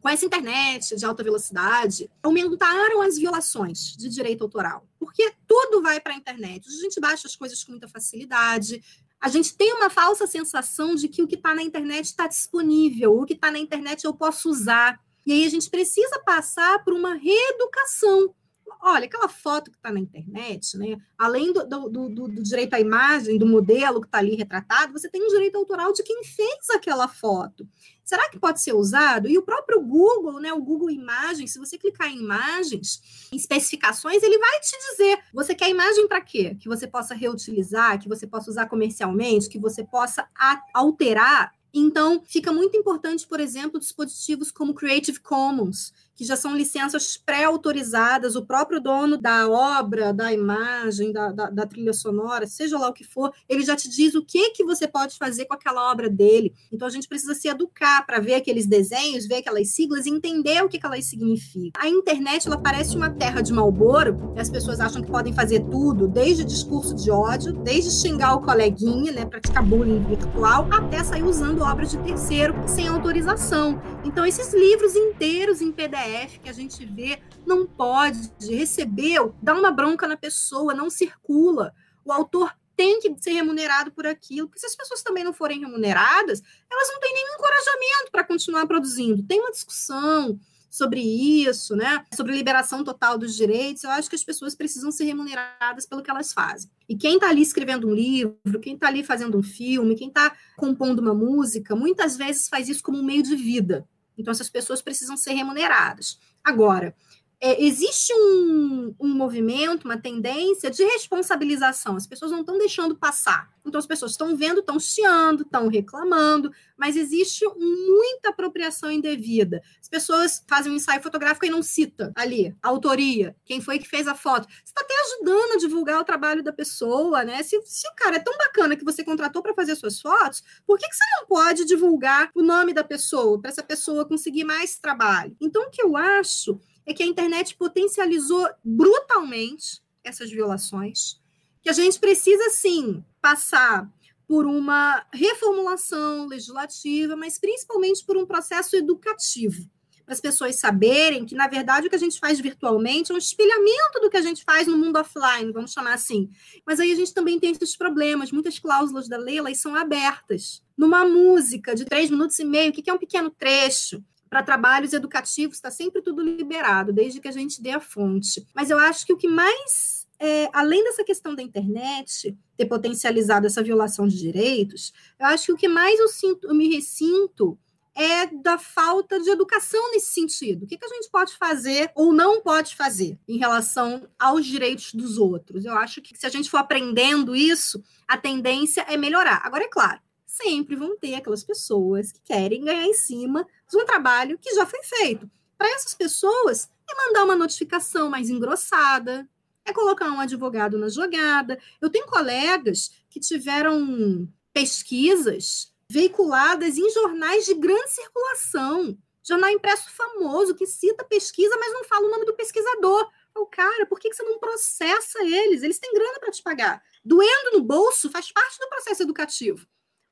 Com 0.00 0.08
essa 0.08 0.24
internet 0.24 0.94
de 0.94 1.04
alta 1.04 1.24
velocidade, 1.24 2.08
aumentaram 2.22 3.00
as 3.00 3.18
violações 3.18 3.96
de 3.96 4.08
direito 4.08 4.44
autoral, 4.44 4.86
porque 5.00 5.32
tudo 5.48 5.82
vai 5.82 5.98
para 5.98 6.12
a 6.12 6.16
internet. 6.16 6.68
A 6.68 6.82
gente 6.82 7.00
baixa 7.00 7.26
as 7.26 7.34
coisas 7.34 7.64
com 7.64 7.72
muita 7.72 7.88
facilidade, 7.88 8.80
a 9.26 9.28
gente 9.28 9.56
tem 9.56 9.72
uma 9.72 9.90
falsa 9.90 10.24
sensação 10.24 10.94
de 10.94 11.08
que 11.08 11.20
o 11.20 11.26
que 11.26 11.34
está 11.34 11.52
na 11.52 11.60
internet 11.60 12.04
está 12.04 12.28
disponível, 12.28 13.12
o 13.18 13.26
que 13.26 13.32
está 13.32 13.50
na 13.50 13.58
internet 13.58 14.04
eu 14.04 14.14
posso 14.14 14.48
usar. 14.48 15.00
E 15.26 15.32
aí 15.32 15.44
a 15.44 15.48
gente 15.48 15.68
precisa 15.68 16.22
passar 16.24 16.84
por 16.84 16.94
uma 16.94 17.14
reeducação. 17.14 18.32
Olha, 18.80 19.06
aquela 19.06 19.28
foto 19.28 19.70
que 19.70 19.76
está 19.76 19.90
na 19.90 19.98
internet, 19.98 20.76
né? 20.76 20.96
além 21.18 21.52
do, 21.52 21.66
do, 21.66 21.88
do, 21.88 22.08
do, 22.08 22.42
direito 22.42 22.74
à 22.74 22.80
imagem, 22.80 23.38
do 23.38 23.46
modelo 23.46 24.00
que 24.00 24.06
está 24.06 24.18
ali 24.18 24.36
retratado, 24.36 24.92
você 24.92 25.08
tem 25.08 25.22
um 25.22 25.28
direito 25.28 25.56
autoral 25.56 25.92
de 25.92 26.02
quem 26.02 26.22
fez 26.22 26.70
aquela 26.70 27.08
foto. 27.08 27.66
Será 28.04 28.30
que 28.30 28.38
pode 28.38 28.60
ser 28.60 28.72
usado? 28.72 29.28
E 29.28 29.36
o 29.36 29.42
próprio 29.42 29.80
Google, 29.82 30.38
né, 30.38 30.52
o 30.52 30.62
Google 30.62 30.90
Imagens, 30.90 31.52
se 31.52 31.58
você 31.58 31.76
clicar 31.76 32.08
em 32.08 32.18
imagens, 32.18 33.28
em 33.32 33.36
especificações, 33.36 34.22
ele 34.22 34.38
vai 34.38 34.60
te 34.60 34.78
dizer: 34.90 35.18
você 35.34 35.54
quer 35.54 35.68
imagem 35.68 36.06
para 36.06 36.20
quê? 36.20 36.54
Que 36.60 36.68
você 36.68 36.86
possa 36.86 37.14
reutilizar, 37.14 37.98
que 38.00 38.08
você 38.08 38.24
possa 38.24 38.50
usar 38.50 38.66
comercialmente, 38.66 39.48
que 39.48 39.58
você 39.58 39.82
possa 39.82 40.28
alterar 40.72 41.52
então, 41.78 42.22
fica 42.24 42.50
muito 42.50 42.74
importante, 42.74 43.26
por 43.26 43.38
exemplo, 43.38 43.78
dispositivos 43.78 44.50
como 44.50 44.72
Creative 44.72 45.20
Commons, 45.20 45.92
que 46.16 46.24
já 46.24 46.34
são 46.34 46.56
licenças 46.56 47.18
pré-autorizadas, 47.18 48.36
o 48.36 48.44
próprio 48.44 48.80
dono 48.80 49.18
da 49.18 49.48
obra, 49.48 50.14
da 50.14 50.32
imagem, 50.32 51.12
da, 51.12 51.30
da, 51.30 51.50
da, 51.50 51.66
trilha 51.66 51.92
sonora, 51.92 52.46
seja 52.46 52.78
lá 52.78 52.88
o 52.88 52.92
que 52.92 53.04
for, 53.04 53.30
ele 53.46 53.62
já 53.62 53.76
te 53.76 53.88
diz 53.88 54.14
o 54.14 54.24
que, 54.24 54.50
que 54.50 54.64
você 54.64 54.88
pode 54.88 55.18
fazer 55.18 55.44
com 55.44 55.52
aquela 55.52 55.90
obra 55.92 56.08
dele. 56.08 56.54
Então 56.72 56.88
a 56.88 56.90
gente 56.90 57.06
precisa 57.06 57.34
se 57.34 57.48
educar 57.48 58.06
para 58.06 58.18
ver 58.18 58.34
aqueles 58.34 58.66
desenhos, 58.66 59.26
ver 59.26 59.36
aquelas 59.36 59.68
siglas 59.68 60.06
e 60.06 60.10
entender 60.10 60.64
o 60.64 60.68
que, 60.68 60.78
que 60.78 60.86
elas 60.86 61.04
significam. 61.04 61.80
A 61.80 61.88
internet 61.88 62.46
ela 62.46 62.56
parece 62.56 62.96
uma 62.96 63.10
terra 63.10 63.42
de 63.42 63.52
Malboro, 63.52 64.32
as 64.38 64.48
pessoas 64.48 64.80
acham 64.80 65.02
que 65.02 65.10
podem 65.10 65.34
fazer 65.34 65.60
tudo, 65.68 66.08
desde 66.08 66.44
discurso 66.44 66.94
de 66.94 67.10
ódio, 67.10 67.52
desde 67.52 67.90
xingar 67.90 68.34
o 68.34 68.40
coleguinha, 68.40 69.12
né, 69.12 69.26
praticar 69.26 69.62
bullying 69.62 70.02
virtual, 70.04 70.66
até 70.72 71.04
sair 71.04 71.24
usando 71.24 71.60
obras 71.60 71.90
de 71.90 71.98
terceiro 71.98 72.54
sem 72.66 72.88
autorização. 72.88 73.80
Então 74.02 74.24
esses 74.24 74.54
livros 74.54 74.96
inteiros 74.96 75.60
em 75.60 75.70
PDF 75.70 76.05
Que 76.42 76.48
a 76.48 76.52
gente 76.52 76.84
vê, 76.84 77.20
não 77.46 77.66
pode, 77.66 78.30
recebeu, 78.40 79.34
dá 79.42 79.54
uma 79.54 79.70
bronca 79.70 80.06
na 80.06 80.16
pessoa, 80.16 80.74
não 80.74 80.88
circula. 80.88 81.74
O 82.04 82.12
autor 82.12 82.54
tem 82.76 83.00
que 83.00 83.14
ser 83.18 83.32
remunerado 83.32 83.90
por 83.90 84.06
aquilo, 84.06 84.46
porque 84.46 84.60
se 84.60 84.66
as 84.66 84.76
pessoas 84.76 85.02
também 85.02 85.24
não 85.24 85.32
forem 85.32 85.60
remuneradas, 85.60 86.42
elas 86.70 86.88
não 86.92 87.00
têm 87.00 87.14
nenhum 87.14 87.34
encorajamento 87.34 88.12
para 88.12 88.24
continuar 88.24 88.66
produzindo. 88.66 89.22
Tem 89.22 89.40
uma 89.40 89.50
discussão 89.50 90.38
sobre 90.70 91.00
isso, 91.00 91.74
né? 91.74 92.04
Sobre 92.14 92.34
liberação 92.34 92.84
total 92.84 93.16
dos 93.16 93.34
direitos. 93.34 93.82
Eu 93.82 93.90
acho 93.90 94.10
que 94.10 94.16
as 94.16 94.22
pessoas 94.22 94.54
precisam 94.54 94.90
ser 94.92 95.04
remuneradas 95.04 95.86
pelo 95.86 96.02
que 96.02 96.10
elas 96.10 96.34
fazem. 96.34 96.70
E 96.86 96.94
quem 96.96 97.14
está 97.14 97.30
ali 97.30 97.40
escrevendo 97.40 97.88
um 97.88 97.94
livro, 97.94 98.60
quem 98.60 98.74
está 98.74 98.88
ali 98.88 99.02
fazendo 99.02 99.38
um 99.38 99.42
filme, 99.42 99.96
quem 99.96 100.08
está 100.08 100.36
compondo 100.56 100.98
uma 100.98 101.14
música, 101.14 101.74
muitas 101.74 102.16
vezes 102.16 102.48
faz 102.48 102.68
isso 102.68 102.82
como 102.82 102.98
um 102.98 103.04
meio 103.04 103.22
de 103.22 103.34
vida. 103.34 103.88
Então, 104.16 104.32
essas 104.32 104.48
pessoas 104.48 104.80
precisam 104.82 105.16
ser 105.16 105.32
remuneradas. 105.32 106.18
Agora, 106.44 106.94
é, 107.38 107.62
existe 107.62 108.14
um, 108.14 108.94
um, 108.98 109.08
movimento, 109.08 109.84
uma 109.84 110.00
tendência 110.00 110.70
de 110.70 110.82
responsabilização. 110.84 111.94
As 111.96 112.06
pessoas 112.06 112.30
não 112.30 112.40
estão 112.40 112.56
deixando 112.56 112.96
passar. 112.96 113.50
Então, 113.64 113.78
as 113.78 113.86
pessoas 113.86 114.12
estão 114.12 114.36
vendo, 114.36 114.60
estão 114.60 114.78
chiando, 114.78 115.42
estão 115.42 115.68
reclamando, 115.68 116.50
mas 116.76 116.96
existe 116.96 117.44
muita 117.46 118.30
apropriação 118.30 118.90
indevida. 118.90 119.60
As 119.80 119.88
pessoas 119.88 120.42
fazem 120.48 120.72
um 120.72 120.76
ensaio 120.76 121.02
fotográfico 121.02 121.44
e 121.44 121.50
não 121.50 121.62
cita 121.62 122.12
ali 122.14 122.56
a 122.62 122.68
autoria, 122.68 123.36
quem 123.44 123.60
foi 123.60 123.78
que 123.78 123.88
fez 123.88 124.06
a 124.06 124.14
foto. 124.14 124.46
Você 124.48 124.70
está 124.70 124.82
até 124.82 124.94
ajudando 124.94 125.52
a 125.54 125.58
divulgar 125.58 126.00
o 126.00 126.04
trabalho 126.04 126.42
da 126.42 126.52
pessoa, 126.52 127.24
né? 127.24 127.42
Se, 127.42 127.60
se 127.64 127.88
o 127.88 127.94
cara 127.96 128.16
é 128.16 128.20
tão 128.20 128.36
bacana 128.38 128.76
que 128.76 128.84
você 128.84 129.04
contratou 129.04 129.42
para 129.42 129.52
fazer 129.52 129.74
suas 129.74 130.00
fotos, 130.00 130.42
por 130.64 130.78
que, 130.78 130.88
que 130.88 130.94
você 130.94 131.04
não 131.18 131.26
pode 131.26 131.64
divulgar 131.64 132.30
o 132.34 132.42
nome 132.42 132.72
da 132.72 132.84
pessoa, 132.84 133.38
para 133.40 133.50
essa 133.50 133.62
pessoa 133.62 134.06
conseguir 134.06 134.44
mais 134.44 134.78
trabalho? 134.78 135.36
Então, 135.40 135.64
o 135.64 135.70
que 135.70 135.82
eu 135.82 135.96
acho 135.96 136.58
é 136.86 136.94
que 136.94 137.02
a 137.02 137.06
internet 137.06 137.56
potencializou 137.56 138.48
brutalmente 138.64 139.82
essas 140.04 140.30
violações, 140.30 141.20
que 141.60 141.68
a 141.68 141.72
gente 141.72 141.98
precisa 141.98 142.48
sim 142.50 143.04
passar 143.20 143.90
por 144.26 144.46
uma 144.46 145.04
reformulação 145.12 146.26
legislativa, 146.26 147.16
mas 147.16 147.38
principalmente 147.38 148.04
por 148.04 148.16
um 148.16 148.26
processo 148.26 148.76
educativo, 148.76 149.68
para 150.04 150.14
as 150.14 150.20
pessoas 150.20 150.54
saberem 150.56 151.26
que, 151.26 151.34
na 151.34 151.48
verdade, 151.48 151.86
o 151.86 151.90
que 151.90 151.96
a 151.96 151.98
gente 151.98 152.20
faz 152.20 152.38
virtualmente 152.38 153.10
é 153.10 153.14
um 153.14 153.18
espelhamento 153.18 154.00
do 154.00 154.08
que 154.08 154.16
a 154.16 154.22
gente 154.22 154.44
faz 154.44 154.68
no 154.68 154.78
mundo 154.78 154.98
offline, 154.98 155.52
vamos 155.52 155.72
chamar 155.72 155.94
assim. 155.94 156.30
Mas 156.64 156.78
aí 156.78 156.92
a 156.92 156.94
gente 156.94 157.12
também 157.12 157.40
tem 157.40 157.50
esses 157.50 157.76
problemas, 157.76 158.30
muitas 158.30 158.56
cláusulas 158.60 159.08
da 159.08 159.16
lei, 159.16 159.38
elas 159.38 159.58
são 159.58 159.74
abertas. 159.74 160.62
Numa 160.78 161.04
música 161.04 161.74
de 161.74 161.84
três 161.84 162.08
minutos 162.08 162.38
e 162.38 162.44
meio, 162.44 162.70
o 162.70 162.72
que 162.72 162.88
é 162.88 162.92
um 162.92 162.98
pequeno 162.98 163.30
trecho? 163.30 164.00
Para 164.28 164.42
trabalhos 164.42 164.92
educativos 164.92 165.56
está 165.56 165.70
sempre 165.70 166.02
tudo 166.02 166.22
liberado, 166.22 166.92
desde 166.92 167.20
que 167.20 167.28
a 167.28 167.32
gente 167.32 167.62
dê 167.62 167.70
a 167.70 167.80
fonte. 167.80 168.46
Mas 168.54 168.70
eu 168.70 168.78
acho 168.78 169.06
que 169.06 169.12
o 169.12 169.16
que 169.16 169.28
mais, 169.28 170.06
é, 170.18 170.48
além 170.52 170.82
dessa 170.84 171.04
questão 171.04 171.34
da 171.34 171.42
internet 171.42 172.36
ter 172.56 172.66
potencializado 172.66 173.46
essa 173.46 173.62
violação 173.62 174.06
de 174.06 174.18
direitos, 174.18 174.92
eu 175.18 175.26
acho 175.26 175.46
que 175.46 175.52
o 175.52 175.56
que 175.56 175.68
mais 175.68 175.98
eu, 175.98 176.08
sinto, 176.08 176.48
eu 176.48 176.54
me 176.54 176.74
ressinto 176.74 177.58
é 177.96 178.26
da 178.26 178.58
falta 178.58 179.18
de 179.18 179.30
educação 179.30 179.90
nesse 179.92 180.12
sentido. 180.12 180.64
O 180.64 180.66
que, 180.66 180.76
que 180.76 180.84
a 180.84 180.88
gente 180.88 181.08
pode 181.10 181.34
fazer 181.34 181.90
ou 181.94 182.12
não 182.12 182.42
pode 182.42 182.76
fazer 182.76 183.18
em 183.26 183.38
relação 183.38 184.06
aos 184.18 184.44
direitos 184.44 184.92
dos 184.92 185.16
outros? 185.16 185.64
Eu 185.64 185.72
acho 185.72 186.02
que 186.02 186.16
se 186.16 186.26
a 186.26 186.28
gente 186.28 186.50
for 186.50 186.58
aprendendo 186.58 187.34
isso, 187.34 187.82
a 188.06 188.18
tendência 188.18 188.82
é 188.82 188.98
melhorar. 188.98 189.40
Agora, 189.42 189.64
é 189.64 189.68
claro, 189.68 189.98
sempre 190.36 190.76
vão 190.76 190.96
ter 190.96 191.14
aquelas 191.14 191.42
pessoas 191.42 192.12
que 192.12 192.20
querem 192.22 192.64
ganhar 192.64 192.84
em 192.84 192.94
cima 192.94 193.46
de 193.68 193.76
um 193.76 193.84
trabalho 193.84 194.38
que 194.38 194.54
já 194.54 194.66
foi 194.66 194.82
feito. 194.82 195.30
Para 195.56 195.70
essas 195.70 195.94
pessoas, 195.94 196.70
é 196.88 197.06
mandar 197.06 197.24
uma 197.24 197.34
notificação 197.34 198.10
mais 198.10 198.28
engrossada, 198.28 199.28
é 199.64 199.72
colocar 199.72 200.10
um 200.10 200.20
advogado 200.20 200.78
na 200.78 200.88
jogada. 200.88 201.58
Eu 201.80 201.90
tenho 201.90 202.06
colegas 202.06 202.92
que 203.10 203.18
tiveram 203.18 204.28
pesquisas 204.52 205.72
veiculadas 205.90 206.76
em 206.76 206.90
jornais 206.90 207.46
de 207.46 207.54
grande 207.54 207.90
circulação, 207.90 208.96
jornal 209.22 209.50
impresso 209.50 209.90
famoso 209.90 210.54
que 210.54 210.66
cita 210.66 211.04
pesquisa, 211.04 211.56
mas 211.58 211.72
não 211.72 211.84
fala 211.84 212.06
o 212.06 212.10
nome 212.10 212.26
do 212.26 212.34
pesquisador. 212.34 213.10
O 213.34 213.46
cara, 213.46 213.86
por 213.86 213.98
que 213.98 214.12
você 214.12 214.22
não 214.22 214.38
processa 214.38 215.22
eles? 215.22 215.62
Eles 215.62 215.78
têm 215.78 215.92
grana 215.92 216.18
para 216.20 216.30
te 216.30 216.42
pagar. 216.42 216.82
Doendo 217.04 217.52
no 217.52 217.62
bolso 217.62 218.10
faz 218.10 218.30
parte 218.30 218.58
do 218.58 218.68
processo 218.68 219.02
educativo. 219.02 219.66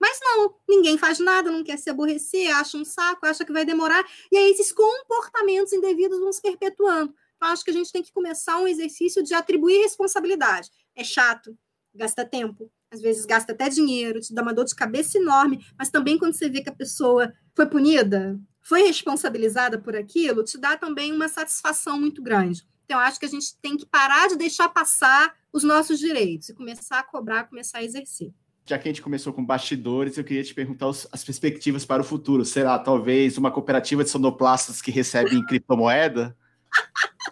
Mas 0.05 0.19
não, 0.21 0.55
ninguém 0.69 0.99
faz 0.99 1.19
nada, 1.19 1.51
não 1.51 1.65
quer 1.65 1.79
se 1.79 1.89
aborrecer, 1.89 2.55
acha 2.55 2.77
um 2.77 2.85
saco, 2.85 3.25
acha 3.25 3.43
que 3.43 3.55
vai 3.55 3.65
demorar, 3.65 4.05
e 4.31 4.37
aí 4.37 4.51
esses 4.51 4.71
comportamentos 4.71 5.73
indevidos 5.73 6.21
vão 6.21 6.31
se 6.31 6.43
perpetuando. 6.43 7.15
Então, 7.37 7.49
acho 7.49 7.65
que 7.65 7.71
a 7.71 7.73
gente 7.73 7.91
tem 7.91 8.03
que 8.03 8.13
começar 8.13 8.59
um 8.59 8.69
exercício 8.69 9.23
de 9.23 9.33
atribuir 9.33 9.81
responsabilidade. 9.81 10.69
É 10.95 11.03
chato, 11.03 11.57
gasta 11.95 12.23
tempo, 12.23 12.71
às 12.91 13.01
vezes 13.01 13.25
gasta 13.25 13.53
até 13.53 13.71
dinheiro, 13.71 14.21
te 14.21 14.35
dá 14.35 14.43
uma 14.43 14.53
dor 14.53 14.67
de 14.67 14.75
cabeça 14.75 15.17
enorme, 15.17 15.65
mas 15.79 15.89
também 15.89 16.19
quando 16.19 16.35
você 16.35 16.51
vê 16.51 16.61
que 16.61 16.69
a 16.69 16.75
pessoa 16.75 17.33
foi 17.57 17.65
punida, 17.65 18.39
foi 18.61 18.83
responsabilizada 18.83 19.81
por 19.81 19.97
aquilo, 19.97 20.45
te 20.45 20.59
dá 20.59 20.77
também 20.77 21.13
uma 21.13 21.29
satisfação 21.29 21.99
muito 21.99 22.23
grande. 22.23 22.63
Então, 22.85 22.99
acho 22.99 23.19
que 23.19 23.25
a 23.25 23.31
gente 23.31 23.57
tem 23.63 23.75
que 23.75 23.87
parar 23.87 24.29
de 24.29 24.37
deixar 24.37 24.69
passar 24.69 25.35
os 25.51 25.65
nossos 25.65 25.99
direitos 25.99 26.51
e 26.51 26.55
começar 26.55 26.99
a 26.99 27.03
cobrar, 27.03 27.45
começar 27.45 27.79
a 27.79 27.85
exercer 27.85 28.35
já 28.67 28.79
que 28.79 28.89
a 28.89 28.93
gente 28.93 29.03
começou 29.03 29.33
com 29.33 29.45
bastidores, 29.45 30.17
eu 30.17 30.25
queria 30.25 30.43
te 30.43 30.55
perguntar 30.55 30.89
os, 30.89 31.07
as 31.13 31.23
perspectivas 31.23 31.85
para 31.85 32.03
o 32.03 32.05
futuro. 32.05 32.45
Será 32.45 32.79
talvez 32.79 33.37
uma 33.37 33.51
cooperativa 33.51 34.03
de 34.03 34.11
sonoplastas 34.11 34.81
que 34.81 34.91
recebe 34.91 35.37
em 35.37 35.45
criptomoeda? 35.45 36.37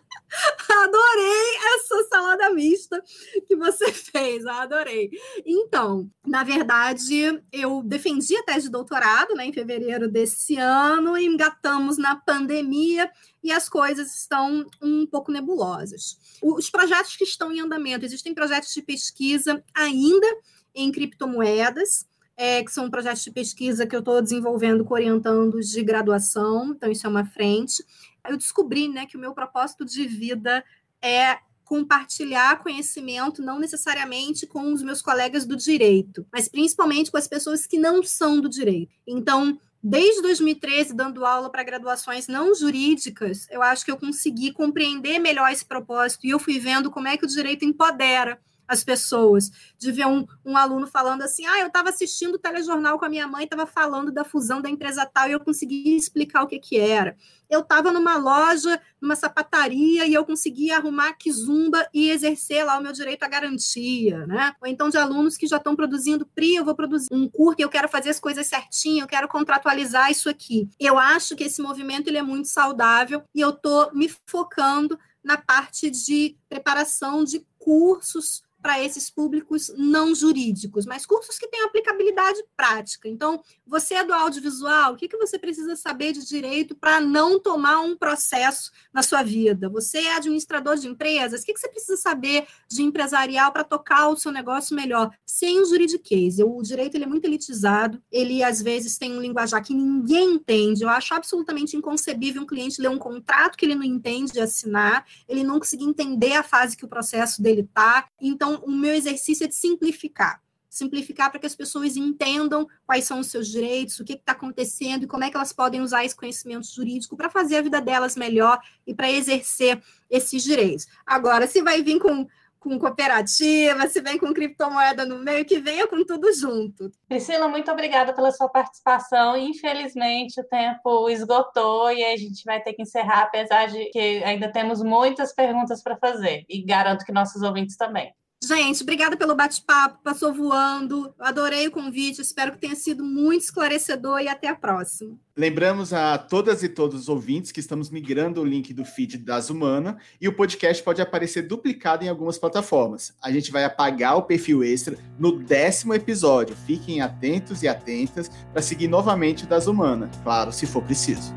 Adorei 0.85 1.57
essa 1.75 2.09
salada 2.09 2.51
mista 2.51 3.03
que 3.47 3.55
você 3.55 3.93
fez, 3.93 4.45
adorei. 4.47 5.11
Então, 5.45 6.11
na 6.27 6.43
verdade, 6.43 7.43
eu 7.53 7.83
defendi 7.83 8.37
a 8.37 8.43
tese 8.43 8.67
de 8.67 8.73
doutorado 8.73 9.35
né, 9.35 9.47
em 9.47 9.53
fevereiro 9.53 10.11
desse 10.11 10.57
ano, 10.57 11.17
engatamos 11.17 11.99
na 11.99 12.17
pandemia 12.17 13.11
e 13.45 13.53
as 13.53 13.69
coisas 13.69 14.15
estão 14.15 14.67
um 14.83 15.07
pouco 15.07 15.31
nebulosas. 15.31 16.19
Os 16.43 16.71
projetos 16.71 17.17
que 17.17 17.25
estão 17.25 17.53
em 17.53 17.61
andamento, 17.61 18.05
existem 18.05 18.35
projetos 18.35 18.73
de 18.73 18.83
pesquisa 18.83 19.63
ainda 19.75 20.27
em 20.75 20.91
criptomoedas, 20.91 22.07
é, 22.37 22.63
que 22.65 22.73
são 22.73 22.91
projetos 22.91 23.23
de 23.23 23.31
pesquisa 23.31 23.87
que 23.87 23.95
eu 23.95 24.01
estou 24.01 24.21
desenvolvendo 24.21 24.85
com 24.85 24.95
orientandos 24.95 25.69
de 25.69 25.83
graduação, 25.83 26.73
então 26.73 26.91
isso 26.91 27.07
é 27.07 27.11
uma 27.11 27.25
frente. 27.25 27.85
Eu 28.29 28.37
descobri 28.37 28.89
né, 28.89 29.07
que 29.07 29.17
o 29.17 29.21
meu 29.21 29.35
propósito 29.35 29.85
de 29.85 30.07
vida 30.07 30.65
é 31.01 31.39
compartilhar 31.65 32.63
conhecimento, 32.63 33.43
não 33.43 33.59
necessariamente 33.59 34.47
com 34.47 34.73
os 34.73 34.83
meus 34.83 35.01
colegas 35.01 35.47
do 35.47 35.57
direito, 35.57 36.27
mas 36.31 36.49
principalmente 36.49 37.11
com 37.11 37.17
as 37.17 37.27
pessoas 37.27 37.67
que 37.67 37.79
não 37.79 38.03
são 38.03 38.41
do 38.41 38.49
direito. 38.49 38.93
Então, 39.07 39.59
desde 39.83 40.21
2013, 40.21 40.95
dando 40.95 41.25
aula 41.25 41.49
para 41.51 41.63
graduações 41.63 42.29
não 42.29 42.55
jurídicas, 42.55 43.47
eu 43.51 43.63
acho 43.63 43.85
que 43.85 43.91
eu 43.91 43.97
consegui 43.97 44.53
compreender 44.53 45.19
melhor 45.19 45.51
esse 45.51 45.65
propósito 45.65 46.27
e 46.27 46.31
eu 46.31 46.39
fui 46.39 46.59
vendo 46.59 46.91
como 46.91 47.09
é 47.09 47.17
que 47.17 47.25
o 47.25 47.29
direito 47.29 47.65
empodera 47.65 48.39
as 48.67 48.83
pessoas, 48.83 49.51
de 49.79 49.93
ver 49.93 50.07
um, 50.07 50.27
um 50.45 50.57
aluno 50.57 50.87
falando 50.87 51.23
assim: 51.23 51.47
ah, 51.47 51.61
eu 51.61 51.69
estava 51.69 51.89
assistindo 51.89 52.35
o 52.35 52.39
telejornal 52.39 52.99
com 52.99 53.05
a 53.05 53.09
minha 53.09 53.27
mãe, 53.27 53.45
estava 53.45 53.67
falando 53.67 54.11
da 54.11 54.25
fusão 54.25 54.61
da 54.61 54.69
empresa 54.69 55.07
tal 55.07 55.29
e 55.29 55.33
eu 55.33 55.41
consegui 55.41 55.97
explicar 55.97 56.43
o 56.43 56.47
que, 56.47 56.59
que 56.59 56.79
era. 56.79 57.17
Eu 57.51 57.61
estava 57.61 57.93
numa 57.93 58.17
loja, 58.17 58.81
numa 59.01 59.15
sapataria 59.15 60.07
e 60.07 60.15
eu 60.15 60.25
consegui 60.25 60.71
arrumar 60.71 61.13
kizumba 61.15 61.87
e 61.93 62.11
exercer 62.11 62.65
lá 62.65 62.79
o 62.79 62.83
meu 62.83 62.93
direito 62.93 63.23
à 63.25 63.29
garantia, 63.29 64.27
né? 64.27 64.55
Ou 64.61 64.67
então 64.67 64.89
de 64.89 64.97
alunos 64.97 65.37
que 65.37 65.47
já 65.47 65.59
estão 65.59 65.77
produzindo 65.77 66.27
PRI, 66.27 66.57
eu 66.57 66.65
vou 66.65 66.75
produzir 66.75 67.09
um 67.13 67.29
curso 67.29 67.53
eu 67.63 67.69
quero 67.69 67.89
fazer 67.89 68.11
as 68.11 68.21
coisas 68.21 68.47
certinho, 68.47 69.05
eu 69.05 69.07
quero 69.09 69.29
contratualizar 69.29 70.11
isso 70.11 70.29
aqui. 70.29 70.69
Eu 70.79 70.99
acho 70.99 71.37
que 71.37 71.45
esse 71.45 71.63
movimento 71.63 72.09
ele 72.09 72.19
é 72.19 72.23
muito 72.23 72.49
saudável 72.49 73.23
e 73.35 73.41
eu 73.41 73.51
estou 73.51 73.93
me 73.95 74.11
focando 74.27 74.99
na 75.23 75.37
parte 75.37 75.91
de 75.91 76.37
preparação 76.49 77.25
de 77.25 77.47
cursos 77.59 78.43
para 78.63 78.83
esses 78.83 79.11
públicos 79.11 79.73
não 79.77 80.15
jurídicos, 80.15 80.87
mas 80.87 81.05
cursos 81.05 81.37
que 81.37 81.49
têm 81.49 81.65
aplicabilidade 81.65 82.43
prática. 82.57 83.09
Então, 83.09 83.43
você 83.67 83.95
é 83.95 84.05
do 84.05 84.15
audiovisual, 84.15 84.93
o 84.93 84.97
que, 84.97 85.09
que 85.09 85.17
você 85.17 85.39
precisa 85.39 85.75
saber 85.75 86.13
de 86.13 86.27
direito 86.27 86.77
para 86.77 87.01
não 87.01 87.41
tomar 87.41 87.81
um 87.81 87.97
processo 87.97 88.71
na 88.93 89.03
sua 89.03 89.23
vida? 89.23 89.69
Você 89.69 89.99
é 89.99 90.17
administrador 90.17 90.77
de 90.77 90.89
empresas, 90.89 91.43
o 91.43 91.45
que, 91.45 91.53
que 91.53 91.61
você 91.61 91.69
precisa 91.69 91.97
saber 91.97 92.47
de 92.69 92.83
empresarial 92.83 93.53
para 93.53 93.65
tocar 93.65 94.09
o 94.09 94.17
seu 94.17 94.31
negócio 94.31 94.77
melhor? 94.77 95.11
Sem 95.27 95.61
o 95.61 95.65
juridiquês. 95.65 96.39
O 96.39 96.63
direito 96.63 96.95
ele 96.95 97.05
é 97.05 97.09
muito 97.09 97.25
elitizado, 97.25 98.01
ele 98.11 98.43
às 98.45 98.63
vezes 98.63 98.97
tem 98.97 99.17
um 99.17 99.21
linguajar 99.21 99.63
que 99.63 99.75
ninguém 99.75 100.35
entende. 100.35 100.85
Eu 100.85 100.89
acho 100.89 101.15
absolutamente 101.15 101.77
inconcebível 101.77 102.43
um 102.43 102.47
cliente 102.47 102.81
ler 102.81 102.89
um 102.89 102.99
contrato 102.99 103.57
que 103.57 103.65
ele 103.65 103.75
não 103.75 103.83
entende 103.83 104.33
de 104.33 104.41
assinar, 104.41 105.05
ele 105.29 105.43
não 105.43 105.59
conseguir 105.59 105.85
entender 105.85 106.35
a 106.35 106.43
fase 106.43 106.77
que 106.77 106.85
o 106.85 106.89
processo 106.89 107.43
dele 107.43 107.63
está. 107.63 108.07
Então, 108.21 108.52
então, 108.53 108.65
o 108.65 108.71
meu 108.71 108.95
exercício 108.95 109.45
é 109.45 109.49
de 109.49 109.55
simplificar. 109.55 110.41
Simplificar 110.69 111.31
para 111.31 111.39
que 111.39 111.47
as 111.47 111.55
pessoas 111.55 111.97
entendam 111.97 112.67
quais 112.87 113.05
são 113.05 113.21
os 113.21 113.27
seus 113.27 113.49
direitos, 113.49 113.99
o 114.01 114.05
que 114.05 114.15
está 114.15 114.33
acontecendo 114.33 115.05
e 115.05 115.07
como 115.07 115.25
é 115.25 115.31
que 115.31 115.37
elas 115.37 115.53
podem 115.53 115.81
usar 115.81 116.05
esse 116.05 116.17
conhecimento 116.17 116.67
jurídico 116.67 117.17
para 117.17 117.29
fazer 117.29 117.57
a 117.57 117.63
vida 117.63 117.81
delas 117.81 118.17
melhor 118.17 118.59
e 118.87 118.95
para 118.95 119.11
exercer 119.11 119.83
esses 120.09 120.43
direitos. 120.43 120.87
Agora, 121.07 121.47
se 121.47 121.63
vai 121.63 121.83
vir 121.83 121.99
com 121.99 122.27
com 122.63 122.79
cooperativa, 122.79 123.89
se 123.89 124.01
vem 124.01 124.17
com 124.17 124.33
criptomoeda 124.33 125.05
no 125.05 125.19
meio, 125.19 125.45
que 125.45 125.59
venha 125.59 125.87
com 125.89 126.05
tudo 126.05 126.33
junto. 126.33 126.93
Priscila, 127.09 127.49
muito 127.49 127.71
obrigada 127.71 128.15
pela 128.15 128.31
sua 128.31 128.49
participação. 128.49 129.37
Infelizmente, 129.37 130.41
o 130.41 130.45
tempo 130.45 131.11
esgotou 131.11 131.91
e 131.91 132.05
a 132.05 132.17
gente 132.17 132.45
vai 132.45 132.63
ter 132.63 132.73
que 132.73 132.83
encerrar, 132.83 133.23
apesar 133.23 133.67
de 133.67 133.87
que 133.87 134.23
ainda 134.23 134.51
temos 134.51 134.81
muitas 134.81 135.35
perguntas 135.35 135.83
para 135.83 135.97
fazer. 135.97 136.45
E 136.49 136.63
garanto 136.63 137.05
que 137.05 137.11
nossos 137.11 137.43
ouvintes 137.43 137.77
também. 137.77 138.15
Gente, 138.45 138.83
obrigada 138.83 139.17
pelo 139.17 139.37
bate-papo, 139.37 140.01
passou 140.03 140.35
voando. 140.35 141.15
Adorei 141.21 141.69
o 141.69 141.71
convite, 141.71 142.21
espero 142.21 142.51
que 142.51 142.59
tenha 142.59 142.75
sido 142.75 143.05
muito 143.05 143.43
esclarecedor 143.43 144.21
e 144.21 144.27
até 144.27 144.49
a 144.49 144.57
próxima. 144.57 145.17
Lembramos 145.37 145.93
a 145.93 146.19
todas 146.19 146.61
e 146.65 146.69
todos 146.69 147.03
os 147.03 147.09
ouvintes 147.09 147.53
que 147.53 147.61
estamos 147.61 147.89
migrando 147.89 148.41
o 148.41 148.45
link 148.45 148.75
do 148.75 148.85
feed 148.85 149.17
das 149.19 149.49
Humana 149.49 149.97
e 150.21 150.27
o 150.27 150.33
podcast 150.33 150.83
pode 150.83 151.01
aparecer 151.01 151.43
duplicado 151.43 152.05
em 152.05 152.09
algumas 152.09 152.37
plataformas. 152.37 153.15
A 153.23 153.31
gente 153.31 153.53
vai 153.53 153.63
apagar 153.63 154.17
o 154.17 154.23
perfil 154.23 154.65
extra 154.65 154.99
no 155.17 155.39
décimo 155.39 155.95
episódio. 155.95 156.57
Fiquem 156.67 157.01
atentos 157.01 157.63
e 157.63 157.69
atentas 157.69 158.29
para 158.53 158.61
seguir 158.61 158.89
novamente 158.89 159.45
o 159.45 159.47
das 159.47 159.69
Humana, 159.69 160.11
claro, 160.25 160.51
se 160.51 160.67
for 160.67 160.83
preciso. 160.83 161.33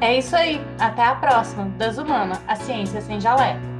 É 0.00 0.18
isso 0.18 0.36
aí. 0.36 0.60
Até 0.78 1.02
a 1.02 1.16
próxima. 1.16 1.64
Das 1.78 1.98
Humana, 1.98 2.40
a 2.46 2.54
ciência 2.54 3.00
sem 3.00 3.20
jaleco. 3.20 3.73